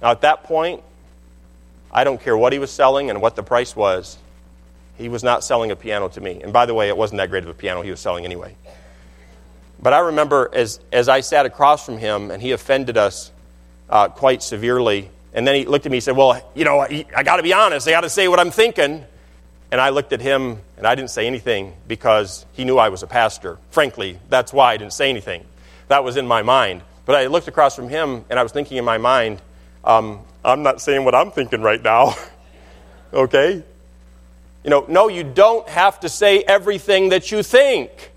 Now, 0.00 0.12
at 0.12 0.20
that 0.20 0.44
point, 0.44 0.80
I 1.90 2.04
don't 2.04 2.20
care 2.20 2.36
what 2.36 2.52
he 2.52 2.60
was 2.60 2.70
selling 2.70 3.10
and 3.10 3.20
what 3.20 3.34
the 3.34 3.42
price 3.42 3.74
was. 3.74 4.18
He 4.96 5.08
was 5.08 5.24
not 5.24 5.42
selling 5.42 5.72
a 5.72 5.76
piano 5.76 6.08
to 6.10 6.20
me. 6.20 6.40
And 6.40 6.52
by 6.52 6.66
the 6.66 6.74
way, 6.74 6.86
it 6.86 6.96
wasn't 6.96 7.18
that 7.18 7.30
great 7.30 7.42
of 7.42 7.50
a 7.50 7.54
piano 7.54 7.82
he 7.82 7.90
was 7.90 7.98
selling 7.98 8.24
anyway. 8.24 8.54
But 9.82 9.92
I 9.92 9.98
remember 9.98 10.48
as, 10.52 10.78
as 10.92 11.08
I 11.08 11.20
sat 11.20 11.46
across 11.46 11.84
from 11.84 11.98
him 11.98 12.30
and 12.30 12.40
he 12.40 12.52
offended 12.52 12.96
us 12.96 13.32
uh, 13.90 14.06
quite 14.06 14.44
severely, 14.44 15.10
and 15.34 15.46
then 15.46 15.54
he 15.54 15.64
looked 15.64 15.86
at 15.86 15.92
me 15.92 15.98
and 15.98 16.04
said, 16.04 16.16
Well, 16.16 16.40
you 16.54 16.64
know, 16.64 16.80
I 16.80 17.22
got 17.24 17.36
to 17.36 17.42
be 17.42 17.52
honest. 17.52 17.88
I 17.88 17.90
got 17.90 18.02
to 18.02 18.10
say 18.10 18.28
what 18.28 18.38
I'm 18.38 18.50
thinking. 18.50 19.04
And 19.70 19.80
I 19.80 19.88
looked 19.88 20.12
at 20.12 20.20
him 20.20 20.60
and 20.76 20.86
I 20.86 20.94
didn't 20.94 21.10
say 21.10 21.26
anything 21.26 21.74
because 21.88 22.44
he 22.52 22.64
knew 22.64 22.76
I 22.76 22.90
was 22.90 23.02
a 23.02 23.06
pastor. 23.06 23.58
Frankly, 23.70 24.18
that's 24.28 24.52
why 24.52 24.74
I 24.74 24.76
didn't 24.76 24.92
say 24.92 25.08
anything. 25.08 25.46
That 25.88 26.04
was 26.04 26.18
in 26.18 26.26
my 26.26 26.42
mind. 26.42 26.82
But 27.06 27.16
I 27.16 27.26
looked 27.28 27.48
across 27.48 27.74
from 27.74 27.88
him 27.88 28.26
and 28.28 28.38
I 28.38 28.42
was 28.42 28.52
thinking 28.52 28.76
in 28.76 28.84
my 28.84 28.98
mind, 28.98 29.40
um, 29.82 30.20
I'm 30.44 30.62
not 30.62 30.82
saying 30.82 31.06
what 31.06 31.14
I'm 31.14 31.30
thinking 31.30 31.62
right 31.62 31.82
now. 31.82 32.14
okay? 33.14 33.62
You 34.62 34.70
know, 34.70 34.84
no, 34.88 35.08
you 35.08 35.24
don't 35.24 35.66
have 35.70 36.00
to 36.00 36.08
say 36.10 36.42
everything 36.42 37.08
that 37.08 37.32
you 37.32 37.42
think, 37.42 38.12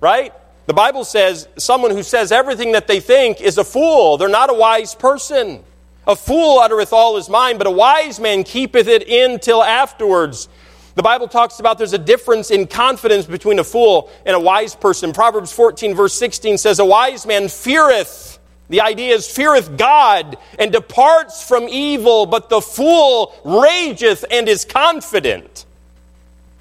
right? 0.00 0.32
The 0.66 0.74
Bible 0.74 1.04
says 1.04 1.46
someone 1.56 1.92
who 1.92 2.02
says 2.02 2.32
everything 2.32 2.72
that 2.72 2.88
they 2.88 2.98
think 2.98 3.40
is 3.40 3.58
a 3.58 3.64
fool. 3.64 4.16
They're 4.16 4.28
not 4.28 4.50
a 4.50 4.54
wise 4.54 4.94
person. 4.94 5.62
A 6.06 6.14
fool 6.14 6.58
uttereth 6.58 6.92
all 6.92 7.16
his 7.16 7.28
mind, 7.28 7.58
but 7.58 7.66
a 7.66 7.70
wise 7.70 8.20
man 8.20 8.44
keepeth 8.44 8.88
it 8.88 9.08
in 9.08 9.38
till 9.38 9.62
afterwards. 9.62 10.48
The 10.96 11.02
Bible 11.02 11.26
talks 11.26 11.58
about 11.58 11.78
there's 11.78 11.92
a 11.92 11.98
difference 11.98 12.50
in 12.50 12.66
confidence 12.66 13.26
between 13.26 13.58
a 13.58 13.64
fool 13.64 14.10
and 14.24 14.36
a 14.36 14.40
wise 14.40 14.74
person. 14.74 15.12
Proverbs 15.12 15.50
14, 15.52 15.94
verse 15.94 16.14
16 16.14 16.58
says, 16.58 16.78
A 16.78 16.84
wise 16.84 17.26
man 17.26 17.48
feareth. 17.48 18.38
The 18.68 18.80
idea 18.80 19.14
is 19.14 19.28
feareth 19.28 19.76
God 19.76 20.38
and 20.58 20.72
departs 20.72 21.46
from 21.46 21.68
evil, 21.68 22.26
but 22.26 22.48
the 22.48 22.60
fool 22.60 23.34
rageth 23.44 24.24
and 24.30 24.48
is 24.48 24.64
confident. 24.64 25.66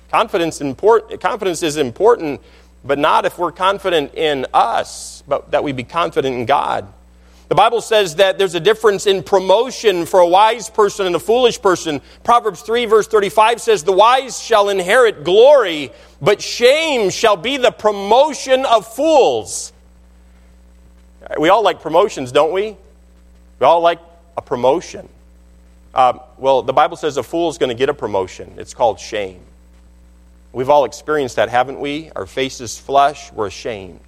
Confidence, 0.10 0.62
import, 0.62 1.20
confidence 1.22 1.64
is 1.64 1.78
important, 1.78 2.42
but 2.84 3.00
not 3.00 3.26
if 3.26 3.38
we're 3.38 3.52
confident 3.52 4.16
in 4.16 4.46
us, 4.54 5.24
but 5.28 5.52
that 5.52 5.64
we 5.64 5.72
be 5.72 5.84
confident 5.84 6.36
in 6.36 6.46
God. 6.46 6.92
The 7.54 7.58
Bible 7.58 7.82
says 7.82 8.16
that 8.16 8.40
there's 8.40 8.56
a 8.56 8.60
difference 8.60 9.06
in 9.06 9.22
promotion 9.22 10.08
for 10.08 10.22
a 10.22 10.28
wise 10.28 10.72
person 10.72 11.06
and 11.06 11.16
a 11.16 11.20
foolish 11.20 11.62
person. 11.62 12.02
Proverbs 12.24 12.64
3, 12.64 12.86
verse 12.86 13.06
35 13.06 13.62
says, 13.62 13.84
The 13.84 13.92
wise 13.92 14.42
shall 14.42 14.70
inherit 14.70 15.24
glory, 15.24 15.92
but 16.20 16.42
shame 16.42 17.12
shall 17.12 17.38
be 17.38 17.58
the 17.58 17.70
promotion 17.70 18.66
of 18.66 18.88
fools. 18.88 19.72
We 21.40 21.50
all 21.50 21.62
like 21.62 21.80
promotions, 21.80 22.32
don't 22.32 22.54
we? 22.54 22.76
We 23.60 23.66
all 23.68 23.82
like 23.82 24.00
a 24.36 24.42
promotion. 24.42 25.08
Uh, 25.94 26.18
well, 26.40 26.64
the 26.64 26.74
Bible 26.74 26.98
says 26.98 27.18
a 27.18 27.24
fool 27.24 27.52
is 27.52 27.60
going 27.60 27.70
to 27.70 27.76
get 27.76 27.88
a 27.88 27.94
promotion. 27.94 28.52
It's 28.58 28.74
called 28.74 29.00
shame. 29.00 29.42
We've 30.54 30.72
all 30.72 30.86
experienced 30.86 31.36
that, 31.36 31.50
haven't 31.50 31.80
we? 31.80 32.10
Our 32.16 32.26
faces 32.26 32.80
flush, 32.80 33.32
we're 33.32 33.46
ashamed. 33.46 34.00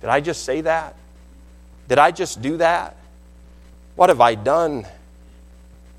Did 0.00 0.08
I 0.08 0.20
just 0.20 0.46
say 0.46 0.62
that? 0.62 0.96
Did 1.90 1.98
I 1.98 2.12
just 2.12 2.40
do 2.40 2.58
that? 2.58 2.96
What 3.96 4.10
have 4.10 4.20
I 4.20 4.36
done? 4.36 4.86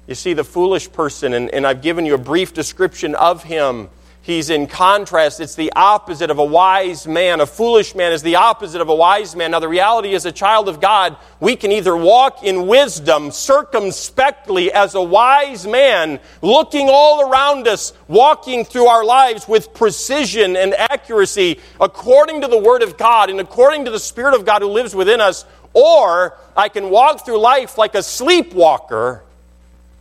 You 0.08 0.16
see, 0.16 0.32
the 0.32 0.46
foolish 0.46 0.90
person, 0.90 1.34
and, 1.34 1.50
and 1.50 1.68
I've 1.68 1.82
given 1.82 2.06
you 2.06 2.16
a 2.16 2.18
brief 2.18 2.54
description 2.54 3.14
of 3.14 3.44
him. 3.44 3.90
He's 4.24 4.52
in 4.52 4.68
contrast. 4.68 5.42
It's 5.42 5.56
the 5.56 5.74
opposite 5.76 6.30
of 6.30 6.38
a 6.38 6.46
wise 6.46 7.08
man. 7.08 7.42
A 7.42 7.46
foolish 7.46 7.94
man 7.94 8.14
is 8.14 8.22
the 8.22 8.36
opposite 8.36 8.80
of 8.80 8.88
a 8.88 8.96
wise 8.96 9.36
man. 9.36 9.52
Now, 9.52 9.60
the 9.60 9.68
reality 9.68 10.14
is, 10.14 10.26
a 10.26 10.32
child 10.32 10.70
of 10.70 10.80
God, 10.80 11.18
we 11.42 11.58
can 11.58 11.74
either 11.74 11.98
walk 11.98 12.42
in 12.42 12.68
wisdom 12.68 13.32
circumspectly 13.32 14.72
as 14.72 14.96
a 14.96 15.02
wise 15.02 15.68
man, 15.68 16.22
looking 16.42 16.88
all 16.90 17.30
around 17.30 17.68
us, 17.68 17.92
walking 18.08 18.64
through 18.64 18.86
our 18.86 19.04
lives 19.04 19.46
with 19.46 19.74
precision 19.74 20.56
and 20.56 20.74
accuracy 20.74 21.60
according 21.82 22.42
to 22.42 22.48
the 22.48 22.60
Word 22.60 22.82
of 22.82 22.98
God 22.98 23.30
and 23.30 23.42
according 23.42 23.86
to 23.86 23.92
the 23.92 24.00
Spirit 24.00 24.36
of 24.36 24.46
God 24.46 24.62
who 24.62 24.70
lives 24.70 24.96
within 24.96 25.20
us, 25.20 25.46
or 25.74 26.38
I 26.56 26.70
can 26.70 26.90
walk 26.90 27.26
through 27.26 27.40
life 27.40 27.78
like 27.78 27.96
a 27.96 28.04
sleepwalker, 28.04 29.24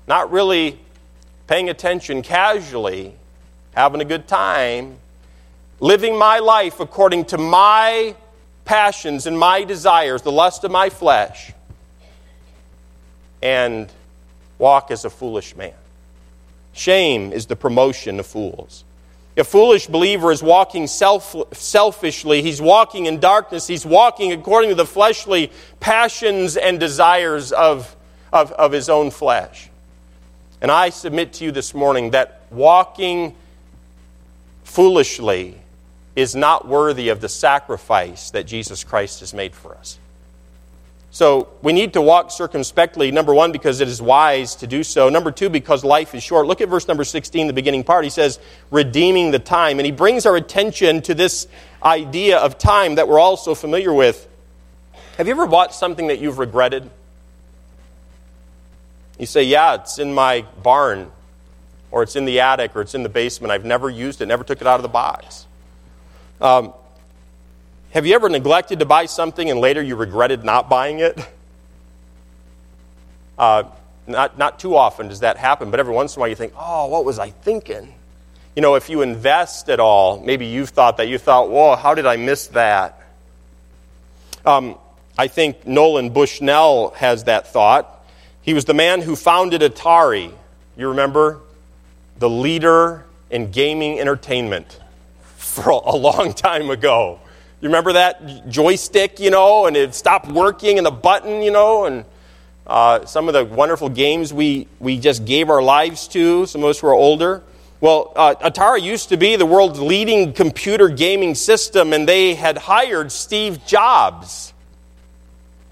not 0.06 0.30
really 0.30 0.78
paying 1.46 1.68
attention 1.68 2.22
casually, 2.22 3.14
having 3.74 4.00
a 4.00 4.04
good 4.04 4.26
time, 4.26 4.96
living 5.80 6.16
my 6.16 6.38
life 6.38 6.80
according 6.80 7.24
to 7.26 7.38
my 7.38 8.14
passions 8.64 9.26
and 9.26 9.38
my 9.38 9.64
desires, 9.64 10.22
the 10.22 10.32
lust 10.32 10.64
of 10.64 10.70
my 10.70 10.90
flesh, 10.90 11.52
and 13.42 13.90
walk 14.58 14.90
as 14.90 15.04
a 15.04 15.10
foolish 15.10 15.56
man. 15.56 15.74
Shame 16.72 17.32
is 17.32 17.46
the 17.46 17.56
promotion 17.56 18.20
of 18.20 18.26
fools. 18.26 18.84
A 19.36 19.44
foolish 19.44 19.86
believer 19.86 20.32
is 20.32 20.42
walking 20.42 20.86
self, 20.86 21.34
selfishly. 21.52 22.42
He's 22.42 22.60
walking 22.60 23.06
in 23.06 23.20
darkness. 23.20 23.66
He's 23.66 23.86
walking 23.86 24.32
according 24.32 24.70
to 24.70 24.74
the 24.74 24.84
fleshly 24.84 25.52
passions 25.78 26.56
and 26.56 26.80
desires 26.80 27.52
of, 27.52 27.96
of, 28.32 28.52
of 28.52 28.72
his 28.72 28.88
own 28.88 29.10
flesh. 29.10 29.70
And 30.60 30.70
I 30.70 30.90
submit 30.90 31.34
to 31.34 31.44
you 31.44 31.52
this 31.52 31.74
morning 31.74 32.10
that 32.10 32.42
walking 32.50 33.34
foolishly 34.64 35.56
is 36.16 36.34
not 36.34 36.66
worthy 36.66 37.08
of 37.08 37.20
the 37.20 37.28
sacrifice 37.28 38.32
that 38.32 38.44
Jesus 38.44 38.82
Christ 38.84 39.20
has 39.20 39.32
made 39.32 39.54
for 39.54 39.74
us. 39.76 39.99
So 41.12 41.48
we 41.60 41.72
need 41.72 41.94
to 41.94 42.02
walk 42.02 42.30
circumspectly, 42.30 43.10
number 43.10 43.34
one, 43.34 43.50
because 43.50 43.80
it 43.80 43.88
is 43.88 44.00
wise 44.00 44.54
to 44.56 44.68
do 44.68 44.84
so. 44.84 45.08
Number 45.08 45.32
two, 45.32 45.50
because 45.50 45.84
life 45.84 46.14
is 46.14 46.22
short. 46.22 46.46
Look 46.46 46.60
at 46.60 46.68
verse 46.68 46.86
number 46.86 47.02
16, 47.02 47.48
the 47.48 47.52
beginning 47.52 47.82
part. 47.82 48.04
He 48.04 48.10
says, 48.10 48.38
redeeming 48.70 49.32
the 49.32 49.40
time. 49.40 49.80
And 49.80 49.86
he 49.86 49.92
brings 49.92 50.24
our 50.24 50.36
attention 50.36 51.02
to 51.02 51.14
this 51.14 51.48
idea 51.82 52.38
of 52.38 52.58
time 52.58 52.94
that 52.94 53.08
we're 53.08 53.18
all 53.18 53.36
so 53.36 53.56
familiar 53.56 53.92
with. 53.92 54.28
Have 55.16 55.26
you 55.26 55.32
ever 55.32 55.48
bought 55.48 55.74
something 55.74 56.06
that 56.06 56.20
you've 56.20 56.38
regretted? 56.38 56.88
You 59.18 59.26
say, 59.26 59.42
yeah, 59.42 59.74
it's 59.74 59.98
in 59.98 60.14
my 60.14 60.46
barn, 60.62 61.10
or 61.90 62.04
it's 62.04 62.14
in 62.14 62.24
the 62.24 62.40
attic, 62.40 62.76
or 62.76 62.82
it's 62.82 62.94
in 62.94 63.02
the 63.02 63.08
basement. 63.08 63.50
I've 63.50 63.64
never 63.64 63.90
used 63.90 64.20
it, 64.20 64.26
never 64.26 64.44
took 64.44 64.60
it 64.60 64.66
out 64.66 64.76
of 64.76 64.82
the 64.82 64.88
box. 64.88 65.46
Um, 66.40 66.72
have 67.92 68.06
you 68.06 68.14
ever 68.14 68.28
neglected 68.28 68.78
to 68.78 68.84
buy 68.84 69.06
something 69.06 69.50
and 69.50 69.60
later 69.60 69.82
you 69.82 69.96
regretted 69.96 70.44
not 70.44 70.68
buying 70.68 71.00
it? 71.00 71.18
Uh, 73.38 73.64
not, 74.06 74.36
not 74.36 74.58
too 74.58 74.76
often 74.76 75.08
does 75.08 75.20
that 75.20 75.38
happen, 75.38 75.70
but 75.70 75.80
every 75.80 75.94
once 75.94 76.14
in 76.14 76.18
a 76.18 76.22
while 76.22 76.28
you 76.28 76.34
think, 76.34 76.52
oh, 76.58 76.86
what 76.86 77.06
was 77.06 77.18
I 77.18 77.30
thinking? 77.30 77.94
You 78.54 78.62
know, 78.62 78.74
if 78.74 78.90
you 78.90 79.00
invest 79.02 79.70
at 79.70 79.80
all, 79.80 80.20
maybe 80.20 80.46
you've 80.46 80.68
thought 80.68 80.98
that. 80.98 81.08
You 81.08 81.16
thought, 81.16 81.48
whoa, 81.48 81.74
how 81.76 81.94
did 81.94 82.04
I 82.04 82.16
miss 82.16 82.48
that? 82.48 83.00
Um, 84.44 84.76
I 85.16 85.28
think 85.28 85.66
Nolan 85.66 86.10
Bushnell 86.10 86.90
has 86.96 87.24
that 87.24 87.52
thought. 87.52 88.04
He 88.42 88.54
was 88.54 88.64
the 88.64 88.74
man 88.74 89.00
who 89.00 89.16
founded 89.16 89.62
Atari. 89.62 90.32
You 90.76 90.88
remember? 90.88 91.40
The 92.18 92.28
leader 92.28 93.04
in 93.30 93.50
gaming 93.50 93.98
entertainment 94.00 94.78
for 95.36 95.70
a 95.70 95.96
long 95.96 96.34
time 96.34 96.70
ago. 96.70 97.20
You 97.60 97.68
remember 97.68 97.92
that 97.92 98.48
joystick, 98.48 99.20
you 99.20 99.30
know, 99.30 99.66
and 99.66 99.76
it 99.76 99.94
stopped 99.94 100.28
working 100.28 100.78
and 100.78 100.86
the 100.86 100.90
button, 100.90 101.42
you 101.42 101.50
know, 101.50 101.84
and 101.84 102.06
uh, 102.66 103.04
some 103.04 103.28
of 103.28 103.34
the 103.34 103.44
wonderful 103.44 103.90
games 103.90 104.32
we, 104.32 104.66
we 104.78 104.98
just 104.98 105.26
gave 105.26 105.50
our 105.50 105.60
lives 105.60 106.08
to, 106.08 106.46
some 106.46 106.62
of 106.62 106.70
us 106.70 106.80
who 106.80 106.86
are 106.86 106.94
older. 106.94 107.42
Well, 107.82 108.14
uh, 108.16 108.34
Atari 108.36 108.80
used 108.80 109.10
to 109.10 109.18
be 109.18 109.36
the 109.36 109.44
world's 109.44 109.78
leading 109.78 110.32
computer 110.32 110.88
gaming 110.88 111.34
system, 111.34 111.92
and 111.92 112.08
they 112.08 112.34
had 112.34 112.56
hired 112.56 113.12
Steve 113.12 113.66
Jobs, 113.66 114.54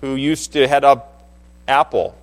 who 0.02 0.14
used 0.14 0.52
to 0.52 0.68
head 0.68 0.84
up 0.84 1.26
Apple. 1.66 2.14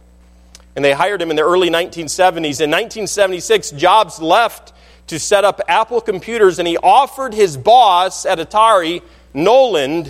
And 0.75 0.85
they 0.85 0.91
hired 0.91 1.21
him 1.21 1.31
in 1.31 1.37
the 1.37 1.43
early 1.43 1.69
1970s. 1.69 2.61
In 2.61 2.69
1976, 2.69 3.71
Jobs 3.71 4.21
left 4.21 4.73
to 5.07 5.19
set 5.19 5.43
up 5.43 5.61
Apple 5.67 6.01
computers, 6.01 6.59
and 6.59 6.67
he 6.67 6.77
offered 6.77 7.33
his 7.33 7.57
boss 7.57 8.25
at 8.25 8.37
Atari 8.39 9.01
Nolan 9.35 10.09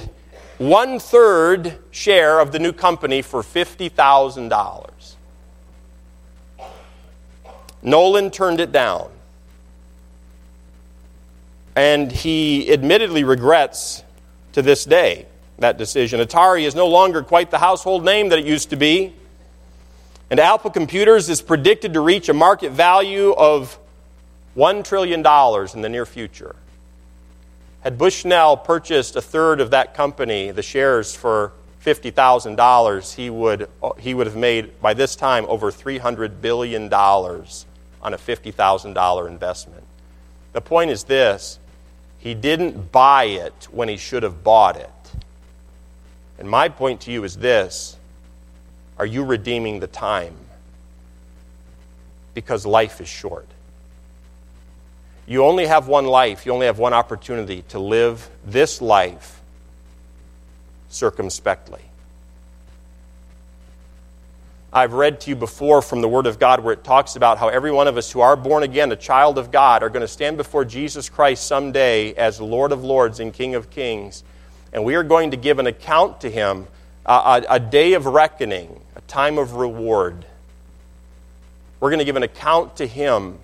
one 0.59 0.99
third 0.99 1.79
share 1.89 2.39
of 2.39 2.51
the 2.51 2.59
new 2.59 2.71
company 2.71 3.23
for 3.23 3.41
$50,000. 3.41 5.15
Nolan 7.81 8.31
turned 8.31 8.59
it 8.59 8.71
down. 8.71 9.09
And 11.75 12.11
he 12.11 12.71
admittedly 12.71 13.23
regrets 13.23 14.03
to 14.53 14.61
this 14.61 14.85
day 14.85 15.25
that 15.57 15.77
decision. 15.77 16.19
Atari 16.19 16.63
is 16.63 16.75
no 16.75 16.87
longer 16.87 17.23
quite 17.23 17.49
the 17.49 17.57
household 17.57 18.05
name 18.05 18.29
that 18.29 18.39
it 18.39 18.45
used 18.45 18.69
to 18.69 18.75
be. 18.75 19.13
And 20.29 20.39
Apple 20.39 20.69
Computers 20.69 21.29
is 21.29 21.41
predicted 21.41 21.93
to 21.93 21.99
reach 21.99 22.29
a 22.29 22.33
market 22.33 22.71
value 22.71 23.33
of 23.33 23.77
$1 24.55 24.83
trillion 24.83 25.19
in 25.19 25.81
the 25.81 25.89
near 25.89 26.05
future. 26.05 26.55
Had 27.85 27.99
Bushnell 27.99 28.57
purchased 28.57 29.15
a 29.15 29.21
third 29.21 29.61
of 29.61 29.69
that 29.69 29.93
company, 29.93 30.49
the 30.49 30.63
shares, 30.63 31.15
for 31.15 31.51
$50,000, 31.85 33.13
he 33.13 33.29
would, 33.29 33.69
he 33.99 34.15
would 34.15 34.25
have 34.25 34.35
made, 34.35 34.81
by 34.81 34.95
this 34.95 35.15
time, 35.15 35.45
over 35.47 35.71
$300 35.71 36.41
billion 36.41 36.91
on 36.91 38.13
a 38.13 38.17
$50,000 38.17 39.27
investment. 39.27 39.83
The 40.53 40.61
point 40.61 40.89
is 40.89 41.03
this 41.03 41.59
he 42.17 42.33
didn't 42.33 42.91
buy 42.91 43.25
it 43.25 43.67
when 43.69 43.87
he 43.87 43.97
should 43.97 44.23
have 44.23 44.43
bought 44.43 44.77
it. 44.77 44.89
And 46.39 46.49
my 46.49 46.69
point 46.69 47.01
to 47.01 47.11
you 47.11 47.23
is 47.23 47.37
this 47.37 47.97
Are 48.97 49.05
you 49.05 49.23
redeeming 49.23 49.79
the 49.79 49.85
time? 49.85 50.35
Because 52.33 52.65
life 52.65 52.99
is 52.99 53.07
short. 53.07 53.47
You 55.27 55.43
only 55.43 55.65
have 55.65 55.87
one 55.87 56.05
life, 56.05 56.45
you 56.45 56.51
only 56.51 56.67
have 56.67 56.77
one 56.77 56.93
opportunity 56.93 57.63
to 57.69 57.79
live 57.79 58.29
this 58.45 58.81
life 58.81 59.41
circumspectly. 60.89 61.81
I've 64.71 64.93
read 64.93 65.21
to 65.21 65.29
you 65.29 65.37
before 65.37 65.81
from 65.81 66.01
the 66.01 66.07
Word 66.09 66.27
of 66.27 66.37
God 66.37 66.59
where 66.59 66.73
it 66.73 66.83
talks 66.83 67.15
about 67.15 67.37
how 67.37 67.47
every 67.47 67.71
one 67.71 67.87
of 67.87 67.95
us 67.95 68.11
who 68.11 68.19
are 68.19 68.35
born 68.35 68.61
again, 68.61 68.91
a 68.91 68.97
child 68.97 69.37
of 69.37 69.49
God, 69.49 69.81
are 69.83 69.89
going 69.89 70.01
to 70.01 70.07
stand 70.07 70.35
before 70.35 70.65
Jesus 70.65 71.07
Christ 71.07 71.47
someday 71.47 72.13
as 72.15 72.41
Lord 72.41 72.73
of 72.73 72.83
Lords 72.83 73.21
and 73.21 73.33
King 73.33 73.55
of 73.55 73.69
Kings. 73.69 74.23
And 74.73 74.83
we 74.83 74.95
are 74.95 75.03
going 75.03 75.31
to 75.31 75.37
give 75.37 75.59
an 75.59 75.67
account 75.67 76.19
to 76.21 76.29
Him, 76.29 76.67
a, 77.05 77.13
a, 77.13 77.45
a 77.51 77.59
day 77.59 77.93
of 77.93 78.05
reckoning, 78.05 78.81
a 78.97 79.01
time 79.01 79.37
of 79.37 79.53
reward. 79.53 80.25
We're 81.79 81.89
going 81.89 81.99
to 81.99 82.05
give 82.05 82.17
an 82.17 82.23
account 82.23 82.75
to 82.75 82.85
Him 82.85 83.39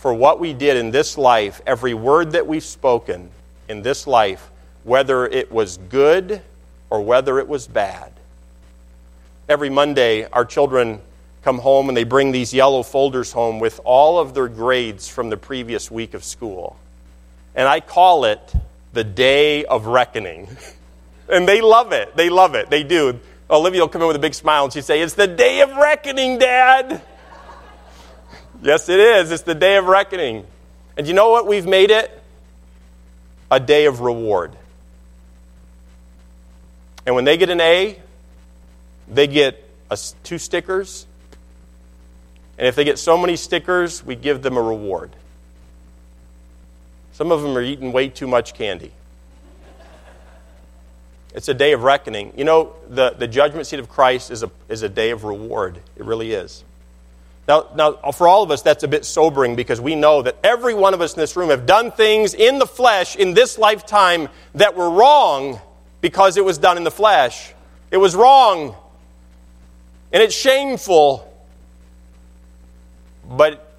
for 0.00 0.12
what 0.12 0.40
we 0.40 0.52
did 0.52 0.76
in 0.76 0.90
this 0.90 1.16
life, 1.16 1.62
every 1.66 1.94
word 1.94 2.32
that 2.32 2.46
we've 2.46 2.64
spoken 2.64 3.30
in 3.68 3.82
this 3.82 4.06
life, 4.06 4.50
whether 4.84 5.26
it 5.26 5.50
was 5.50 5.78
good 5.88 6.42
or 6.90 7.00
whether 7.00 7.38
it 7.38 7.48
was 7.48 7.66
bad 7.66 8.12
every 9.50 9.68
Monday, 9.68 10.24
our 10.26 10.44
children 10.44 11.00
come 11.42 11.58
home 11.58 11.88
and 11.88 11.96
they 11.96 12.04
bring 12.04 12.30
these 12.30 12.54
yellow 12.54 12.84
folders 12.84 13.32
home 13.32 13.58
with 13.58 13.80
all 13.84 14.18
of 14.18 14.32
their 14.32 14.46
grades 14.46 15.08
from 15.08 15.28
the 15.28 15.36
previous 15.36 15.90
week 15.90 16.14
of 16.14 16.22
school. 16.22 16.76
And 17.56 17.66
I 17.66 17.80
call 17.80 18.24
it 18.24 18.54
the 18.92 19.02
day 19.02 19.64
of 19.64 19.86
reckoning. 19.86 20.48
and 21.28 21.48
they 21.48 21.60
love 21.60 21.92
it. 21.92 22.16
They 22.16 22.30
love 22.30 22.54
it. 22.54 22.70
They 22.70 22.84
do. 22.84 23.18
Olivia 23.50 23.80
will 23.80 23.88
come 23.88 24.02
in 24.02 24.06
with 24.06 24.16
a 24.16 24.20
big 24.20 24.34
smile 24.34 24.64
and 24.64 24.72
she'd 24.72 24.84
say, 24.84 25.00
It's 25.00 25.14
the 25.14 25.26
day 25.26 25.62
of 25.62 25.76
reckoning, 25.76 26.38
Dad. 26.38 27.02
Yes, 28.62 28.88
it 28.88 29.00
is. 29.00 29.30
It's 29.30 29.42
the 29.42 29.54
day 29.54 29.76
of 29.76 29.86
reckoning. 29.86 30.46
And 30.96 31.06
you 31.06 31.14
know 31.14 31.30
what 31.30 31.46
we've 31.46 31.66
made 31.66 31.90
it? 31.90 32.10
A 33.50 33.58
day 33.60 33.86
of 33.86 34.00
reward. 34.00 34.52
And 37.06 37.14
when 37.14 37.24
they 37.24 37.36
get 37.36 37.50
an 37.50 37.60
A, 37.60 37.98
they 39.08 39.26
get 39.26 39.68
a, 39.90 39.98
two 40.22 40.38
stickers. 40.38 41.06
And 42.58 42.66
if 42.66 42.74
they 42.76 42.84
get 42.84 42.98
so 42.98 43.16
many 43.16 43.36
stickers, 43.36 44.04
we 44.04 44.14
give 44.14 44.42
them 44.42 44.56
a 44.56 44.62
reward. 44.62 45.10
Some 47.12 47.32
of 47.32 47.42
them 47.42 47.56
are 47.56 47.62
eating 47.62 47.92
way 47.92 48.08
too 48.08 48.26
much 48.26 48.54
candy. 48.54 48.92
It's 51.34 51.48
a 51.48 51.54
day 51.54 51.72
of 51.72 51.82
reckoning. 51.82 52.32
You 52.36 52.44
know, 52.44 52.74
the, 52.88 53.10
the 53.10 53.28
judgment 53.28 53.66
seat 53.66 53.78
of 53.78 53.88
Christ 53.88 54.30
is 54.30 54.42
a, 54.42 54.50
is 54.68 54.82
a 54.82 54.88
day 54.88 55.10
of 55.10 55.24
reward. 55.24 55.80
It 55.96 56.04
really 56.04 56.32
is. 56.32 56.64
Now, 57.48 57.68
now, 57.74 57.92
for 58.12 58.28
all 58.28 58.42
of 58.42 58.50
us, 58.50 58.62
that's 58.62 58.84
a 58.84 58.88
bit 58.88 59.04
sobering 59.04 59.56
because 59.56 59.80
we 59.80 59.94
know 59.94 60.22
that 60.22 60.36
every 60.44 60.74
one 60.74 60.94
of 60.94 61.00
us 61.00 61.14
in 61.14 61.20
this 61.20 61.36
room 61.36 61.50
have 61.50 61.66
done 61.66 61.90
things 61.90 62.34
in 62.34 62.58
the 62.58 62.66
flesh 62.66 63.16
in 63.16 63.34
this 63.34 63.58
lifetime 63.58 64.28
that 64.54 64.76
were 64.76 64.88
wrong 64.88 65.60
because 66.00 66.36
it 66.36 66.44
was 66.44 66.58
done 66.58 66.76
in 66.76 66.84
the 66.84 66.90
flesh. 66.90 67.52
It 67.90 67.96
was 67.96 68.14
wrong. 68.14 68.76
And 70.12 70.22
it's 70.22 70.34
shameful. 70.34 71.26
But 73.28 73.69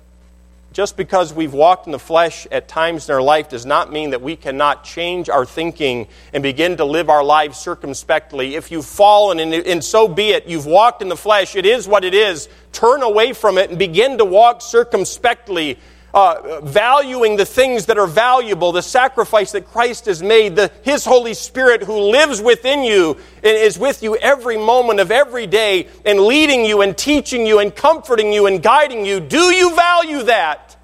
just 0.74 0.96
because 0.96 1.34
we've 1.34 1.54
walked 1.54 1.86
in 1.86 1.92
the 1.92 2.00
flesh 2.00 2.48
at 2.50 2.68
times 2.68 3.10
in 3.10 3.16
our 3.16 3.22
life 3.22 3.50
does 3.50 3.66
not 3.66 3.92
mean 3.92 4.12
that 4.12 4.22
we 4.22 4.38
cannot 4.38 4.86
change 4.86 5.30
our 5.30 5.46
thinking 5.46 6.08
and 6.34 6.42
begin 6.42 6.78
to 6.78 6.86
live 6.86 7.10
our 7.10 7.24
lives 7.24 7.58
circumspectly. 7.58 8.56
If 8.56 8.72
you've 8.72 8.86
fallen, 8.86 9.40
and, 9.40 9.54
and 9.54 9.84
so 9.84 10.08
be 10.08 10.30
it, 10.30 10.48
you've 10.48 10.66
walked 10.66 11.02
in 11.02 11.10
the 11.10 11.18
flesh, 11.18 11.56
it 11.56 11.66
is 11.66 11.88
what 11.88 12.06
it 12.06 12.14
is. 12.14 12.48
Turn 12.72 13.04
away 13.04 13.34
from 13.34 13.58
it 13.58 13.70
and 13.70 13.78
begin 13.78 14.18
to 14.20 14.26
walk 14.26 14.62
circumspectly 14.62 15.78
uh, 16.14 16.62
valuing 16.62 17.38
the 17.38 17.46
things 17.46 17.86
that 17.86 17.98
are 17.98 18.08
valuable, 18.08 18.72
the 18.72 18.82
sacrifice 18.82 19.54
that 19.54 19.68
Christ 19.68 20.06
has 20.06 20.22
made, 20.22 20.56
the, 20.56 20.72
His 20.84 21.06
Holy 21.06 21.34
Spirit 21.34 21.84
who 21.84 22.12
lives 22.12 22.42
within 22.42 22.84
you 22.84 23.18
and 23.38 23.58
is 23.58 23.80
with 23.80 24.04
you 24.04 24.16
every 24.18 24.58
moment 24.58 25.00
of 25.00 25.12
every 25.12 25.48
day 25.48 25.88
and 26.06 26.20
leading 26.20 26.66
you 26.66 26.82
and 26.82 26.98
teaching 26.98 27.46
you 27.46 27.60
and 27.60 27.76
comforting 27.76 28.34
you 28.34 28.46
and 28.46 28.62
guiding 28.62 29.06
you. 29.06 29.20
Do 29.20 29.54
you 29.54 29.76
value 29.76 30.24
that? 30.24 30.76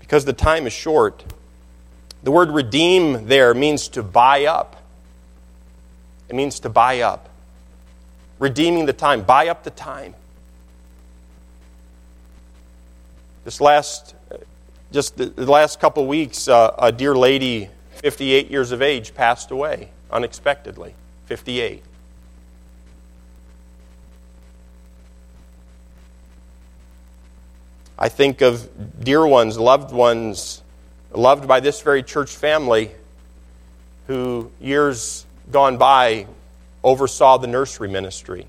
Because 0.00 0.26
the 0.26 0.34
time 0.34 0.66
is 0.66 0.72
short. 0.72 1.24
The 2.22 2.30
word 2.30 2.50
redeem 2.50 3.26
there 3.26 3.54
means 3.54 3.88
to 3.88 4.02
buy 4.02 4.44
up. 4.44 4.82
It 6.28 6.34
means 6.34 6.60
to 6.60 6.68
buy 6.68 7.00
up 7.00 7.30
redeeming 8.38 8.86
the 8.86 8.92
time. 8.92 9.22
Buy 9.22 9.48
up 9.48 9.64
the 9.64 9.70
time. 9.70 10.14
This 13.44 13.60
last, 13.60 14.14
just 14.92 15.16
the 15.16 15.50
last 15.50 15.80
couple 15.80 16.06
weeks, 16.06 16.48
uh, 16.48 16.74
a 16.78 16.90
dear 16.90 17.14
lady, 17.14 17.68
58 17.96 18.50
years 18.50 18.72
of 18.72 18.80
age, 18.80 19.14
passed 19.14 19.50
away 19.50 19.90
unexpectedly. 20.10 20.94
58. 21.26 21.82
I 27.98 28.08
think 28.08 28.40
of 28.40 28.68
dear 29.02 29.26
ones, 29.26 29.58
loved 29.58 29.92
ones, 29.92 30.62
loved 31.12 31.46
by 31.46 31.60
this 31.60 31.80
very 31.80 32.02
church 32.02 32.34
family 32.34 32.90
who 34.06 34.50
years 34.60 35.26
gone 35.50 35.76
by 35.76 36.26
oversaw 36.84 37.38
the 37.38 37.48
nursery 37.48 37.88
ministry 37.88 38.46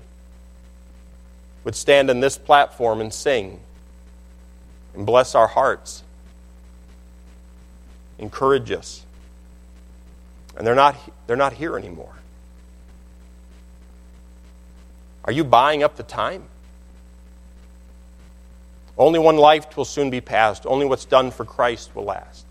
would 1.64 1.74
stand 1.74 2.10
on 2.10 2.20
this 2.20 2.38
platform 2.38 3.00
and 3.00 3.12
sing 3.12 3.58
and 4.94 5.04
bless 5.04 5.34
our 5.34 5.48
hearts, 5.48 6.04
encourage 8.18 8.70
us. 8.70 9.04
And 10.56 10.64
they're 10.64 10.76
not, 10.76 10.96
they're 11.26 11.36
not 11.36 11.52
here 11.52 11.76
anymore. 11.76 12.14
Are 15.24 15.32
you 15.32 15.42
buying 15.42 15.82
up 15.82 15.96
the 15.96 16.04
time? 16.04 16.44
Only 18.96 19.18
one 19.18 19.36
life 19.36 19.76
will 19.76 19.84
soon 19.84 20.10
be 20.10 20.20
passed. 20.20 20.64
Only 20.66 20.86
what's 20.86 21.04
done 21.04 21.32
for 21.32 21.44
Christ 21.44 21.94
will 21.96 22.04
last 22.04 22.46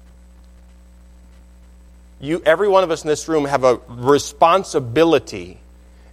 you, 2.19 2.41
every 2.45 2.67
one 2.67 2.83
of 2.83 2.91
us 2.91 3.03
in 3.03 3.07
this 3.07 3.27
room 3.27 3.45
have 3.45 3.63
a 3.63 3.79
responsibility 3.87 5.59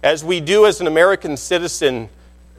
as 0.03 0.23
we 0.23 0.41
do 0.41 0.65
as 0.65 0.81
an 0.81 0.87
American 0.87 1.37
citizen 1.37 2.09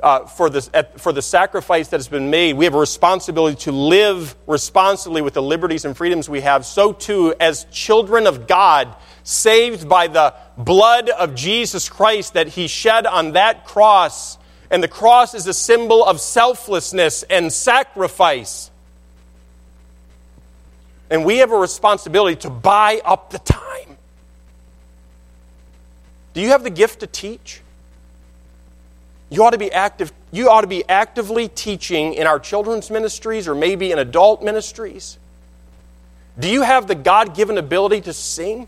uh, 0.02 0.26
for, 0.26 0.50
this, 0.50 0.70
for 0.96 1.12
the 1.12 1.22
sacrifice 1.22 1.88
that 1.88 1.98
has 1.98 2.08
been 2.08 2.30
made, 2.30 2.54
we 2.54 2.64
have 2.64 2.74
a 2.74 2.78
responsibility 2.78 3.56
to 3.56 3.72
live 3.72 4.34
responsibly 4.46 5.22
with 5.22 5.34
the 5.34 5.42
liberties 5.42 5.84
and 5.84 5.96
freedoms 5.96 6.28
we 6.28 6.40
have. 6.40 6.66
So, 6.66 6.92
too, 6.92 7.34
as 7.38 7.64
children 7.70 8.26
of 8.26 8.46
God, 8.46 8.96
saved 9.22 9.88
by 9.88 10.06
the 10.06 10.34
blood 10.56 11.08
of 11.10 11.34
Jesus 11.34 11.88
Christ 11.88 12.34
that 12.34 12.48
He 12.48 12.66
shed 12.66 13.06
on 13.06 13.32
that 13.32 13.66
cross. 13.66 14.38
And 14.70 14.82
the 14.82 14.88
cross 14.88 15.34
is 15.34 15.46
a 15.46 15.54
symbol 15.54 16.04
of 16.04 16.20
selflessness 16.20 17.22
and 17.24 17.52
sacrifice. 17.52 18.70
And 21.10 21.24
we 21.24 21.38
have 21.38 21.52
a 21.52 21.58
responsibility 21.58 22.36
to 22.40 22.50
buy 22.50 23.00
up 23.04 23.30
the 23.30 23.38
time. 23.38 23.83
Do 26.34 26.40
you 26.40 26.48
have 26.48 26.64
the 26.64 26.70
gift 26.70 27.00
to 27.00 27.06
teach? 27.06 27.62
You 29.30 29.44
ought 29.44 29.50
to 29.50 29.58
be 29.58 29.72
active. 29.72 30.12
You 30.32 30.50
ought 30.50 30.62
to 30.62 30.66
be 30.66 30.86
actively 30.88 31.48
teaching 31.48 32.14
in 32.14 32.26
our 32.26 32.38
children's 32.38 32.90
ministries 32.90 33.48
or 33.48 33.54
maybe 33.54 33.92
in 33.92 33.98
adult 33.98 34.42
ministries. 34.42 35.16
Do 36.38 36.48
you 36.48 36.62
have 36.62 36.88
the 36.88 36.96
God 36.96 37.34
given 37.34 37.56
ability 37.56 38.02
to 38.02 38.12
sing? 38.12 38.66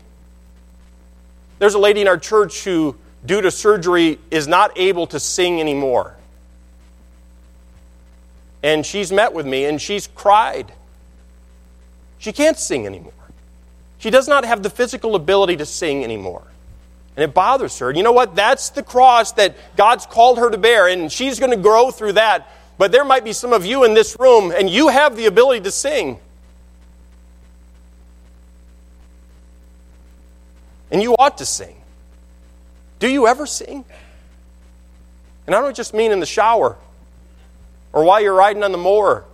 There's 1.59 1.73
a 1.73 1.79
lady 1.79 2.01
in 2.01 2.07
our 2.07 2.17
church 2.17 2.63
who, 2.63 2.95
due 3.25 3.41
to 3.41 3.51
surgery, 3.51 4.19
is 4.31 4.47
not 4.47 4.71
able 4.77 5.07
to 5.07 5.19
sing 5.19 5.59
anymore. 5.59 6.15
And 8.63 8.85
she's 8.85 9.11
met 9.11 9.33
with 9.33 9.45
me 9.45 9.65
and 9.65 9.81
she's 9.81 10.07
cried. 10.07 10.71
She 12.17 12.31
can't 12.31 12.57
sing 12.57 12.85
anymore. 12.85 13.11
She 13.97 14.09
does 14.09 14.27
not 14.27 14.45
have 14.45 14.63
the 14.63 14.69
physical 14.69 15.15
ability 15.15 15.57
to 15.57 15.65
sing 15.65 16.03
anymore 16.03 16.46
and 17.17 17.23
it 17.23 17.33
bothers 17.33 17.79
her. 17.79 17.91
You 17.91 18.03
know 18.03 18.11
what? 18.11 18.35
That's 18.35 18.69
the 18.69 18.83
cross 18.83 19.31
that 19.33 19.57
God's 19.75 20.05
called 20.05 20.37
her 20.37 20.51
to 20.51 20.57
bear, 20.57 20.87
and 20.87 21.11
she's 21.11 21.39
going 21.39 21.51
to 21.51 21.57
grow 21.57 21.89
through 21.89 22.13
that. 22.13 22.47
But 22.77 22.91
there 22.91 23.03
might 23.03 23.23
be 23.23 23.33
some 23.33 23.53
of 23.53 23.65
you 23.65 23.83
in 23.83 23.95
this 23.95 24.19
room, 24.19 24.53
and 24.55 24.69
you 24.69 24.89
have 24.89 25.15
the 25.15 25.25
ability 25.25 25.61
to 25.61 25.71
sing. 25.71 26.19
And 30.91 31.01
you 31.01 31.15
ought 31.17 31.39
to 31.39 31.45
sing. 31.45 31.75
Do 32.99 33.09
you 33.09 33.25
ever 33.25 33.47
sing? 33.47 33.83
And 35.47 35.55
I 35.55 35.59
don't 35.59 35.75
just 35.75 35.95
mean 35.95 36.11
in 36.11 36.19
the 36.19 36.27
shower, 36.27 36.77
or 37.93 38.03
while 38.03 38.21
you're 38.21 38.35
riding 38.35 38.63
on 38.63 38.71
the 38.71 38.77
mower, 38.77 39.25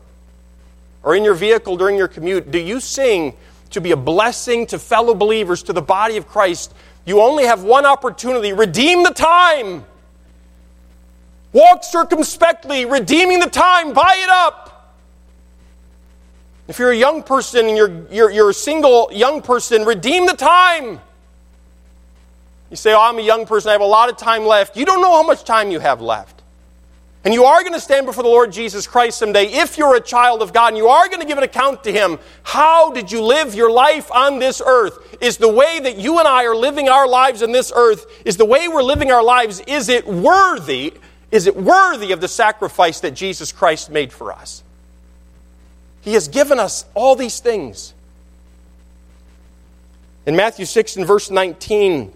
or 1.04 1.18
in 1.18 1.26
your 1.26 1.34
vehicle 1.34 1.76
during 1.76 1.98
your 1.98 2.08
commute. 2.08 2.50
Do 2.50 2.60
you 2.60 2.80
sing 2.80 3.36
to 3.72 3.82
be 3.82 3.92
a 3.92 3.98
blessing 3.98 4.68
to 4.68 4.80
fellow 4.80 5.14
believers, 5.14 5.64
to 5.64 5.74
the 5.74 5.82
body 5.82 6.16
of 6.16 6.30
Christ? 6.30 6.74
You 7.06 7.22
only 7.22 7.46
have 7.46 7.64
one 7.64 7.86
opportunity. 7.86 8.54
Redeem 8.54 9.04
the 9.04 9.12
time. 9.12 9.86
Walk 11.52 11.84
circumspectly, 11.84 12.86
redeeming 12.86 13.40
the 13.40 13.50
time. 13.50 13.94
Buy 13.94 14.20
it 14.24 14.30
up. 14.30 14.94
If 16.68 16.80
you're 16.80 16.92
a 16.92 16.98
young 16.98 17.24
person 17.24 17.68
and 17.68 17.78
you're, 17.78 18.06
you're, 18.10 18.32
you're 18.32 18.50
a 18.50 18.54
single 18.54 19.10
young 19.12 19.42
person, 19.42 19.86
redeem 19.86 20.26
the 20.26 20.36
time. 20.36 21.02
You 22.70 22.78
say, 22.78 22.94
Oh, 22.94 23.02
I'm 23.02 23.20
a 23.20 23.22
young 23.22 23.46
person, 23.46 23.70
I 23.70 23.72
have 23.74 23.82
a 23.82 23.86
lot 23.86 24.10
of 24.10 24.18
time 24.18 24.46
left. 24.46 24.78
You 24.78 24.86
don't 24.86 25.02
know 25.02 25.12
how 25.12 25.24
much 25.24 25.44
time 25.44 25.72
you 25.72 25.80
have 25.80 26.02
left. 26.02 26.43
And 27.26 27.34
you 27.34 27.46
are 27.46 27.62
going 27.62 27.74
to 27.74 27.80
stand 27.80 28.06
before 28.06 28.24
the 28.24 28.30
Lord 28.30 28.52
Jesus 28.52 28.86
Christ 28.86 29.18
someday 29.18 29.46
if 29.46 29.78
you're 29.78 29.96
a 29.96 30.02
child 30.02 30.42
of 30.42 30.52
God, 30.52 30.70
and 30.70 30.78
you 30.78 30.88
are 30.88 31.08
going 31.08 31.22
to 31.22 31.26
give 31.26 31.38
an 31.38 31.44
account 31.44 31.86
to 31.86 31.92
Him. 31.92 32.20
How 32.44 32.92
did 32.92 33.12
you 33.12 33.22
live 33.22 33.56
your 33.56 33.72
life 33.72 34.12
on 34.12 34.40
this 34.40 34.62
earth? 34.66 35.18
Is 35.22 35.38
the 35.38 35.48
way 35.48 35.80
that 35.80 35.98
you 35.98 36.20
and 36.20 36.28
I 36.28 36.44
are 36.44 36.56
living 36.56 36.90
our 36.90 37.08
lives 37.08 37.42
on 37.42 37.54
this 37.54 37.72
earth, 37.74 38.06
is 38.26 38.36
the 38.36 38.46
way 38.46 38.68
we're 38.68 38.84
living 38.84 39.10
our 39.10 39.24
lives, 39.24 39.62
is 39.68 39.88
it 39.88 40.06
worthy? 40.06 40.94
Is 41.32 41.48
it 41.48 41.56
worthy 41.56 42.12
of 42.12 42.22
the 42.22 42.28
sacrifice 42.28 43.00
that 43.00 43.12
Jesus 43.12 43.52
Christ 43.52 43.90
made 43.90 44.12
for 44.12 44.32
us? 44.32 44.62
He 46.02 46.14
has 46.14 46.28
given 46.28 46.60
us 46.60 46.86
all 46.94 47.16
these 47.16 47.40
things. 47.40 47.94
In 50.26 50.36
Matthew 50.36 50.66
6 50.66 50.98
and 50.98 51.08
verse 51.08 51.32
19, 51.32 52.12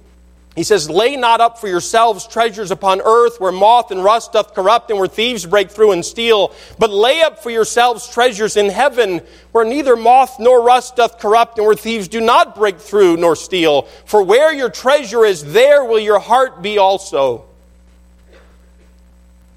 he 0.57 0.63
says, 0.63 0.89
Lay 0.89 1.15
not 1.15 1.39
up 1.39 1.59
for 1.59 1.67
yourselves 1.67 2.25
treasures 2.25 2.71
upon 2.71 2.99
earth 3.01 3.39
where 3.39 3.51
moth 3.51 3.91
and 3.91 4.03
rust 4.03 4.33
doth 4.33 4.55
corrupt 4.55 4.89
and 4.89 4.97
where 4.97 5.07
thieves 5.07 5.45
break 5.45 5.69
through 5.69 5.91
and 5.91 6.03
steal, 6.03 6.51
but 6.79 6.89
lay 6.89 7.21
up 7.21 7.43
for 7.43 7.51
yourselves 7.51 8.09
treasures 8.09 8.57
in 8.57 8.67
heaven 8.67 9.21
where 9.51 9.63
neither 9.63 9.95
moth 9.95 10.39
nor 10.39 10.63
rust 10.63 10.95
doth 10.95 11.19
corrupt 11.19 11.59
and 11.59 11.67
where 11.67 11.75
thieves 11.75 12.07
do 12.07 12.19
not 12.19 12.55
break 12.55 12.79
through 12.79 13.17
nor 13.17 13.35
steal. 13.35 13.83
For 14.05 14.23
where 14.23 14.51
your 14.51 14.71
treasure 14.71 15.23
is, 15.23 15.53
there 15.53 15.85
will 15.85 15.99
your 15.99 16.17
heart 16.17 16.63
be 16.63 16.79
also. 16.79 17.45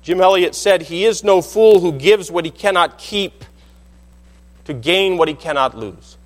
Jim 0.03 0.21
Elliot 0.21 0.55
said, 0.55 0.83
He 0.83 1.07
is 1.07 1.25
no 1.25 1.41
fool 1.41 1.81
who 1.81 1.93
gives 1.93 2.31
what 2.31 2.45
he 2.45 2.51
cannot 2.51 2.99
keep 2.99 3.43
to 4.67 4.75
gain 4.75 5.17
what 5.17 5.29
he 5.29 5.35
cannot 5.35 5.75
lose. 5.75 6.19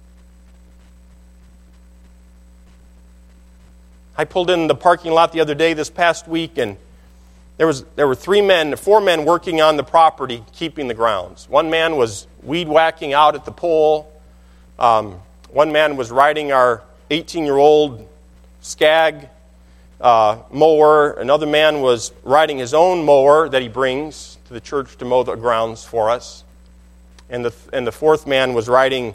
I 4.17 4.25
pulled 4.25 4.49
in 4.49 4.69
the 4.69 4.77
parking 4.77 5.11
lot 5.11 5.33
the 5.33 5.41
other 5.41 5.57
day 5.57 5.75
this 5.75 5.91
past 5.91 6.29
week, 6.29 6.57
and 6.57 6.77
there, 7.57 7.67
was, 7.67 7.83
there 7.97 8.07
were 8.07 8.15
three 8.15 8.43
men, 8.43 8.77
four 8.77 9.01
men 9.01 9.25
working 9.25 9.61
on 9.61 9.77
the 9.77 9.83
property, 9.83 10.45
keeping 10.53 10.87
the 10.87 10.95
grounds. 10.95 11.49
One 11.49 11.69
man 11.69 11.97
was 11.97 12.29
weed 12.45 12.69
whacking 12.69 13.13
out 13.13 13.35
at 13.35 13.45
the 13.45 13.51
pole. 13.51 14.13
Um, 14.79 15.21
one 15.51 15.73
man 15.73 15.97
was 15.97 16.13
riding 16.13 16.53
our 16.53 16.83
18 17.11 17.45
year 17.45 17.57
old 17.57 18.09
Scag 18.61 19.29
uh, 20.01 20.39
mower. 20.53 21.15
Another 21.15 21.47
man 21.47 21.81
was 21.81 22.13
riding 22.23 22.59
his 22.59 22.73
own 22.73 23.05
mower 23.05 23.49
that 23.49 23.63
he 23.63 23.69
brings 23.69 24.39
to 24.47 24.53
the 24.53 24.61
church 24.61 24.97
to 24.99 25.05
mow 25.05 25.25
the 25.25 25.35
grounds 25.35 25.85
for 25.85 26.09
us. 26.09 26.45
And 27.29 27.45
the, 27.45 27.55
and 27.73 27.85
the 27.85 27.93
fourth 27.93 28.29
man 28.29 28.55
was 28.55 28.69
riding 28.69 29.15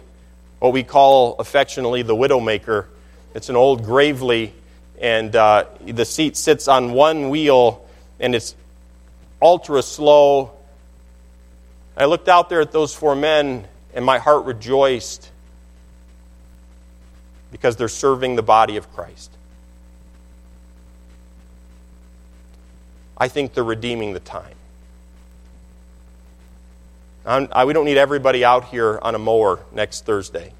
what 0.59 0.73
we 0.73 0.83
call 0.83 1.35
affectionately 1.39 2.01
the 2.01 2.15
Widowmaker. 2.15 2.85
It's 3.33 3.47
an 3.47 3.55
old 3.55 3.85
Gravely 3.85 4.53
and 4.99 5.35
uh, 5.35 5.65
the 5.85 6.05
seat 6.05 6.35
sits 6.35 6.67
on 6.67 6.91
one 6.91 7.29
wheel 7.29 7.85
and 8.19 8.35
it's 8.35 8.55
ultra 9.41 9.81
slow. 9.81 10.51
I 11.95 12.05
looked 12.05 12.27
out 12.27 12.49
there 12.49 12.61
at 12.61 12.71
those 12.71 12.93
four 12.93 13.15
men 13.15 13.65
and 13.93 14.05
my 14.05 14.19
heart 14.19 14.45
rejoiced 14.45 15.29
because 17.51 17.75
they're 17.77 17.87
serving 17.87 18.35
the 18.35 18.43
body 18.43 18.77
of 18.77 18.91
Christ. 18.93 19.31
I 23.17 23.27
think 23.27 23.53
they're 23.53 23.63
redeeming 23.63 24.13
the 24.13 24.19
time. 24.19 24.55
I, 27.25 27.65
we 27.65 27.73
don't 27.73 27.85
need 27.85 27.97
everybody 27.97 28.43
out 28.43 28.65
here 28.65 28.97
on 29.01 29.13
a 29.13 29.19
mower 29.19 29.59
next 29.71 30.05
Thursday. 30.05 30.53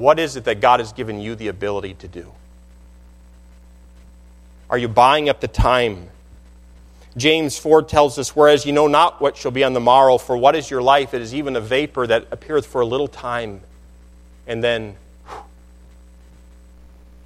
What 0.00 0.18
is 0.18 0.36
it 0.36 0.44
that 0.44 0.62
God 0.62 0.80
has 0.80 0.94
given 0.94 1.20
you 1.20 1.34
the 1.34 1.48
ability 1.48 1.92
to 1.92 2.08
do? 2.08 2.32
Are 4.70 4.78
you 4.78 4.88
buying 4.88 5.28
up 5.28 5.42
the 5.42 5.48
time? 5.48 6.08
James 7.18 7.58
4 7.58 7.82
tells 7.82 8.18
us, 8.18 8.34
Whereas 8.34 8.64
you 8.64 8.72
know 8.72 8.86
not 8.86 9.20
what 9.20 9.36
shall 9.36 9.50
be 9.50 9.62
on 9.62 9.74
the 9.74 9.80
morrow, 9.80 10.16
for 10.16 10.38
what 10.38 10.56
is 10.56 10.70
your 10.70 10.80
life? 10.80 11.12
It 11.12 11.20
is 11.20 11.34
even 11.34 11.54
a 11.54 11.60
vapor 11.60 12.06
that 12.06 12.28
appeareth 12.30 12.64
for 12.64 12.80
a 12.80 12.86
little 12.86 13.08
time, 13.08 13.60
and 14.46 14.64
then 14.64 14.96
whew, 15.28 15.42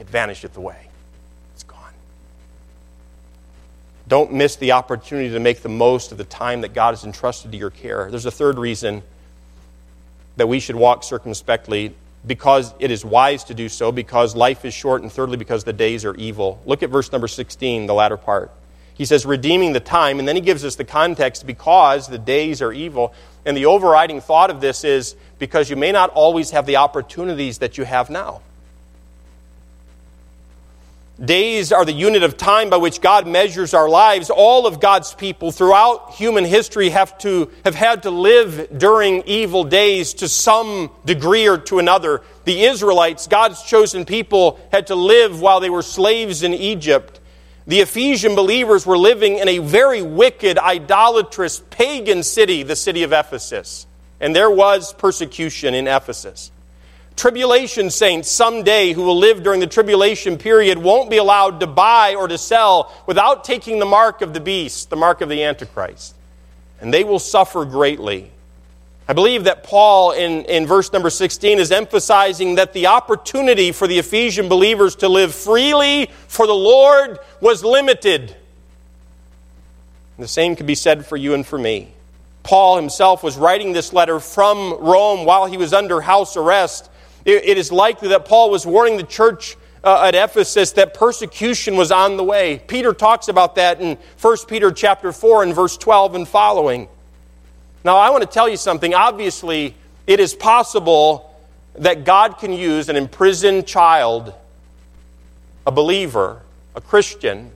it 0.01 0.09
vanisheth 0.09 0.57
away. 0.57 0.89
It's 1.53 1.63
gone. 1.63 1.95
Don't 4.09 4.33
miss 4.33 4.57
the 4.57 4.73
opportunity 4.73 5.31
to 5.31 5.39
make 5.39 5.63
the 5.63 5.69
most 5.69 6.11
of 6.11 6.19
the 6.19 6.25
time 6.25 6.63
that 6.63 6.75
God 6.75 6.91
has 6.91 7.05
entrusted 7.05 7.53
to 7.53 7.57
your 7.57 7.71
care. 7.71 8.11
There's 8.11 8.27
a 8.27 8.33
third 8.33 8.59
reason 8.59 9.05
that 10.39 10.49
we 10.49 10.59
should 10.59 10.75
walk 10.75 11.05
circumspectly 11.05 11.95
because 12.27 12.75
it 12.79 12.91
is 12.91 13.05
wise 13.05 13.45
to 13.45 13.55
do 13.55 13.69
so, 13.69 13.93
because 13.93 14.35
life 14.35 14.65
is 14.65 14.73
short, 14.73 15.03
and 15.03 15.13
thirdly, 15.13 15.37
because 15.37 15.65
the 15.65 15.73
days 15.73 16.05
are 16.05 16.15
evil. 16.15 16.61
Look 16.65 16.83
at 16.83 16.91
verse 16.91 17.13
number 17.13 17.29
16, 17.29 17.87
the 17.87 17.95
latter 17.95 18.17
part. 18.17 18.51
He 18.95 19.05
says, 19.05 19.27
redeeming 19.27 19.73
the 19.73 19.81
time, 19.81 20.19
and 20.19 20.27
then 20.27 20.37
he 20.37 20.43
gives 20.43 20.65
us 20.65 20.77
the 20.77 20.85
context 20.85 21.47
because 21.47 22.07
the 22.07 22.19
days 22.19 22.63
are 22.63 22.73
evil. 22.73 23.13
And 23.45 23.57
the 23.57 23.67
overriding 23.67 24.21
thought 24.21 24.51
of 24.51 24.61
this 24.61 24.85
is 24.85 25.17
because 25.39 25.69
you 25.69 25.77
may 25.77 25.93
not 25.93 26.11
always 26.11 26.53
have 26.53 26.65
the 26.65 26.77
opportunities 26.77 27.59
that 27.59 27.77
you 27.77 27.85
have 27.85 28.09
now. 28.09 28.41
Days 31.23 31.71
are 31.71 31.85
the 31.85 31.93
unit 31.93 32.25
of 32.25 32.37
time 32.37 32.71
by 32.71 32.77
which 32.77 33.01
God 33.01 33.29
measures 33.29 33.73
our 33.73 33.89
lives. 33.89 34.31
All 34.31 34.67
of 34.67 34.81
God's 34.81 35.15
people 35.15 35.53
throughout 35.53 36.15
human 36.15 36.45
history 36.45 36.89
have 36.89 37.17
to 37.19 37.53
have 37.65 37.77
had 37.77 38.03
to 38.03 38.11
live 38.11 38.69
during 38.77 39.23
evil 39.23 39.63
days 39.63 40.15
to 40.15 40.29
some 40.29 40.91
degree 41.05 41.47
or 41.47 41.59
to 41.59 41.79
another. 41.79 42.23
The 42.45 42.65
Israelites, 42.65 43.29
God's 43.29 43.63
chosen 43.63 44.05
people, 44.05 44.59
had 44.73 44.89
to 44.89 44.97
live 44.97 45.41
while 45.41 45.61
they 45.61 45.71
were 45.71 45.83
slaves 45.83 46.43
in 46.43 46.53
Egypt. 46.53 47.21
The 47.69 47.81
Ephesian 47.81 48.35
believers 48.35 48.85
were 48.85 48.99
living 48.99 49.39
in 49.39 49.49
a 49.49 49.59
very 49.59 50.03
wicked, 50.03 50.59
idolatrous, 50.59 51.61
pagan 51.71 52.25
city, 52.25 52.65
the 52.65 52.77
city 52.77 53.05
of 53.05 53.13
Ephesus. 53.13 53.87
And 54.21 54.35
there 54.35 54.51
was 54.51 54.93
persecution 54.93 55.75
in 55.75 55.87
Ephesus. 55.87 56.51
Tribulation 57.17 57.91
saints 57.91 58.29
someday 58.29 58.93
who 58.93 59.03
will 59.03 59.19
live 59.19 59.43
during 59.43 59.61
the 59.61 59.67
tribulation 59.67 60.37
period 60.37 60.79
won't 60.79 61.11
be 61.11 61.17
allowed 61.17 61.61
to 61.61 61.67
buy 61.67 62.17
or 62.17 62.27
to 62.27 62.37
sell 62.37 62.93
without 63.07 63.45
taking 63.45 63.79
the 63.79 63.87
mark 63.87 64.21
of 64.21 64.35
the 64.35 64.41
beast, 64.41 64.91
the 64.91 64.97
mark 64.97 65.21
of 65.21 65.29
the 65.29 65.45
Antichrist. 65.45 66.15
And 66.81 66.93
they 66.93 67.05
will 67.05 67.21
suffer 67.21 67.65
greatly. 67.65 68.31
I 69.07 69.13
believe 69.13 69.45
that 69.45 69.63
Paul 69.63 70.13
in, 70.13 70.45
in 70.47 70.67
verse 70.67 70.93
number 70.93 71.11
16 71.11 71.59
is 71.59 71.71
emphasizing 71.71 72.57
that 72.57 72.73
the 72.73 72.89
opportunity 72.89 73.71
for 73.71 73.87
the 73.87 73.99
Ephesian 73.99 74.49
believers 74.49 74.97
to 74.97 75.09
live 75.09 75.35
freely 75.35 76.11
for 76.27 76.47
the 76.47 76.55
Lord 76.55 77.19
was 77.41 77.63
limited. 77.63 78.35
And 80.17 80.25
the 80.25 80.29
same 80.29 80.57
could 80.57 80.67
be 80.67 80.75
said 80.75 81.07
for 81.07 81.17
you 81.17 81.35
and 81.35 81.47
for 81.47 81.59
me. 81.59 81.93
Paul 82.43 82.77
himself 82.77 83.23
was 83.23 83.37
writing 83.37 83.73
this 83.73 83.93
letter 83.93 84.21
from 84.21 84.75
Rome 84.81 85.25
while 85.25 85.47
he 85.47 85.57
was 85.57 85.73
under 85.73 86.01
house 86.01 86.37
arrest 86.37 86.91
it 87.25 87.59
is 87.59 87.73
likely 87.73 88.09
that 88.09 88.27
Paul 88.27 88.51
was 88.51 88.67
warning 88.67 88.97
the 88.97 89.03
church 89.03 89.57
uh, 89.85 90.03
at 90.03 90.15
Ephesus 90.15 90.73
that 90.73 90.95
persecution 90.95 91.77
was 91.77 91.93
on 91.93 92.17
the 92.17 92.25
way. 92.25 92.61
Peter 92.67 92.95
talks 92.95 93.29
about 93.29 93.55
that 93.57 93.81
in 93.81 93.99
1 94.21 94.37
Peter 94.49 94.73
chapter 94.73 95.13
4 95.13 95.43
and 95.43 95.55
verse 95.55 95.77
12 95.77 96.15
and 96.15 96.29
following. 96.29 96.89
Now, 97.85 97.99
I 97.99 98.09
want 98.11 98.23
to 98.23 98.29
tell 98.29 98.49
you 98.49 98.57
something. 98.57 98.95
Obviously, 98.95 99.75
it 100.07 100.21
is 100.21 100.35
possible 100.35 101.35
that 101.75 102.05
God 102.05 102.39
can 102.39 102.53
use 102.53 102.89
an 102.89 102.97
imprisoned 102.97 103.67
child, 103.67 104.33
a 105.67 105.71
believer, 105.71 106.41
a 106.75 106.81
Christian. 106.81 107.51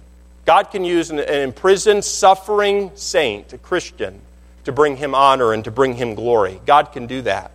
God 0.44 0.64
can 0.64 0.84
use 0.84 1.10
an, 1.10 1.18
an 1.18 1.40
imprisoned, 1.40 2.04
suffering 2.04 2.90
saint, 2.94 3.54
a 3.54 3.58
Christian, 3.58 4.20
to 4.64 4.72
bring 4.72 4.96
him 4.96 5.14
honor 5.14 5.54
and 5.54 5.64
to 5.64 5.70
bring 5.70 5.94
him 5.94 6.14
glory. 6.14 6.60
God 6.66 6.92
can 6.92 7.06
do 7.06 7.22
that. 7.22 7.52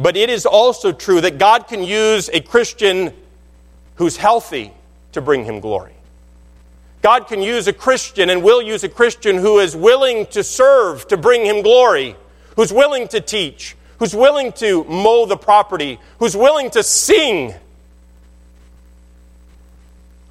But 0.00 0.16
it 0.16 0.30
is 0.30 0.46
also 0.46 0.92
true 0.92 1.20
that 1.20 1.36
God 1.36 1.68
can 1.68 1.82
use 1.82 2.30
a 2.32 2.40
Christian 2.40 3.12
who's 3.96 4.16
healthy 4.16 4.72
to 5.12 5.20
bring 5.20 5.44
him 5.44 5.60
glory. 5.60 5.92
God 7.02 7.26
can 7.26 7.42
use 7.42 7.68
a 7.68 7.72
Christian 7.74 8.30
and 8.30 8.42
will 8.42 8.62
use 8.62 8.82
a 8.82 8.88
Christian 8.88 9.36
who 9.36 9.58
is 9.58 9.76
willing 9.76 10.24
to 10.28 10.42
serve 10.42 11.06
to 11.08 11.18
bring 11.18 11.44
him 11.44 11.60
glory, 11.60 12.16
who's 12.56 12.72
willing 12.72 13.08
to 13.08 13.20
teach, 13.20 13.76
who's 13.98 14.16
willing 14.16 14.52
to 14.52 14.84
mow 14.84 15.26
the 15.26 15.36
property, 15.36 16.00
who's 16.18 16.34
willing 16.34 16.70
to 16.70 16.82
sing. 16.82 17.54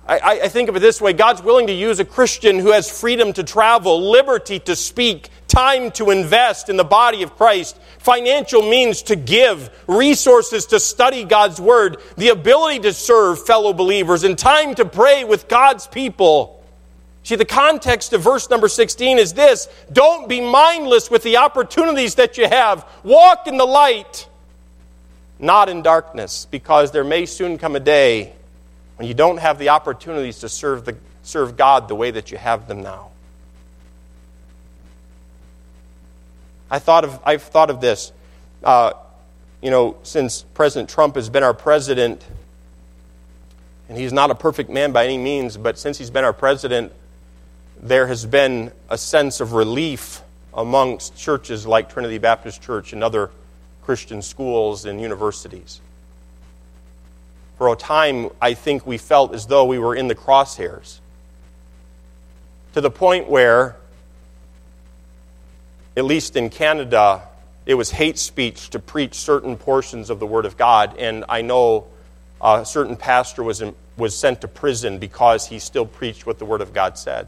I, 0.07 0.39
I, 0.43 0.47
think 0.47 0.69
of 0.69 0.75
it 0.75 0.79
this 0.79 0.99
way 0.99 1.13
God's 1.13 1.43
willing 1.43 1.67
to 1.67 1.73
use 1.73 1.99
a 1.99 2.05
Christian 2.05 2.57
who 2.57 2.71
has 2.71 2.89
freedom 2.89 3.33
to 3.33 3.43
travel, 3.43 4.09
liberty 4.09 4.57
to 4.61 4.75
speak, 4.75 5.29
time 5.49 5.91
to 5.91 6.11
invest 6.11 6.69
in 6.69 6.77
the 6.77 6.83
body 6.85 7.23
of 7.23 7.35
Christ, 7.35 7.77
financial 7.97 8.61
means 8.61 9.01
to 9.03 9.17
give, 9.17 9.69
resources 9.87 10.67
to 10.67 10.79
study 10.79 11.25
God's 11.25 11.59
Word, 11.59 11.97
the 12.15 12.29
ability 12.29 12.79
to 12.81 12.93
serve 12.93 13.45
fellow 13.45 13.73
believers, 13.73 14.23
and 14.23 14.37
time 14.37 14.75
to 14.75 14.85
pray 14.85 15.25
with 15.25 15.49
God's 15.49 15.87
people. 15.87 16.63
See, 17.23 17.35
the 17.35 17.45
context 17.45 18.13
of 18.13 18.21
verse 18.21 18.49
number 18.49 18.67
16 18.67 19.19
is 19.19 19.33
this 19.33 19.67
Don't 19.91 20.29
be 20.29 20.39
mindless 20.39 21.11
with 21.11 21.23
the 21.23 21.37
opportunities 21.37 22.15
that 22.15 22.37
you 22.37 22.47
have. 22.47 22.87
Walk 23.03 23.47
in 23.47 23.57
the 23.57 23.65
light. 23.65 24.27
not 25.37 25.69
in 25.69 25.81
darkness, 25.81 26.47
because 26.51 26.91
there 26.91 27.03
may 27.03 27.25
soon 27.25 27.57
come 27.57 27.75
a 27.75 27.79
day 27.79 28.33
when 28.97 29.07
you 29.07 29.13
don't 29.13 29.37
have 29.37 29.57
the 29.57 29.69
opportunities 29.69 30.39
to 30.39 30.49
serve, 30.49 30.83
the, 30.85 30.97
serve 31.23 31.55
God 31.55 31.87
the 31.87 31.95
way 31.95 32.11
that 32.11 32.31
you 32.31 32.37
have 32.37 32.67
them 32.67 32.83
now. 32.83 33.09
I 36.71 36.79
thought 36.79 37.03
of, 37.03 37.19
I've 37.23 37.43
thought 37.43 37.69
of 37.69 37.81
this. 37.81 38.11
Uh, 38.63 38.93
you 39.61 39.71
know, 39.71 39.97
since 40.03 40.43
President 40.53 40.89
Trump 40.89 41.15
has 41.15 41.29
been 41.29 41.43
our 41.43 41.53
president, 41.53 42.23
and 43.87 43.97
he's 43.97 44.13
not 44.13 44.31
a 44.31 44.35
perfect 44.35 44.69
man 44.69 44.91
by 44.91 45.05
any 45.05 45.17
means, 45.17 45.57
but 45.57 45.77
since 45.77 45.97
he's 45.97 46.09
been 46.09 46.23
our 46.23 46.33
president, 46.33 46.91
there 47.81 48.07
has 48.07 48.25
been 48.25 48.71
a 48.89 48.97
sense 48.97 49.39
of 49.39 49.53
relief 49.53 50.21
amongst 50.53 51.17
churches 51.17 51.65
like 51.65 51.89
Trinity 51.91 52.17
Baptist 52.17 52.61
Church 52.61 52.93
and 52.93 53.03
other 53.03 53.31
Christian 53.83 54.21
schools 54.21 54.85
and 54.85 55.01
universities. 55.01 55.81
For 57.57 57.73
a 57.73 57.75
time, 57.75 58.29
I 58.41 58.53
think 58.53 58.85
we 58.85 58.97
felt 58.97 59.33
as 59.33 59.47
though 59.47 59.65
we 59.65 59.79
were 59.79 59.95
in 59.95 60.07
the 60.07 60.15
crosshairs. 60.15 60.99
To 62.73 62.81
the 62.81 62.91
point 62.91 63.27
where, 63.27 63.75
at 65.99 66.05
least 66.05 66.35
in 66.37 66.49
Canada, 66.49 67.21
it 67.65 67.75
was 67.75 67.91
hate 67.91 68.17
speech 68.17 68.69
to 68.69 68.79
preach 68.79 69.15
certain 69.15 69.57
portions 69.57 70.09
of 70.09 70.19
the 70.19 70.25
Word 70.25 70.45
of 70.45 70.57
God. 70.57 70.97
And 70.97 71.25
I 71.27 71.41
know 71.41 71.87
uh, 72.41 72.59
a 72.61 72.65
certain 72.65 72.95
pastor 72.95 73.43
was, 73.43 73.61
in, 73.61 73.75
was 73.97 74.17
sent 74.17 74.41
to 74.41 74.47
prison 74.47 74.97
because 74.97 75.45
he 75.45 75.59
still 75.59 75.85
preached 75.85 76.25
what 76.25 76.39
the 76.39 76.45
Word 76.45 76.61
of 76.61 76.73
God 76.73 76.97
said. 76.97 77.27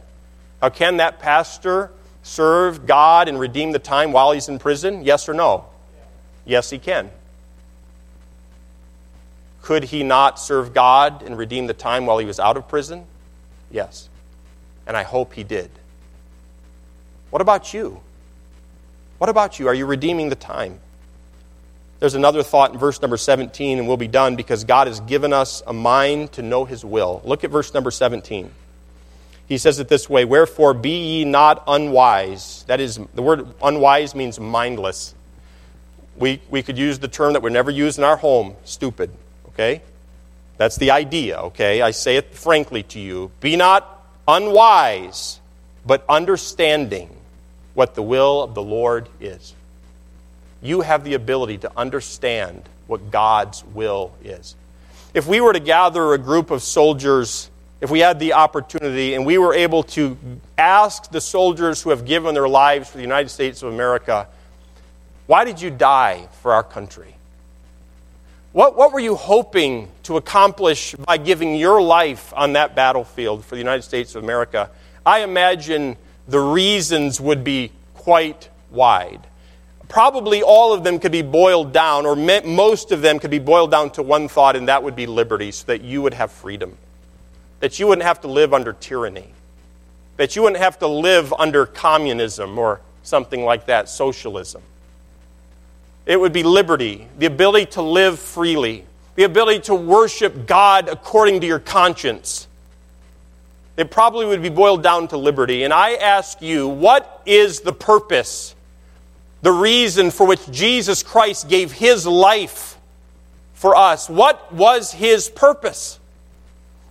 Now, 0.61 0.69
can 0.69 0.97
that 0.97 1.19
pastor 1.19 1.91
serve 2.23 2.87
God 2.87 3.27
and 3.27 3.37
redeem 3.39 3.73
the 3.73 3.79
time 3.79 4.13
while 4.13 4.31
he's 4.31 4.47
in 4.47 4.57
prison? 4.57 5.03
Yes 5.03 5.27
or 5.27 5.33
no? 5.33 5.65
Yes, 6.45 6.69
he 6.69 6.79
can. 6.79 7.11
Could 9.61 9.83
he 9.83 10.01
not 10.01 10.39
serve 10.39 10.73
God 10.73 11.23
and 11.23 11.37
redeem 11.37 11.67
the 11.67 11.73
time 11.73 12.05
while 12.05 12.19
he 12.19 12.25
was 12.25 12.39
out 12.39 12.55
of 12.55 12.67
prison? 12.69 13.05
Yes. 13.69 14.07
And 14.87 14.95
I 14.95 15.03
hope 15.03 15.33
he 15.33 15.43
did. 15.43 15.69
What 17.31 17.41
about 17.41 17.73
you? 17.73 18.01
What 19.21 19.29
about 19.29 19.59
you? 19.59 19.67
Are 19.67 19.73
you 19.75 19.85
redeeming 19.85 20.29
the 20.29 20.35
time? 20.35 20.79
There's 21.99 22.15
another 22.15 22.41
thought 22.41 22.73
in 22.73 22.79
verse 22.79 22.99
number 23.03 23.17
17, 23.17 23.77
and 23.77 23.87
we'll 23.87 23.95
be 23.95 24.07
done 24.07 24.35
because 24.35 24.63
God 24.63 24.87
has 24.87 24.99
given 25.01 25.31
us 25.31 25.61
a 25.67 25.73
mind 25.73 26.31
to 26.31 26.41
know 26.41 26.65
his 26.65 26.83
will. 26.83 27.21
Look 27.23 27.43
at 27.43 27.51
verse 27.51 27.71
number 27.71 27.91
17. 27.91 28.49
He 29.47 29.59
says 29.59 29.77
it 29.77 29.89
this 29.89 30.09
way 30.09 30.25
Wherefore 30.25 30.73
be 30.73 31.19
ye 31.19 31.25
not 31.25 31.63
unwise. 31.67 32.63
That 32.65 32.79
is, 32.79 32.99
the 33.13 33.21
word 33.21 33.45
unwise 33.61 34.15
means 34.15 34.39
mindless. 34.39 35.13
We, 36.17 36.41
we 36.49 36.63
could 36.63 36.79
use 36.79 36.97
the 36.97 37.07
term 37.07 37.33
that 37.33 37.43
we 37.43 37.51
never 37.51 37.69
use 37.69 37.99
in 37.99 38.03
our 38.03 38.17
home 38.17 38.55
stupid, 38.63 39.11
okay? 39.49 39.83
That's 40.57 40.77
the 40.77 40.89
idea, 40.89 41.37
okay? 41.41 41.83
I 41.83 41.91
say 41.91 42.17
it 42.17 42.33
frankly 42.33 42.81
to 42.81 42.99
you. 42.99 43.29
Be 43.39 43.55
not 43.55 44.03
unwise, 44.27 45.39
but 45.85 46.03
understanding 46.09 47.17
what 47.73 47.95
the 47.95 48.03
will 48.03 48.43
of 48.43 48.53
the 48.53 48.61
Lord 48.61 49.07
is. 49.19 49.53
You 50.61 50.81
have 50.81 51.03
the 51.03 51.13
ability 51.13 51.59
to 51.59 51.71
understand 51.75 52.63
what 52.87 53.11
God's 53.11 53.63
will 53.63 54.11
is. 54.23 54.55
If 55.13 55.27
we 55.27 55.41
were 55.41 55.53
to 55.53 55.59
gather 55.59 56.13
a 56.13 56.17
group 56.17 56.51
of 56.51 56.61
soldiers, 56.61 57.49
if 57.81 57.89
we 57.89 57.99
had 57.99 58.19
the 58.19 58.33
opportunity 58.33 59.15
and 59.15 59.25
we 59.25 59.37
were 59.37 59.53
able 59.53 59.83
to 59.83 60.17
ask 60.57 61.09
the 61.11 61.21
soldiers 61.21 61.81
who 61.81 61.89
have 61.89 62.05
given 62.05 62.33
their 62.33 62.47
lives 62.47 62.89
for 62.89 62.97
the 62.97 63.03
United 63.03 63.29
States 63.29 63.63
of 63.63 63.73
America, 63.73 64.27
why 65.25 65.45
did 65.45 65.61
you 65.61 65.69
die 65.69 66.27
for 66.41 66.53
our 66.53 66.63
country? 66.63 67.15
What, 68.51 68.75
what 68.75 68.91
were 68.91 68.99
you 68.99 69.15
hoping 69.15 69.89
to 70.03 70.17
accomplish 70.17 70.93
by 70.93 71.17
giving 71.17 71.55
your 71.55 71.81
life 71.81 72.33
on 72.35 72.53
that 72.53 72.75
battlefield 72.75 73.45
for 73.45 73.55
the 73.55 73.61
United 73.61 73.83
States 73.83 74.13
of 74.13 74.23
America? 74.23 74.69
I 75.05 75.21
imagine 75.21 75.95
the 76.27 76.39
reasons 76.39 77.19
would 77.19 77.43
be 77.43 77.71
quite 77.95 78.49
wide. 78.69 79.27
Probably 79.87 80.41
all 80.41 80.73
of 80.73 80.83
them 80.83 80.99
could 80.99 81.11
be 81.11 81.21
boiled 81.21 81.73
down, 81.73 82.05
or 82.05 82.15
most 82.15 82.91
of 82.91 83.01
them 83.01 83.19
could 83.19 83.31
be 83.31 83.39
boiled 83.39 83.71
down 83.71 83.91
to 83.91 84.01
one 84.01 84.27
thought, 84.29 84.55
and 84.55 84.69
that 84.69 84.83
would 84.83 84.95
be 84.95 85.05
liberty, 85.05 85.51
so 85.51 85.65
that 85.65 85.81
you 85.81 86.01
would 86.01 86.13
have 86.13 86.31
freedom. 86.31 86.77
That 87.59 87.77
you 87.77 87.87
wouldn't 87.87 88.05
have 88.05 88.21
to 88.21 88.27
live 88.27 88.53
under 88.53 88.73
tyranny. 88.73 89.33
That 90.17 90.35
you 90.35 90.43
wouldn't 90.43 90.61
have 90.61 90.79
to 90.79 90.87
live 90.87 91.33
under 91.33 91.65
communism 91.65 92.57
or 92.57 92.79
something 93.03 93.43
like 93.43 93.65
that, 93.65 93.89
socialism. 93.89 94.61
It 96.05 96.19
would 96.19 96.33
be 96.33 96.43
liberty, 96.43 97.07
the 97.19 97.25
ability 97.25 97.67
to 97.71 97.81
live 97.81 98.17
freely, 98.17 98.85
the 99.15 99.23
ability 99.23 99.59
to 99.61 99.75
worship 99.75 100.47
God 100.47 100.87
according 100.87 101.41
to 101.41 101.47
your 101.47 101.59
conscience. 101.59 102.47
It 103.81 103.89
probably 103.89 104.27
would 104.27 104.43
be 104.43 104.49
boiled 104.49 104.83
down 104.83 105.07
to 105.07 105.17
liberty. 105.17 105.63
And 105.63 105.73
I 105.73 105.95
ask 105.95 106.39
you, 106.39 106.67
what 106.67 107.23
is 107.25 107.61
the 107.61 107.73
purpose, 107.73 108.53
the 109.41 109.51
reason 109.51 110.11
for 110.11 110.27
which 110.27 110.51
Jesus 110.51 111.01
Christ 111.01 111.49
gave 111.49 111.71
his 111.71 112.05
life 112.05 112.77
for 113.53 113.75
us? 113.75 114.07
What 114.07 114.53
was 114.53 114.91
his 114.91 115.29
purpose? 115.29 115.99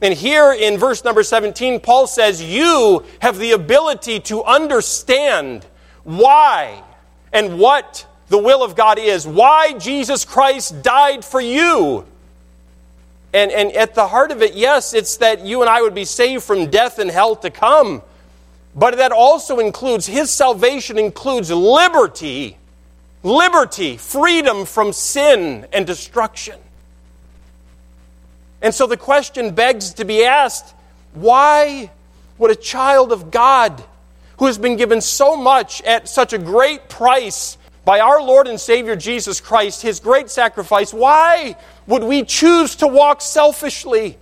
And 0.03 0.13
here 0.13 0.53
in 0.53 0.79
verse 0.79 1.05
number 1.05 1.23
17, 1.23 1.79
Paul 1.79 2.09
says, 2.09 2.43
You 2.43 3.05
have 3.21 3.39
the 3.39 3.53
ability 3.53 4.19
to 4.23 4.43
understand 4.43 5.65
why 6.03 6.83
and 7.33 7.61
what 7.61 8.05
the 8.31 8.39
will 8.39 8.65
of 8.65 8.75
God 8.75 8.99
is, 8.99 9.29
why 9.29 9.75
Jesus 9.75 10.25
Christ 10.25 10.83
died 10.83 11.25
for 11.25 11.41
you. 11.41 12.05
And, 13.33 13.51
and 13.53 13.73
at 13.73 13.95
the 13.95 14.09
heart 14.09 14.33
of 14.33 14.43
it, 14.43 14.55
yes, 14.55 14.93
it's 14.93 15.17
that 15.19 15.45
you 15.45 15.61
and 15.61 15.71
I 15.71 15.83
would 15.83 15.95
be 15.95 16.05
saved 16.05 16.43
from 16.43 16.67
death 16.67 16.99
and 16.99 17.11
hell 17.11 17.37
to 17.37 17.51
come. 17.51 18.03
But 18.75 18.97
that 18.97 19.13
also 19.13 19.59
includes, 19.59 20.07
his 20.07 20.31
salvation 20.31 20.99
includes 20.99 21.51
liberty, 21.51 22.57
liberty, 23.23 23.97
freedom 23.97 24.65
from 24.65 24.93
sin 24.93 25.67
and 25.73 25.87
destruction. 25.87 26.59
And 28.63 28.75
so 28.75 28.87
the 28.87 28.97
question 28.97 29.55
begs 29.55 29.95
to 29.95 30.05
be 30.05 30.25
asked 30.25 30.75
why 31.15 31.91
would 32.39 32.51
a 32.51 32.57
child 32.57 33.13
of 33.13 33.31
God 33.31 33.83
who 34.39 34.47
has 34.47 34.59
been 34.59 34.77
given 34.77 35.01
so 35.01 35.37
much 35.37 35.83
at 35.83 36.09
such 36.09 36.33
a 36.33 36.39
great 36.39 36.89
price 36.89 37.59
by 37.85 38.01
our 38.01 38.23
Lord 38.23 38.47
and 38.47 38.61
Savior 38.61 38.95
Jesus 38.95 39.41
Christ, 39.41 39.83
his 39.83 40.01
great 40.01 40.31
sacrifice, 40.31 40.95
why 40.95 41.57
would 41.91 42.05
we 42.05 42.25
choose 42.25 42.77
to 42.77 42.87
walk 42.87 43.21
selfishly? 43.21 44.17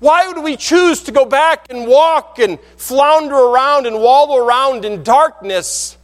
Why 0.00 0.28
would 0.28 0.42
we 0.42 0.56
choose 0.56 1.04
to 1.04 1.12
go 1.12 1.24
back 1.24 1.66
and 1.70 1.88
walk 1.88 2.38
and 2.38 2.58
flounder 2.76 3.34
around 3.34 3.86
and 3.86 3.96
wallow 4.00 4.36
around 4.44 4.84
in 4.84 5.02
darkness? 5.02 5.96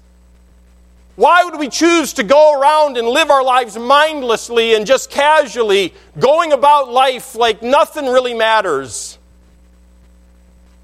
Why 1.16 1.44
would 1.44 1.58
we 1.58 1.68
choose 1.68 2.14
to 2.14 2.22
go 2.24 2.58
around 2.58 2.96
and 2.96 3.06
live 3.06 3.30
our 3.30 3.44
lives 3.44 3.76
mindlessly 3.76 4.74
and 4.74 4.86
just 4.86 5.10
casually, 5.10 5.94
going 6.18 6.52
about 6.52 6.90
life 6.90 7.34
like 7.34 7.62
nothing 7.62 8.06
really 8.06 8.34
matters? 8.34 9.18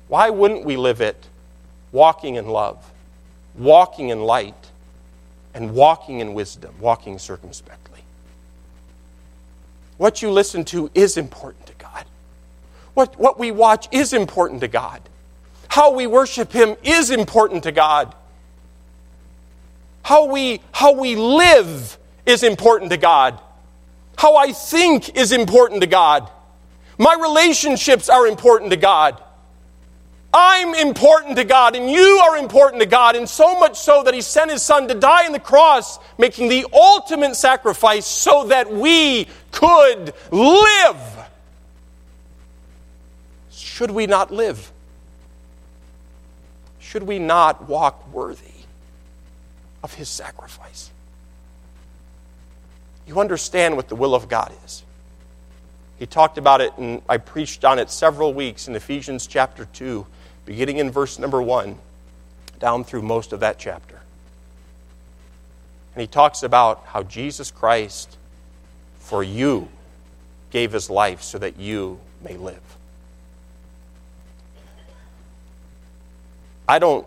Why 0.06 0.30
wouldn't 0.30 0.64
we 0.64 0.76
live 0.76 1.00
it 1.00 1.26
walking 1.92 2.36
in 2.36 2.46
love, 2.46 2.92
walking 3.56 4.10
in 4.10 4.22
light, 4.22 4.54
and 5.54 5.74
walking 5.74 6.20
in 6.20 6.34
wisdom, 6.34 6.74
walking 6.80 7.18
circumspectly. 7.18 7.79
What 10.00 10.22
you 10.22 10.30
listen 10.30 10.64
to 10.64 10.90
is 10.94 11.18
important 11.18 11.66
to 11.66 11.74
God. 11.74 12.06
What, 12.94 13.18
what 13.18 13.38
we 13.38 13.50
watch 13.50 13.86
is 13.92 14.14
important 14.14 14.62
to 14.62 14.68
God. 14.68 15.02
How 15.68 15.92
we 15.92 16.06
worship 16.06 16.52
Him 16.52 16.74
is 16.82 17.10
important 17.10 17.64
to 17.64 17.70
God. 17.70 18.14
How 20.02 20.24
we, 20.24 20.62
how 20.72 20.94
we 20.94 21.16
live 21.16 21.98
is 22.24 22.42
important 22.42 22.90
to 22.92 22.96
God. 22.96 23.42
How 24.16 24.36
I 24.36 24.54
think 24.54 25.18
is 25.18 25.32
important 25.32 25.82
to 25.82 25.86
God. 25.86 26.30
My 26.96 27.14
relationships 27.20 28.08
are 28.08 28.26
important 28.26 28.70
to 28.70 28.78
God. 28.78 29.22
I'm 30.32 30.74
important 30.74 31.36
to 31.36 31.44
God 31.44 31.74
and 31.74 31.90
you 31.90 32.22
are 32.24 32.36
important 32.36 32.80
to 32.80 32.86
God, 32.86 33.16
and 33.16 33.28
so 33.28 33.58
much 33.58 33.76
so 33.76 34.02
that 34.04 34.14
He 34.14 34.20
sent 34.20 34.50
His 34.50 34.62
Son 34.62 34.86
to 34.88 34.94
die 34.94 35.26
on 35.26 35.32
the 35.32 35.40
cross, 35.40 35.98
making 36.18 36.48
the 36.48 36.66
ultimate 36.72 37.34
sacrifice 37.34 38.06
so 38.06 38.46
that 38.48 38.72
we 38.72 39.26
could 39.50 40.14
live. 40.30 40.96
Should 43.50 43.90
we 43.90 44.06
not 44.06 44.32
live? 44.32 44.70
Should 46.78 47.02
we 47.02 47.18
not 47.18 47.68
walk 47.68 48.12
worthy 48.12 48.44
of 49.82 49.94
His 49.94 50.08
sacrifice? 50.08 50.90
You 53.06 53.18
understand 53.18 53.74
what 53.76 53.88
the 53.88 53.96
will 53.96 54.14
of 54.14 54.28
God 54.28 54.52
is. 54.64 54.84
He 55.98 56.06
talked 56.06 56.38
about 56.38 56.60
it, 56.60 56.72
and 56.78 57.02
I 57.08 57.18
preached 57.18 57.64
on 57.64 57.80
it 57.80 57.90
several 57.90 58.32
weeks 58.32 58.68
in 58.68 58.76
Ephesians 58.76 59.26
chapter 59.26 59.64
2 59.64 60.06
beginning 60.44 60.78
in 60.78 60.90
verse 60.90 61.18
number 61.18 61.40
1 61.40 61.78
down 62.58 62.84
through 62.84 63.02
most 63.02 63.32
of 63.32 63.40
that 63.40 63.58
chapter. 63.58 64.00
And 65.94 66.00
he 66.00 66.06
talks 66.06 66.42
about 66.42 66.84
how 66.86 67.02
Jesus 67.02 67.50
Christ 67.50 68.16
for 68.98 69.22
you 69.22 69.68
gave 70.50 70.72
his 70.72 70.90
life 70.90 71.22
so 71.22 71.38
that 71.38 71.58
you 71.58 71.98
may 72.22 72.36
live. 72.36 72.60
I 76.68 76.78
don't 76.78 77.06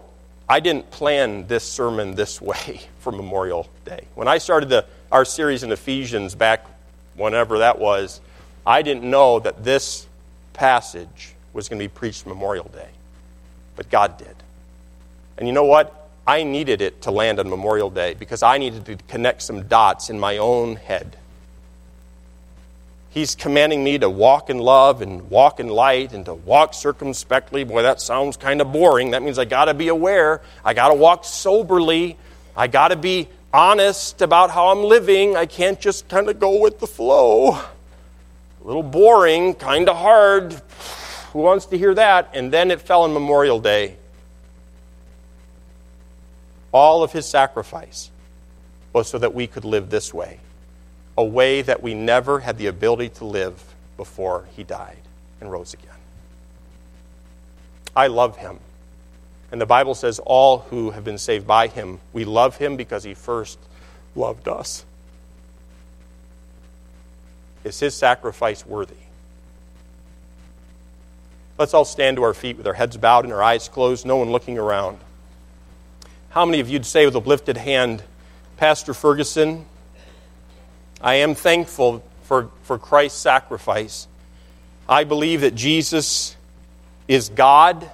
I 0.50 0.60
didn't 0.60 0.92
plan 0.92 1.48
this 1.48 1.64
sermon 1.64 2.16
this 2.16 2.42
way 2.42 2.82
for 3.00 3.12
Memorial 3.12 3.68
Day. 3.86 4.06
When 4.14 4.28
I 4.28 4.38
started 4.38 4.70
the, 4.70 4.86
our 5.12 5.26
series 5.26 5.64
in 5.64 5.72
Ephesians 5.72 6.36
back 6.36 6.66
whenever 7.16 7.60
that 7.60 7.80
was, 7.80 8.20
I 8.66 8.82
didn't 8.82 9.10
know 9.10 9.40
that 9.40 9.64
this 9.64 10.06
passage 10.54 11.34
was 11.54 11.70
going 11.70 11.80
to 11.80 11.84
be 11.84 11.90
preached 11.90 12.28
Memorial 12.28 12.70
Day. 12.74 12.90
But 13.76 13.90
God 13.90 14.18
did. 14.18 14.36
And 15.38 15.48
you 15.48 15.54
know 15.54 15.66
what? 15.66 16.10
I 16.26 16.44
needed 16.44 16.82
it 16.82 17.02
to 17.02 17.12
land 17.12 17.40
on 17.40 17.50
Memorial 17.50 17.90
Day 17.90 18.14
because 18.14 18.44
I 18.44 18.58
needed 18.58 18.86
to 18.86 18.96
connect 19.08 19.42
some 19.42 19.64
dots 19.68 20.10
in 20.10 20.20
my 20.20 20.38
own 20.38 20.78
head. 20.78 21.18
He's 23.10 23.36
commanding 23.36 23.84
me 23.84 24.00
to 24.00 24.10
walk 24.10 24.50
in 24.50 24.58
love 24.58 25.02
and 25.02 25.30
walk 25.30 25.60
in 25.60 25.68
light 25.68 26.14
and 26.14 26.26
to 26.26 26.34
walk 26.34 26.74
circumspectly. 26.74 27.64
Boy, 27.64 27.84
that 27.84 28.02
sounds 28.02 28.38
kind 28.38 28.60
of 28.60 28.72
boring. 28.72 29.12
That 29.12 29.22
means 29.22 29.38
I 29.38 29.46
got 29.46 29.66
to 29.66 29.76
be 29.76 29.90
aware. 29.90 30.42
I 30.66 30.74
got 30.74 30.88
to 30.88 30.96
walk 30.96 31.24
soberly. 31.24 32.18
I 32.56 32.68
got 32.68 32.88
to 32.88 32.96
be 32.96 33.28
honest 33.54 34.22
about 34.24 34.50
how 34.50 34.70
I'm 34.70 34.84
living. 34.84 35.36
I 35.36 35.46
can't 35.46 35.80
just 35.80 36.08
kind 36.08 36.28
of 36.28 36.40
go 36.40 36.60
with 36.60 36.80
the 36.80 36.88
flow. 36.88 37.52
A 37.52 37.68
little 38.64 38.82
boring, 38.82 39.54
kind 39.54 39.90
of 39.90 39.98
hard. 39.98 40.60
Who 41.34 41.40
wants 41.40 41.66
to 41.68 41.78
hear 41.78 41.94
that? 41.96 42.30
And 42.34 42.54
then 42.54 42.72
it 42.72 42.82
fell 42.82 43.02
on 43.02 43.14
Memorial 43.14 43.60
Day 43.60 43.98
all 46.72 47.04
of 47.04 47.12
his 47.12 47.28
sacrifice 47.28 48.10
was 48.94 49.08
so 49.08 49.18
that 49.20 49.34
we 49.34 49.48
could 49.48 49.64
live 49.64 49.90
this 49.90 50.14
way, 50.14 50.40
a 51.18 51.24
way 51.24 51.62
that 51.62 51.84
we 51.84 51.94
never 51.94 52.40
had 52.40 52.58
the 52.58 52.68
ability 52.68 53.10
to 53.10 53.26
live 53.26 53.62
before 53.96 54.48
he 54.56 54.64
died 54.64 54.98
and 55.40 55.52
rose 55.52 55.74
again. 55.74 55.90
I 57.96 58.08
love 58.08 58.38
him. 58.38 58.60
And 59.52 59.62
the 59.62 59.68
Bible 59.68 59.94
says, 59.94 60.20
all 60.20 60.60
who 60.60 60.92
have 60.92 61.04
been 61.04 61.20
saved 61.20 61.46
by 61.46 61.68
him, 61.68 62.00
we 62.12 62.26
love 62.26 62.58
him 62.58 62.76
because 62.76 63.04
he 63.04 63.14
first 63.14 63.60
loved 64.16 64.48
us. 64.48 64.84
Is 67.64 67.80
his 67.80 67.94
sacrifice 67.94 68.66
worthy? 68.66 68.96
Let's 71.56 71.76
all 71.76 71.86
stand 71.86 72.18
to 72.18 72.24
our 72.24 72.34
feet 72.34 72.58
with 72.58 72.66
our 72.66 72.74
heads 72.74 72.98
bowed 72.98 73.26
and 73.26 73.34
our 73.34 73.44
eyes 73.44 73.70
closed, 73.70 74.08
no 74.08 74.18
one 74.18 74.32
looking 74.32 74.58
around. 74.58 74.98
How 76.30 76.46
many 76.46 76.60
of 76.60 76.68
you'd 76.68 76.86
say 76.86 77.06
with 77.06 77.14
a 77.14 77.20
lifted 77.20 77.58
hand, 77.58 78.04
Pastor 78.58 78.96
Ferguson, 78.96 79.66
I 81.00 81.16
am 81.16 81.36
thankful 81.36 82.04
for, 82.24 82.50
for 82.64 82.80
Christ's 82.80 83.20
sacrifice. 83.20 84.08
I 84.90 85.04
believe 85.04 85.42
that 85.42 85.54
Jesus 85.54 86.36
is 87.08 87.30
God 87.30 87.90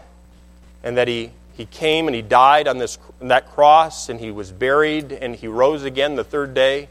and 0.81 0.95
that 0.95 1.09
he, 1.09 1.31
he 1.53 1.65
came 1.65 2.07
and 2.07 2.15
he 2.15 2.21
died 2.21 2.65
on 2.65 2.77
this, 2.77 2.97
that 3.19 3.51
cross 3.51 4.07
and 4.07 4.21
he 4.21 4.31
was 4.31 4.53
buried 4.53 5.11
and 5.11 5.35
he 5.35 5.47
rose 5.47 5.83
again 5.83 6.15
the 6.15 6.23
third 6.23 6.53
day. 6.53 6.87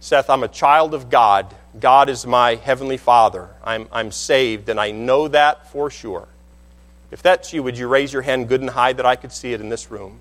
Seth, 0.00 0.30
I'm 0.30 0.44
a 0.44 0.48
child 0.48 0.94
of 0.94 1.10
God. 1.10 1.54
God 1.78 2.08
is 2.08 2.26
my 2.26 2.56
heavenly 2.56 2.96
Father. 2.96 3.48
I'm, 3.62 3.86
I'm 3.92 4.10
saved 4.10 4.68
and 4.68 4.80
I 4.80 4.90
know 4.90 5.28
that 5.28 5.70
for 5.70 5.90
sure. 5.90 6.26
If 7.10 7.22
that's 7.22 7.52
you, 7.52 7.62
would 7.62 7.78
you 7.78 7.88
raise 7.88 8.12
your 8.12 8.22
hand 8.22 8.48
good 8.48 8.60
and 8.60 8.70
high 8.70 8.92
that 8.92 9.06
I 9.06 9.16
could 9.16 9.32
see 9.32 9.52
it 9.52 9.60
in 9.60 9.68
this 9.68 9.90
room? 9.90 10.18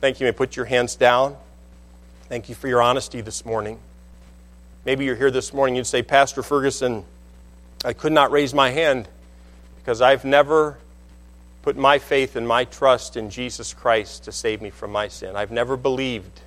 Thank 0.00 0.20
you. 0.20 0.26
You 0.26 0.32
may 0.32 0.36
put 0.36 0.56
your 0.56 0.66
hands 0.66 0.96
down. 0.96 1.36
Thank 2.28 2.48
you 2.48 2.54
for 2.54 2.68
your 2.68 2.82
honesty 2.82 3.20
this 3.20 3.44
morning. 3.44 3.78
Maybe 4.84 5.04
you're 5.04 5.16
here 5.16 5.30
this 5.30 5.52
morning, 5.52 5.76
you'd 5.76 5.86
say, 5.86 6.02
Pastor 6.02 6.42
Ferguson, 6.42 7.04
I 7.84 7.92
could 7.92 8.12
not 8.12 8.30
raise 8.30 8.54
my 8.54 8.70
hand 8.70 9.08
because 9.76 10.00
I've 10.00 10.24
never 10.24 10.78
put 11.62 11.76
my 11.76 11.98
faith 11.98 12.36
and 12.36 12.46
my 12.46 12.64
trust 12.64 13.16
in 13.16 13.30
Jesus 13.30 13.74
Christ 13.74 14.24
to 14.24 14.32
save 14.32 14.62
me 14.62 14.70
from 14.70 14.92
my 14.92 15.08
sin. 15.08 15.36
I've 15.36 15.50
never 15.50 15.76
believed. 15.76 16.40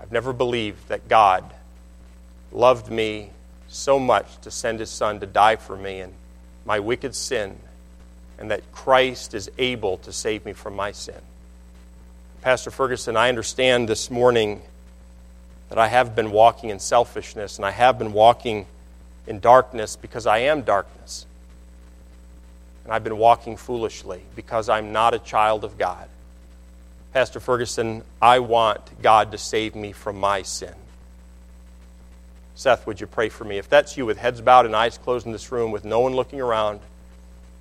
I've 0.00 0.12
never 0.12 0.32
believed 0.32 0.88
that 0.88 1.08
God 1.08 1.44
loved 2.52 2.90
me 2.90 3.30
so 3.68 3.98
much 3.98 4.26
to 4.42 4.50
send 4.50 4.80
his 4.80 4.90
son 4.90 5.20
to 5.20 5.26
die 5.26 5.56
for 5.56 5.76
me 5.76 6.00
and 6.00 6.12
my 6.64 6.80
wicked 6.80 7.14
sin 7.14 7.56
and 8.38 8.50
that 8.50 8.72
Christ 8.72 9.34
is 9.34 9.50
able 9.58 9.98
to 9.98 10.12
save 10.12 10.44
me 10.44 10.52
from 10.52 10.76
my 10.76 10.92
sin. 10.92 11.20
Pastor 12.42 12.70
Ferguson, 12.70 13.16
I 13.16 13.28
understand 13.28 13.88
this 13.88 14.10
morning 14.10 14.62
that 15.68 15.78
I 15.78 15.88
have 15.88 16.14
been 16.14 16.30
walking 16.30 16.70
in 16.70 16.78
selfishness 16.78 17.56
and 17.56 17.64
I 17.64 17.70
have 17.70 17.98
been 17.98 18.12
walking 18.12 18.66
in 19.26 19.40
darkness 19.40 19.96
because 19.96 20.26
I 20.26 20.38
am 20.38 20.62
darkness. 20.62 21.26
And 22.84 22.92
I've 22.92 23.02
been 23.02 23.18
walking 23.18 23.56
foolishly 23.56 24.22
because 24.36 24.68
I'm 24.68 24.92
not 24.92 25.12
a 25.12 25.18
child 25.18 25.64
of 25.64 25.76
God. 25.76 26.08
Pastor 27.16 27.40
Ferguson, 27.40 28.02
I 28.20 28.40
want 28.40 29.00
God 29.00 29.32
to 29.32 29.38
save 29.38 29.74
me 29.74 29.92
from 29.92 30.20
my 30.20 30.42
sin. 30.42 30.74
Seth, 32.54 32.86
would 32.86 33.00
you 33.00 33.06
pray 33.06 33.30
for 33.30 33.42
me? 33.42 33.56
If 33.56 33.70
that's 33.70 33.96
you 33.96 34.04
with 34.04 34.18
heads 34.18 34.42
bowed 34.42 34.66
and 34.66 34.76
eyes 34.76 34.98
closed 34.98 35.24
in 35.24 35.32
this 35.32 35.50
room 35.50 35.70
with 35.70 35.82
no 35.82 36.00
one 36.00 36.14
looking 36.14 36.42
around, 36.42 36.80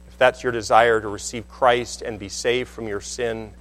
if 0.10 0.18
that's 0.18 0.44
your 0.44 0.52
desire 0.52 1.00
to 1.00 1.08
receive 1.08 1.48
Christ 1.48 2.02
and 2.02 2.20
be 2.20 2.28
saved 2.28 2.68
from 2.68 2.90
your 2.90 3.00
sin, 3.00 3.54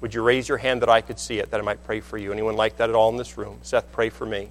would 0.00 0.14
you 0.14 0.22
raise 0.22 0.48
your 0.48 0.58
hand 0.58 0.80
that 0.82 0.88
I 0.88 1.00
could 1.00 1.18
see 1.18 1.40
it, 1.40 1.50
that 1.50 1.58
I 1.58 1.64
might 1.64 1.84
pray 1.84 1.98
for 1.98 2.16
you? 2.16 2.30
Anyone 2.30 2.54
like 2.54 2.76
that 2.76 2.88
at 2.88 2.94
all 2.94 3.10
in 3.10 3.16
this 3.16 3.36
room? 3.36 3.58
Seth, 3.62 3.90
pray 3.90 4.10
for 4.10 4.24
me. 4.24 4.48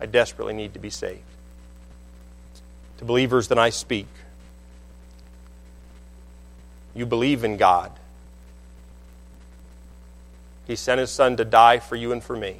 I 0.00 0.06
desperately 0.06 0.54
need 0.54 0.74
to 0.74 0.78
be 0.78 0.90
saved. 0.90 1.18
To 2.98 3.04
believers, 3.04 3.48
then 3.48 3.58
I 3.58 3.70
speak. 3.70 4.06
You 6.94 7.06
believe 7.06 7.42
in 7.42 7.56
God. 7.56 7.90
He 10.66 10.76
sent 10.76 11.00
his 11.00 11.10
son 11.10 11.36
to 11.36 11.44
die 11.44 11.78
for 11.78 11.96
you 11.96 12.12
and 12.12 12.22
for 12.22 12.36
me. 12.36 12.56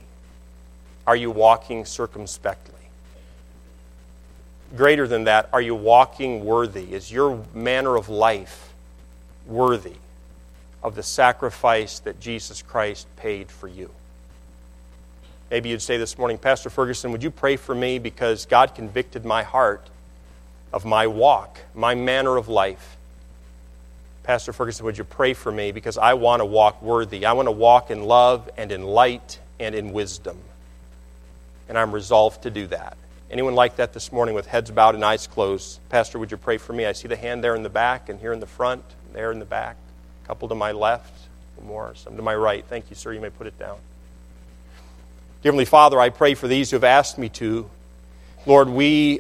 Are 1.07 1.17
you 1.17 1.31
walking 1.31 1.85
circumspectly? 1.85 2.77
greater 4.75 5.07
than 5.07 5.25
that, 5.25 5.49
are 5.53 5.61
you 5.61 5.75
walking 5.75 6.45
worthy? 6.45 6.93
Is 6.93 7.13
your 7.13 7.45
manner 7.55 7.97
of 7.97 8.09
life 8.09 8.73
worthy 9.47 9.97
of 10.83 10.95
the 10.95 11.03
sacrifice 11.03 11.99
that 12.01 12.19
Jesus 12.21 12.63
Christ 12.63 13.07
paid 13.17 13.51
for 13.51 13.69
you? 13.69 13.91
Maybe 15.51 15.69
you'd 15.69 15.83
say 15.83 15.97
this 15.97 16.19
morning, 16.19 16.39
Pastor 16.39 16.71
Ferguson, 16.71 17.13
would 17.13 17.23
you 17.23 17.31
pray 17.31 17.57
for 17.57 17.75
me 17.75 17.99
because 17.99 18.47
God 18.47 18.75
convicted 18.75 19.25
my 19.25 19.45
heart 19.45 19.87
of 20.73 20.85
my 20.85 21.07
walk, 21.07 21.61
my 21.75 21.95
manner 21.95 22.37
of 22.37 22.49
life? 22.49 22.96
Pastor 24.27 24.53
Ferguson, 24.53 24.85
would 24.87 24.99
you 24.99 25.05
pray 25.05 25.35
for 25.35 25.53
me 25.53 25.71
because 25.71 25.97
I 25.97 26.15
want 26.15 26.41
to 26.41 26.45
walk 26.45 26.83
worthy? 26.83 27.25
I 27.25 27.33
want 27.33 27.47
to 27.47 27.53
walk 27.53 27.93
in 27.93 28.03
love 28.03 28.51
and 28.57 28.73
in 28.73 28.83
light 28.83 29.39
and 29.61 29.73
in 29.73 29.93
wisdom. 29.93 30.37
And 31.69 31.79
I'm 31.79 31.93
resolved 31.93 32.43
to 32.43 32.51
do 32.51 32.67
that. 32.67 32.97
Anyone 33.31 33.55
like 33.55 33.77
that 33.77 33.93
this 33.93 34.11
morning 34.11 34.35
with 34.35 34.49
heads 34.49 34.69
bowed 34.73 34.97
and 34.97 35.05
eyes 35.05 35.29
closed? 35.29 35.79
Pastor, 35.91 36.19
would 36.19 36.33
you 36.33 36.37
pray 36.37 36.59
for 36.59 36.73
me? 36.73 36.87
I 36.87 36.93
see 36.93 37.07
the 37.07 37.17
hand 37.17 37.45
there 37.45 37.55
in 37.55 37.63
the 37.63 37.69
back 37.69 38.09
and 38.09 38.19
here 38.19 38.33
in 38.33 38.41
the 38.41 38.47
front, 38.47 38.83
there 39.13 39.31
in 39.31 39.39
the 39.39 39.45
back, 39.45 39.77
a 40.25 40.27
couple 40.27 40.49
to 40.49 40.57
my 40.57 40.73
left, 40.73 41.13
more, 41.65 41.95
some 41.95 42.17
to 42.17 42.23
my 42.23 42.35
right. 42.35 42.65
Thank 42.65 42.91
you, 42.91 42.97
sir. 42.97 43.13
You 43.13 43.21
may 43.21 43.31
put 43.31 43.47
it 43.47 43.57
down. 43.61 43.79
Dear 45.43 45.53
Heavenly 45.53 45.67
Father, 45.67 46.01
I 46.01 46.09
pray 46.09 46.35
for 46.35 46.49
these 46.49 46.71
who 46.71 46.75
have 46.75 46.85
asked 46.85 47.17
me 47.17 47.29
to. 47.29 47.71
Lord, 48.45 48.69
we 48.69 49.15